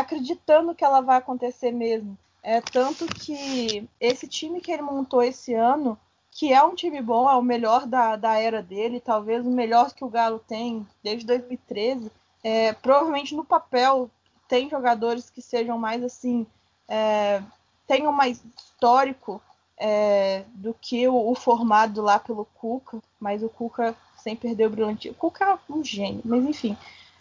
acreditando 0.00 0.74
que 0.74 0.84
ela 0.84 1.00
vai 1.00 1.18
acontecer 1.18 1.70
mesmo. 1.70 2.18
É 2.42 2.60
tanto 2.60 3.06
que 3.06 3.88
esse 4.00 4.26
time 4.26 4.60
que 4.60 4.72
ele 4.72 4.82
montou 4.82 5.22
esse 5.22 5.54
ano, 5.54 5.98
que 6.30 6.52
é 6.52 6.62
um 6.62 6.74
time 6.74 7.00
bom, 7.00 7.30
é 7.30 7.36
o 7.36 7.42
melhor 7.42 7.86
da, 7.86 8.16
da 8.16 8.36
era 8.36 8.60
dele, 8.60 9.00
talvez 9.00 9.46
o 9.46 9.50
melhor 9.50 9.92
que 9.94 10.04
o 10.04 10.08
Galo 10.08 10.40
tem 10.40 10.86
desde 11.02 11.24
2013. 11.26 12.10
É, 12.42 12.72
provavelmente 12.72 13.34
no 13.34 13.44
papel 13.44 14.10
tem 14.48 14.68
jogadores 14.68 15.30
que 15.30 15.40
sejam 15.40 15.78
mais 15.78 16.02
assim, 16.02 16.46
é, 16.88 17.40
tenham 17.86 18.12
mais 18.12 18.42
histórico 18.58 19.40
é, 19.78 20.44
do 20.54 20.74
que 20.74 21.06
o, 21.08 21.30
o, 21.30 21.34
formado 21.34 22.02
lá 22.02 22.18
pelo 22.18 22.44
Cuca, 22.44 23.00
mas 23.18 23.42
o 23.42 23.48
Cuca 23.48 23.96
sem 24.18 24.34
perder 24.34 24.66
o 24.66 24.70
brilhante. 24.70 25.08
O 25.08 25.14
Cuca 25.14 25.44
é 25.44 25.72
um 25.72 25.82
gênio, 25.84 26.20
mas 26.24 26.44
enfim. 26.44 26.76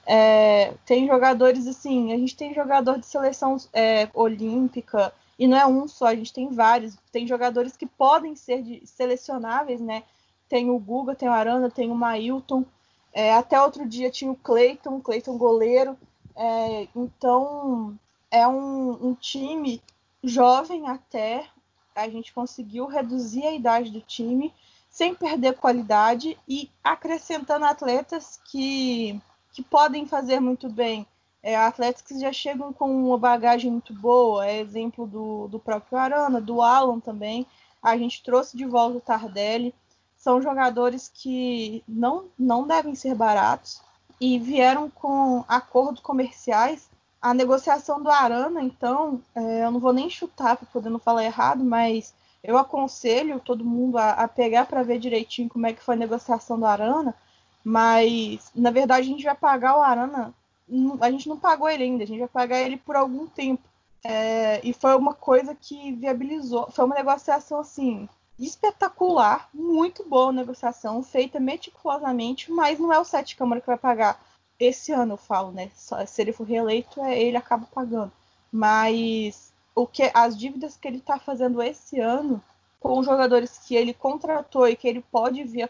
É, 0.05 0.73
tem 0.85 1.07
jogadores 1.07 1.65
assim, 1.67 2.11
a 2.11 2.17
gente 2.17 2.35
tem 2.35 2.53
jogador 2.53 2.99
de 2.99 3.05
seleção 3.05 3.57
é, 3.71 4.09
olímpica, 4.13 5.13
e 5.37 5.47
não 5.47 5.57
é 5.57 5.65
um 5.65 5.87
só, 5.87 6.07
a 6.07 6.15
gente 6.15 6.33
tem 6.33 6.49
vários. 6.49 6.95
Tem 7.11 7.27
jogadores 7.27 7.75
que 7.75 7.85
podem 7.85 8.35
ser 8.35 8.61
de, 8.61 8.85
selecionáveis, 8.85 9.81
né? 9.81 10.03
Tem 10.47 10.69
o 10.69 10.77
Guga, 10.77 11.15
tem 11.15 11.27
o 11.27 11.33
Arana, 11.33 11.69
tem 11.69 11.89
o 11.89 11.95
Mailton. 11.95 12.63
É, 13.11 13.33
até 13.33 13.61
outro 13.61 13.87
dia 13.87 14.11
tinha 14.11 14.31
o 14.31 14.35
Cleiton, 14.35 15.01
Cleiton 15.01 15.37
goleiro. 15.37 15.97
É, 16.35 16.87
então 16.95 17.97
é 18.29 18.47
um, 18.47 19.09
um 19.09 19.13
time 19.15 19.81
jovem 20.23 20.87
até. 20.87 21.47
A 21.95 22.09
gente 22.09 22.33
conseguiu 22.33 22.85
reduzir 22.87 23.45
a 23.45 23.53
idade 23.53 23.91
do 23.91 24.01
time 24.01 24.53
sem 24.89 25.15
perder 25.15 25.57
qualidade 25.57 26.37
e 26.47 26.69
acrescentando 26.83 27.65
atletas 27.65 28.39
que, 28.45 29.19
que 29.53 29.61
podem 29.61 30.05
fazer 30.05 30.39
muito 30.39 30.67
bem. 30.67 31.05
É, 31.41 31.55
atletas 31.55 32.01
que 32.01 32.19
já 32.19 32.31
chegam 32.31 32.73
com 32.73 32.89
uma 33.07 33.17
bagagem 33.17 33.69
muito 33.69 33.93
boa, 33.93 34.47
é 34.47 34.59
exemplo 34.59 35.05
do, 35.05 35.47
do 35.47 35.59
próprio 35.59 35.97
Arana, 35.97 36.41
do 36.41 36.61
Alan 36.61 36.99
também. 36.99 37.45
A 37.81 37.97
gente 37.97 38.23
trouxe 38.23 38.57
de 38.57 38.65
volta 38.65 38.97
o 38.97 39.01
Tardelli. 39.01 39.75
São 40.17 40.41
jogadores 40.41 41.11
que 41.13 41.83
não, 41.87 42.25
não 42.39 42.65
devem 42.65 42.95
ser 42.95 43.13
baratos 43.13 43.81
e 44.21 44.39
vieram 44.39 44.89
com 44.89 45.43
acordos 45.47 46.01
comerciais. 46.01 46.89
A 47.21 47.33
negociação 47.33 48.01
do 48.01 48.09
Arana, 48.09 48.61
então, 48.61 49.21
é, 49.35 49.65
eu 49.65 49.71
não 49.71 49.81
vou 49.81 49.93
nem 49.93 50.09
chutar 50.09 50.55
para 50.55 50.65
poder 50.67 50.89
não 50.89 50.99
falar 50.99 51.25
errado, 51.25 51.63
mas 51.63 52.13
eu 52.41 52.57
aconselho 52.57 53.39
todo 53.39 53.65
mundo 53.65 53.97
a, 53.97 54.11
a 54.11 54.27
pegar 54.27 54.65
para 54.65 54.83
ver 54.83 54.97
direitinho 54.97 55.49
como 55.49 55.67
é 55.67 55.73
que 55.73 55.83
foi 55.83 55.95
a 55.95 55.97
negociação 55.97 56.57
do 56.57 56.65
Arana. 56.65 57.13
Mas, 57.63 58.51
na 58.53 58.71
verdade, 58.71 59.07
a 59.07 59.11
gente 59.11 59.23
vai 59.23 59.35
pagar 59.35 59.77
o 59.77 59.81
Arana. 59.81 60.33
A 60.99 61.11
gente 61.11 61.29
não 61.29 61.37
pagou 61.37 61.69
ele 61.69 61.83
ainda, 61.83 62.03
a 62.03 62.07
gente 62.07 62.19
vai 62.19 62.27
pagar 62.27 62.59
ele 62.59 62.77
por 62.77 62.95
algum 62.95 63.27
tempo. 63.27 63.63
É, 64.03 64.59
e 64.63 64.73
foi 64.73 64.95
uma 64.95 65.13
coisa 65.13 65.55
que 65.55 65.93
viabilizou, 65.93 66.69
foi 66.71 66.83
uma 66.83 66.95
negociação 66.95 67.59
assim 67.59 68.09
espetacular, 68.37 69.47
muito 69.53 70.03
boa 70.03 70.31
negociação, 70.31 71.03
feita 71.03 71.39
meticulosamente, 71.39 72.51
mas 72.51 72.79
não 72.79 72.91
é 72.91 72.99
o 72.99 73.05
Sete 73.05 73.35
Câmara 73.35 73.61
que 73.61 73.67
vai 73.67 73.77
pagar. 73.77 74.19
Esse 74.59 74.91
ano 74.91 75.13
eu 75.13 75.17
falo, 75.17 75.51
né? 75.51 75.71
Se 75.73 76.21
ele 76.21 76.33
for 76.33 76.45
reeleito, 76.45 77.01
é, 77.01 77.19
ele 77.19 77.37
acaba 77.37 77.65
pagando. 77.73 78.11
Mas 78.51 79.53
o 79.75 79.87
que 79.87 80.11
as 80.13 80.37
dívidas 80.37 80.77
que 80.77 80.87
ele 80.87 80.97
está 80.97 81.17
fazendo 81.17 81.61
esse 81.61 81.99
ano 81.99 82.41
com 82.79 82.99
os 82.99 83.05
jogadores 83.05 83.57
que 83.59 83.75
ele 83.75 83.93
contratou 83.93 84.67
e 84.67 84.75
que 84.75 84.87
ele 84.87 85.01
pode 85.11 85.43
vir 85.43 85.63
a 85.63 85.69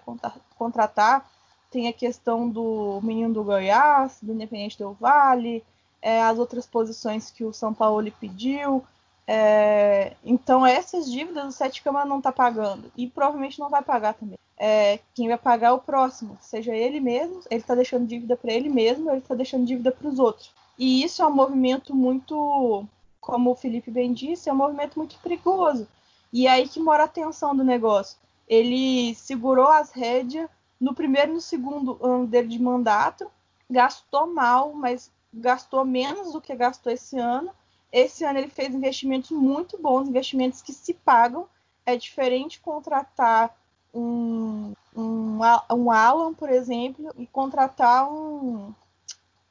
contratar, 0.57 1.29
tem 1.73 1.87
a 1.87 1.93
questão 1.93 2.47
do 2.47 3.01
menino 3.01 3.33
do 3.33 3.43
Goiás, 3.43 4.19
do 4.21 4.31
Independente 4.31 4.77
do 4.77 4.93
Vale, 4.93 5.63
é, 5.99 6.21
as 6.21 6.37
outras 6.37 6.67
posições 6.67 7.31
que 7.31 7.43
o 7.43 7.51
São 7.51 7.73
Paulo 7.73 8.09
pediu. 8.19 8.83
É, 9.25 10.13
então, 10.23 10.63
essas 10.63 11.11
dívidas 11.11 11.45
o 11.45 11.51
Sete 11.51 11.81
Câmara 11.81 12.05
não 12.05 12.19
está 12.19 12.31
pagando 12.31 12.91
e 12.95 13.07
provavelmente 13.07 13.59
não 13.59 13.69
vai 13.69 13.81
pagar 13.81 14.13
também. 14.13 14.37
É, 14.55 14.99
quem 15.15 15.27
vai 15.27 15.37
pagar 15.37 15.69
é 15.69 15.71
o 15.71 15.79
próximo, 15.79 16.37
seja 16.39 16.75
ele 16.75 16.99
mesmo, 16.99 17.41
ele 17.49 17.61
está 17.61 17.73
deixando 17.73 18.05
dívida 18.05 18.37
para 18.37 18.53
ele 18.53 18.69
mesmo, 18.69 19.09
ele 19.09 19.17
está 19.17 19.33
deixando 19.33 19.65
dívida 19.65 19.91
para 19.91 20.07
os 20.07 20.19
outros. 20.19 20.51
E 20.77 21.03
isso 21.03 21.23
é 21.23 21.25
um 21.25 21.33
movimento 21.33 21.95
muito, 21.95 22.85
como 23.19 23.51
o 23.51 23.55
Felipe 23.55 23.89
bem 23.89 24.13
disse, 24.13 24.47
é 24.47 24.53
um 24.53 24.57
movimento 24.57 24.97
muito 24.97 25.17
perigoso. 25.23 25.87
E 26.31 26.45
é 26.45 26.51
aí 26.51 26.67
que 26.67 26.79
mora 26.79 27.05
a 27.05 27.07
tensão 27.07 27.55
do 27.55 27.63
negócio. 27.63 28.17
Ele 28.47 29.15
segurou 29.15 29.69
as 29.69 29.91
rédeas 29.91 30.47
no 30.83 30.93
primeiro 30.93 31.31
e 31.31 31.35
no 31.35 31.41
segundo 31.41 31.97
ano 32.05 32.27
dele 32.27 32.49
de 32.49 32.61
mandato, 32.61 33.31
gastou 33.69 34.27
mal, 34.27 34.73
mas 34.73 35.09
gastou 35.33 35.85
menos 35.85 36.33
do 36.33 36.41
que 36.41 36.53
gastou 36.53 36.91
esse 36.91 37.17
ano. 37.17 37.51
Esse 37.89 38.25
ano 38.25 38.39
ele 38.39 38.49
fez 38.49 38.75
investimentos 38.75 39.31
muito 39.31 39.77
bons, 39.77 40.09
investimentos 40.09 40.61
que 40.61 40.73
se 40.73 40.93
pagam. 40.93 41.47
É 41.85 41.95
diferente 41.95 42.59
contratar 42.59 43.55
um, 43.93 44.73
um, 44.93 45.39
um 45.71 45.89
Alan, 45.89 46.33
por 46.33 46.49
exemplo, 46.49 47.13
e 47.17 47.25
contratar 47.27 48.11
um. 48.11 48.73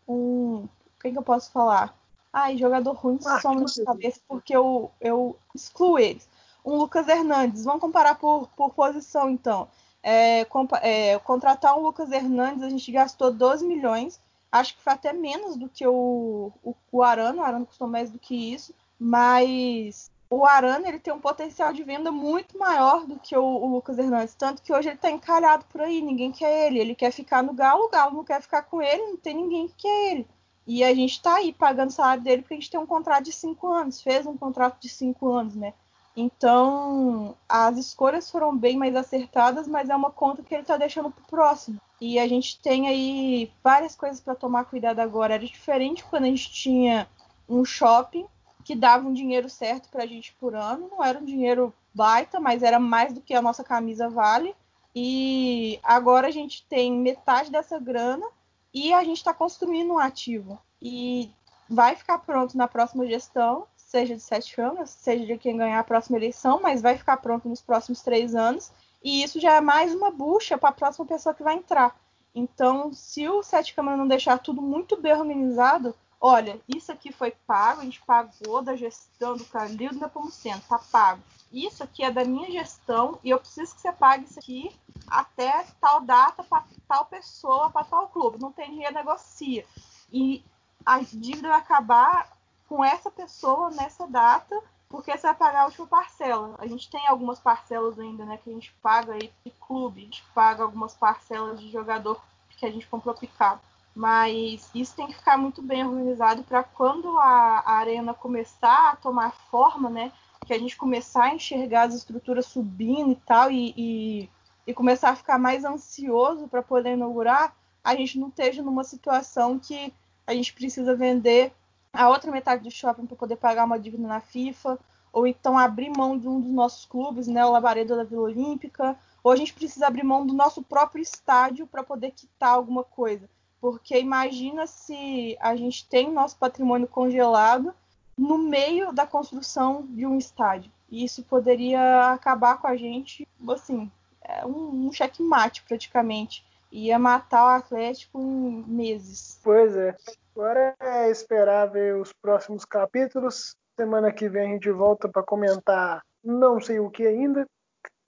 um 0.07 0.69
quem 1.01 1.13
que 1.13 1.19
eu 1.19 1.23
posso 1.23 1.51
falar? 1.51 1.97
Ai, 2.31 2.59
jogador 2.59 2.93
ruim 2.93 3.19
ah, 3.25 3.41
some 3.41 3.65
de 3.65 3.85
cabeça 3.85 4.21
porque 4.29 4.55
eu, 4.55 4.91
eu 5.01 5.35
excluo 5.55 5.99
eles. 5.99 6.29
Um 6.63 6.77
Lucas 6.77 7.09
Hernandes, 7.09 7.65
vamos 7.65 7.81
comparar 7.81 8.17
por, 8.17 8.49
por 8.49 8.75
posição 8.75 9.31
então. 9.31 9.69
É, 10.03 10.47
é, 10.83 11.19
contratar 11.21 11.79
um 11.79 11.83
Lucas 11.83 12.11
Hernandes, 12.11 12.63
a 12.63 12.69
gente 12.69 12.91
gastou 12.91 13.33
12 13.33 13.65
milhões 13.67 14.21
Acho 14.53 14.77
que 14.77 14.83
foi 14.83 14.93
até 14.93 15.15
menos 15.15 15.57
do 15.57 15.67
que 15.67 15.87
o, 15.87 16.53
o, 16.63 16.77
o 16.93 17.03
Arana. 17.03 17.41
O 17.41 17.45
Arana 17.45 17.65
custou 17.65 17.89
mais 17.89 18.11
do 18.11 18.19
que 18.19 18.35
isso. 18.53 18.75
Mas 18.99 20.11
o 20.29 20.45
Arana 20.45 20.87
ele 20.87 20.99
tem 20.99 21.13
um 21.13 21.19
potencial 21.19 21.73
de 21.73 21.83
venda 21.83 22.13
muito 22.13 22.59
maior 22.59 23.07
do 23.07 23.19
que 23.19 23.35
o, 23.35 23.43
o 23.43 23.73
Lucas 23.73 23.99
Hernandes. 23.99 24.35
Tanto 24.35 24.61
que 24.61 24.71
hoje 24.71 24.89
ele 24.89 24.97
está 24.97 25.11
encalhado 25.11 25.65
por 25.71 25.81
aí. 25.81 26.03
Ninguém 26.03 26.31
quer 26.31 26.67
ele. 26.67 26.79
Ele 26.79 26.95
quer 26.95 27.11
ficar 27.11 27.43
no 27.43 27.55
Galo. 27.55 27.85
O 27.85 27.89
Galo 27.89 28.15
não 28.15 28.25
quer 28.25 28.43
ficar 28.43 28.63
com 28.65 28.83
ele. 28.83 29.03
Não 29.03 29.17
tem 29.17 29.35
ninguém 29.35 29.69
que 29.69 29.75
quer 29.75 30.13
ele. 30.13 30.29
E 30.67 30.85
a 30.85 30.95
gente 30.95 31.13
está 31.13 31.37
aí 31.37 31.53
pagando 31.55 31.89
o 31.89 31.93
salário 31.93 32.23
dele 32.23 32.43
porque 32.43 32.55
a 32.55 32.59
gente 32.59 32.71
tem 32.71 32.79
um 32.79 32.87
contrato 32.87 33.25
de 33.25 33.33
cinco 33.33 33.69
anos. 33.69 34.03
Fez 34.03 34.27
um 34.27 34.37
contrato 34.37 34.79
de 34.79 34.91
cinco 34.91 35.33
anos, 35.33 35.57
né? 35.57 35.73
Então, 36.17 37.35
as 37.49 37.79
escolhas 37.79 38.31
foram 38.31 38.57
bem 38.57 38.77
mais 38.77 38.95
acertadas, 38.95 39.67
mas 39.67 39.89
é 39.89 39.97
uma 39.97 40.11
conta 40.11 40.43
que 40.43 40.55
ele 40.55 40.63
está 40.63 40.77
deixando 40.77 41.11
para 41.11 41.23
o 41.23 41.27
próximo. 41.27 41.81
E 42.01 42.19
a 42.19 42.29
gente 42.29 42.61
tem 42.61 42.89
aí 42.89 43.51
várias 43.63 43.95
coisas 43.95 44.21
para 44.21 44.35
tomar 44.35 44.65
cuidado 44.65 44.99
agora. 44.99 45.35
Era 45.35 45.47
diferente 45.47 46.05
quando 46.05 46.25
a 46.25 46.27
gente 46.27 46.53
tinha 46.53 47.09
um 47.49 47.65
shopping 47.65 48.27
que 48.65 48.75
dava 48.75 49.09
um 49.09 49.13
dinheiro 49.13 49.49
certo 49.49 49.89
para 49.89 50.05
a 50.05 50.07
gente 50.07 50.35
por 50.35 50.55
ano. 50.55 50.89
Não 50.91 51.03
era 51.03 51.19
um 51.19 51.25
dinheiro 51.25 51.73
baita, 51.95 52.39
mas 52.39 52.63
era 52.63 52.79
mais 52.79 53.13
do 53.13 53.21
que 53.21 53.35
a 53.35 53.43
nossa 53.43 53.65
camisa 53.65 54.09
vale. 54.09 54.55
E 54.95 55.81
agora 55.83 56.29
a 56.29 56.31
gente 56.31 56.67
tem 56.69 56.93
metade 56.93 57.51
dessa 57.51 57.79
grana 57.79 58.27
e 58.75 58.93
a 58.93 59.03
gente 59.03 59.19
está 59.19 59.33
construindo 59.33 59.93
um 59.93 59.99
ativo. 59.99 60.59
E 60.81 61.31
vai 61.69 61.97
ficar 61.97 62.19
pronto 62.19 62.57
na 62.57 62.69
próxima 62.69 63.07
gestão 63.07 63.67
seja 63.93 64.17
de 64.17 64.23
sete 64.23 64.57
câmaras, 64.57 64.89
seja 64.89 65.27
de 65.27 65.37
quem 65.37 65.59
ganhar 65.59 65.79
a 65.79 65.85
próxima 65.85 66.17
eleição, 66.17 66.61
mas 66.63 66.81
vai 66.81 66.97
ficar 66.97 67.19
pronto 67.19 67.47
nos 67.47 67.61
próximos 67.61 68.01
três 68.01 68.35
anos. 68.35 68.73
E 69.05 69.23
isso 69.23 69.39
já 69.39 69.55
é 69.57 69.61
mais 69.61 69.95
uma 69.95 70.11
bucha 70.11 70.57
para 70.57 70.71
a 70.71 70.73
próxima 70.73 71.05
pessoa 71.05 71.35
que 71.35 71.43
vai 71.43 71.57
entrar. 71.57 71.95
Então, 72.35 72.91
se 72.95 73.29
o 73.29 73.43
Sete 73.43 73.75
Câmara 73.75 73.99
não 73.99 74.09
deixar 74.09 74.39
tudo 74.39 74.63
muito 74.63 74.97
bem 74.97 75.13
organizado, 75.13 75.95
olha, 76.19 76.59
isso 76.67 76.91
aqui 76.91 77.13
foi 77.13 77.33
pago, 77.47 77.83
a 77.83 77.85
gente 77.85 78.01
pagou 78.01 78.63
da 78.63 78.75
gestão 78.75 79.37
do 79.37 79.45
Carlildo 79.45 79.99
da 79.99 80.09
Pomoceno, 80.09 80.63
tá 80.67 80.81
pago. 80.91 81.21
Isso 81.53 81.83
aqui 81.83 82.03
é 82.03 82.11
da 82.11 82.25
minha 82.25 82.51
gestão 82.51 83.19
e 83.23 83.29
eu 83.29 83.39
preciso 83.39 83.75
que 83.75 83.83
você 83.83 83.93
pague 83.93 84.25
isso 84.25 84.39
aqui 84.39 84.75
até 85.07 85.67
tal 85.79 86.01
data 86.01 86.43
para 86.43 86.65
tal 86.89 87.05
pessoa, 87.05 87.69
para 87.69 87.85
tal 87.85 88.09
clube. 88.09 88.41
Não 88.41 88.51
tem 88.51 88.71
dinheiro, 88.71 88.95
negocia. 88.95 89.67
E 90.11 90.43
a 90.87 91.01
dívida 91.01 91.49
vai 91.49 91.59
acabar 91.59 92.42
com 92.73 92.83
essa 92.83 93.11
pessoa 93.11 93.69
nessa 93.69 94.07
data, 94.07 94.59
porque 94.89 95.13
você 95.13 95.27
vai 95.27 95.35
pagar 95.35 95.61
a 95.61 95.65
última 95.67 95.87
parcela. 95.87 96.55
A 96.57 96.67
gente 96.67 96.89
tem 96.89 97.07
algumas 97.07 97.39
parcelas 97.39 97.99
ainda, 97.99 98.25
né, 98.25 98.39
que 98.43 98.49
a 98.49 98.53
gente 98.55 98.73
paga 98.83 99.13
aí 99.13 99.31
de 99.45 99.53
clube, 99.61 100.01
a 100.01 100.05
gente 100.05 100.25
paga 100.35 100.63
algumas 100.63 100.95
parcelas 100.95 101.61
de 101.61 101.71
jogador 101.71 102.19
que 102.49 102.65
a 102.65 102.71
gente 102.71 102.87
comprou 102.87 103.15
picado. 103.15 103.61
Mas 103.95 104.71
isso 104.75 104.97
tem 104.97 105.07
que 105.07 105.15
ficar 105.15 105.37
muito 105.37 105.61
bem 105.61 105.87
organizado 105.87 106.45
para 106.45 106.65
quando 106.65 107.19
a, 107.19 107.59
a, 107.59 107.73
arena 107.73 108.15
começar 108.15 108.93
a 108.93 108.97
tomar 108.97 109.33
forma, 109.51 109.91
né? 109.91 110.11
Que 110.47 110.55
a 110.55 110.59
gente 110.59 110.75
começar 110.75 111.25
a 111.25 111.35
enxergar 111.35 111.89
as 111.89 111.95
estruturas 111.95 112.47
subindo 112.47 113.13
e 113.13 113.17
tal, 113.17 113.51
e, 113.51 113.75
e, 113.77 114.31
e 114.67 114.73
começar 114.73 115.11
a 115.11 115.17
ficar 115.17 115.39
mais 115.39 115.63
ansioso 115.63 116.49
para 116.49 116.63
poder 116.63 116.95
inaugurar, 116.95 117.55
a 117.85 117.95
gente 117.95 118.19
não 118.19 118.29
esteja 118.29 118.63
numa 118.63 118.83
situação 118.83 119.59
que 119.59 119.93
a 120.27 120.33
gente 120.33 120.55
precisa 120.55 120.97
vender 120.97 121.53
a 121.93 122.09
outra 122.09 122.31
metade 122.31 122.63
do 122.63 122.71
shopping 122.71 123.07
para 123.07 123.17
poder 123.17 123.37
pagar 123.37 123.65
uma 123.65 123.79
dívida 123.79 124.07
na 124.07 124.21
FIFA, 124.21 124.79
ou 125.13 125.27
então 125.27 125.59
abrir 125.59 125.91
mão 125.91 126.19
de 126.19 126.27
um 126.27 126.41
dos 126.41 126.51
nossos 126.51 126.87
clubes, 126.87 127.27
né, 127.27 127.45
o 127.45 127.51
Labaredo 127.51 127.97
da 127.97 128.05
Vila 128.05 128.23
Olímpica, 128.23 128.97
ou 129.23 129.31
a 129.31 129.37
gente 129.37 129.53
precisa 129.53 129.87
abrir 129.87 130.03
mão 130.03 130.27
do 130.27 130.33
nosso 130.33 130.63
próprio 130.63 131.03
estádio 131.03 131.67
para 131.67 131.83
poder 131.83 132.13
quitar 132.13 132.51
alguma 132.51 132.83
coisa. 132.83 133.29
Porque 133.61 133.99
imagina 133.99 134.67
se 134.67 135.37
a 135.41 135.55
gente 135.55 135.87
tem 135.87 136.11
nosso 136.11 136.37
patrimônio 136.37 136.89
congelado 136.89 137.73
no 138.17 138.39
meio 138.39 138.93
da 138.93 139.07
construção 139.07 139.87
de 139.87 140.05
um 140.05 140.19
estádio. 140.19 140.73
E 140.91 141.05
isso 141.05 141.23
poderia 141.23 142.11
acabar 142.13 142.59
com 142.59 142.67
a 142.67 142.77
gente, 142.77 143.29
assim, 143.49 143.91
é 144.23 144.45
um, 144.45 144.87
um 144.87 144.93
checkmate 144.93 145.63
praticamente. 145.63 146.45
Ia 146.73 146.99
matar 146.99 147.45
o 147.45 147.57
Atlético 147.57 148.19
em 148.21 148.65
meses. 148.67 149.39
Pois 149.45 149.77
é. 149.77 149.97
Agora 150.35 150.75
é 150.81 151.11
esperar 151.11 151.67
ver 151.67 151.97
os 151.97 152.13
próximos 152.13 152.65
capítulos. 152.65 153.55
Semana 153.79 154.13
que 154.13 154.29
vem 154.29 154.51
a 154.51 154.53
gente 154.55 154.71
volta 154.71 155.09
para 155.09 155.23
comentar 155.23 156.03
não 156.25 156.61
sei 156.61 156.79
o 156.79 156.91
que 156.91 157.07
ainda. 157.07 157.47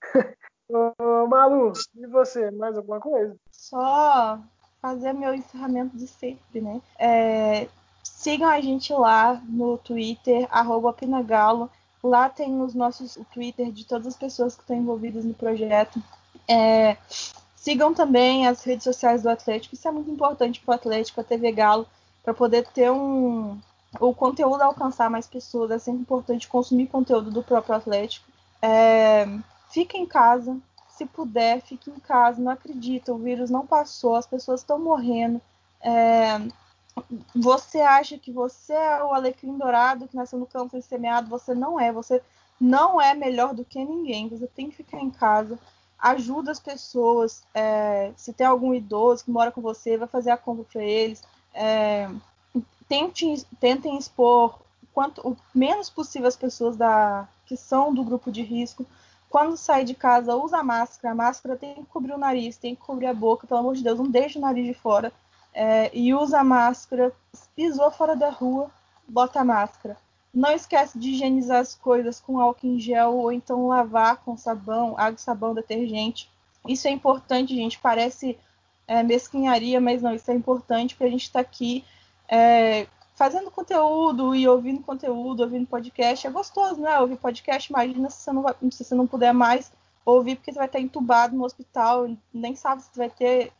Ô, 0.69 1.27
Malu, 1.27 1.73
e 1.95 2.07
você? 2.07 2.49
Mais 2.51 2.77
alguma 2.77 2.99
coisa? 2.99 3.35
Só 3.51 4.39
fazer 4.81 5.13
meu 5.13 5.33
encerramento 5.33 5.95
de 5.97 6.07
sempre, 6.07 6.61
né? 6.61 6.81
É, 6.97 7.67
sigam 8.03 8.49
a 8.49 8.59
gente 8.61 8.91
lá 8.93 9.41
no 9.47 9.77
Twitter, 9.77 10.47
Pinagalo. 10.97 11.69
Lá 12.03 12.29
tem 12.29 12.61
os 12.61 12.73
nossos 12.73 13.15
o 13.15 13.25
Twitter 13.25 13.71
de 13.71 13.85
todas 13.85 14.07
as 14.07 14.15
pessoas 14.15 14.55
que 14.55 14.61
estão 14.61 14.75
envolvidas 14.75 15.25
no 15.25 15.33
projeto. 15.33 16.01
É, 16.47 16.97
Sigam 17.65 17.95
também 17.95 18.45
as 18.45 18.63
redes 18.63 18.83
sociais 18.83 19.23
do 19.23 19.29
Atlético, 19.29 19.73
isso 19.73 19.87
é 19.87 19.91
muito 19.91 20.11
importante 20.11 20.61
para 20.61 20.73
o 20.73 20.75
Atlético, 20.75 21.19
a 21.19 21.23
TV 21.23 21.51
Galo, 21.51 21.87
para 22.25 22.33
poder 22.33 22.67
ter 22.67 22.91
um. 22.91 23.59
o 23.99 24.13
conteúdo 24.13 24.61
alcançar 24.63 25.09
mais 25.11 25.27
pessoas. 25.27 25.69
É 25.69 25.77
sempre 25.77 26.01
importante 26.01 26.47
consumir 26.47 26.87
conteúdo 26.87 27.29
do 27.29 27.43
próprio 27.43 27.75
Atlético. 27.75 28.27
É, 28.59 29.27
fique 29.69 29.95
em 29.95 30.07
casa, 30.07 30.57
se 30.89 31.05
puder, 31.05 31.61
fique 31.61 31.91
em 31.91 31.99
casa. 31.99 32.41
Não 32.41 32.51
acredita, 32.51 33.13
o 33.13 33.19
vírus 33.19 33.51
não 33.51 33.67
passou, 33.67 34.15
as 34.15 34.25
pessoas 34.25 34.61
estão 34.61 34.79
morrendo. 34.79 35.39
É, 35.79 36.41
você 37.35 37.79
acha 37.81 38.17
que 38.17 38.31
você 38.31 38.73
é 38.73 39.03
o 39.03 39.13
alecrim 39.13 39.55
dourado 39.55 40.07
que 40.07 40.15
nasceu 40.15 40.39
no 40.39 40.47
campo 40.47 40.71
sem 40.71 40.81
semeado? 40.81 41.29
Você 41.29 41.53
não 41.53 41.79
é. 41.79 41.91
Você 41.91 42.23
não 42.59 42.99
é 42.99 43.13
melhor 43.13 43.53
do 43.53 43.63
que 43.63 43.85
ninguém. 43.85 44.29
Você 44.29 44.47
tem 44.47 44.71
que 44.71 44.77
ficar 44.77 44.99
em 44.99 45.11
casa. 45.11 45.59
Ajuda 45.99 46.51
as 46.51 46.59
pessoas. 46.59 47.43
É, 47.53 48.11
se 48.15 48.33
tem 48.33 48.47
algum 48.47 48.73
idoso 48.73 49.25
que 49.25 49.31
mora 49.31 49.51
com 49.51 49.61
você, 49.61 49.95
vai 49.95 50.07
fazer 50.07 50.31
a 50.31 50.37
compra 50.37 50.65
para 50.73 50.83
eles. 50.83 51.21
É, 51.55 52.09
tente, 52.87 53.45
tentem 53.59 53.97
expor 53.97 54.59
quanto 54.93 55.27
o 55.27 55.37
menos 55.53 55.89
possível 55.89 56.27
as 56.27 56.35
pessoas 56.35 56.77
da, 56.77 57.27
que 57.45 57.55
são 57.57 57.93
do 57.93 58.03
grupo 58.03 58.31
de 58.31 58.41
risco. 58.41 58.85
Quando 59.29 59.57
sair 59.57 59.83
de 59.83 59.93
casa, 59.93 60.35
usa 60.35 60.63
máscara. 60.63 61.11
A 61.11 61.15
máscara 61.15 61.57
tem 61.57 61.75
que 61.75 61.85
cobrir 61.85 62.13
o 62.13 62.17
nariz, 62.17 62.57
tem 62.57 62.75
que 62.75 62.81
cobrir 62.81 63.07
a 63.07 63.13
boca. 63.13 63.47
Pelo 63.47 63.59
amor 63.59 63.75
de 63.75 63.83
Deus, 63.83 63.97
não 63.97 64.07
deixe 64.07 64.37
o 64.37 64.41
nariz 64.41 64.65
de 64.65 64.73
fora. 64.73 65.11
É, 65.53 65.89
e 65.93 66.13
usa 66.13 66.43
máscara. 66.43 67.11
Pisou 67.55 67.89
fora 67.91 68.15
da 68.15 68.29
rua, 68.29 68.69
bota 69.07 69.41
a 69.41 69.43
máscara. 69.43 69.97
Não 70.33 70.51
esquece 70.51 70.99
de 70.99 71.11
higienizar 71.11 71.59
as 71.59 71.75
coisas 71.75 72.19
com 72.19 72.39
álcool 72.39 72.67
em 72.67 72.79
gel 72.79 73.15
ou 73.15 73.31
então 73.31 73.67
lavar 73.67 74.17
com 74.17 74.37
sabão, 74.37 74.93
água, 74.97 75.17
sabão, 75.17 75.53
detergente. 75.53 76.29
Isso 76.67 76.87
é 76.87 76.91
importante, 76.91 77.55
gente. 77.55 77.79
Parece 77.79 78.37
é, 78.87 79.03
mesquinharia, 79.03 79.81
mas 79.81 80.01
não, 80.01 80.13
isso 80.13 80.29
é 80.29 80.33
importante 80.33 80.93
porque 80.93 81.05
a 81.05 81.11
gente 81.11 81.23
está 81.23 81.39
aqui 81.39 81.83
é, 82.27 82.87
fazendo 83.15 83.49
conteúdo 83.49 84.35
e 84.35 84.47
ouvindo 84.47 84.81
conteúdo, 84.81 85.41
ouvindo 85.41 85.67
podcast. 85.67 86.27
É 86.27 86.29
gostoso, 86.29 86.81
né? 86.81 86.99
Ouvir 86.99 87.17
podcast. 87.17 87.71
Imagina 87.71 88.09
se 88.09 88.17
você 88.17 88.31
não, 88.31 88.41
vai, 88.41 88.55
se 88.71 88.83
você 88.83 88.95
não 88.95 89.07
puder 89.07 89.33
mais 89.33 89.71
ouvir, 90.05 90.35
porque 90.35 90.51
você 90.51 90.59
vai 90.59 90.67
estar 90.67 90.79
entubado 90.79 91.35
no 91.35 91.45
hospital, 91.45 92.09
nem 92.33 92.55
sabe 92.55 92.83
se 92.83 92.89
vai 92.95 93.09
ter 93.09 93.51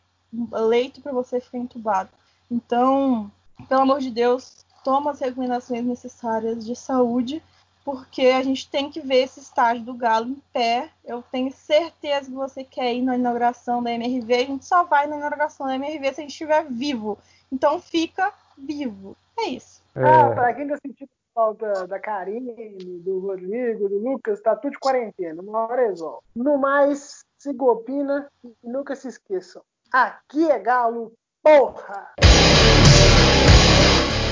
leito 0.52 1.02
para 1.02 1.12
você 1.12 1.40
ficar 1.40 1.58
entubado. 1.58 2.10
Então, 2.52 3.32
pelo 3.68 3.82
amor 3.82 4.00
de 4.00 4.12
Deus, 4.12 4.66
toma 4.84 5.12
as 5.12 5.20
recomendações 5.20 5.84
necessárias 5.84 6.64
de 6.64 6.76
saúde, 6.76 7.42
porque 7.86 8.24
a 8.24 8.42
gente 8.42 8.68
tem 8.68 8.90
que 8.90 9.00
ver 9.00 9.24
esse 9.24 9.40
estágio 9.40 9.86
do 9.86 9.94
Galo 9.94 10.26
em 10.26 10.42
pé. 10.52 10.90
Eu 11.06 11.24
tenho 11.32 11.52
certeza 11.52 12.26
que 12.26 12.36
você 12.36 12.64
quer 12.64 12.92
ir 12.92 13.04
na 13.04 13.16
inauguração 13.16 13.82
da 13.82 13.92
MRV. 13.92 14.34
A 14.34 14.46
gente 14.46 14.66
só 14.66 14.84
vai 14.84 15.06
na 15.06 15.18
inauguração 15.18 15.68
da 15.68 15.76
MRV 15.76 16.14
se 16.14 16.20
a 16.20 16.24
gente 16.24 16.32
estiver 16.32 16.66
vivo. 16.66 17.16
Então 17.52 17.80
fica 17.80 18.34
vivo. 18.58 19.16
É 19.38 19.50
isso. 19.50 19.84
É... 19.96 20.04
Ah, 20.04 20.32
para 20.34 20.54
quem 20.56 20.64
ainda 20.64 20.78
sentiu 20.84 21.08
falta 21.36 21.86
da 21.86 22.00
Karine, 22.00 22.76
do 23.04 23.20
Rodrigo, 23.20 23.88
do 23.88 24.00
Lucas, 24.00 24.42
tá 24.42 24.56
tudo 24.56 24.72
de 24.72 24.80
quarentena. 24.80 25.40
Uma 25.44 25.68
hora 25.68 25.88
resolve. 25.88 26.24
No 26.36 26.58
mais, 26.58 27.24
siga 27.38 27.66
opina 27.66 28.28
e 28.44 28.52
nunca 28.64 28.96
se 28.96 29.10
esqueçam. 29.10 29.62
Aqui 29.92 30.50
é 30.50 30.58
Galo, 30.58 31.14
porra! 31.44 32.14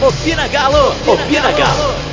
Opina 0.02 0.48
Galo! 0.48 0.90
Opina 1.14 1.52
Galo! 1.52 2.13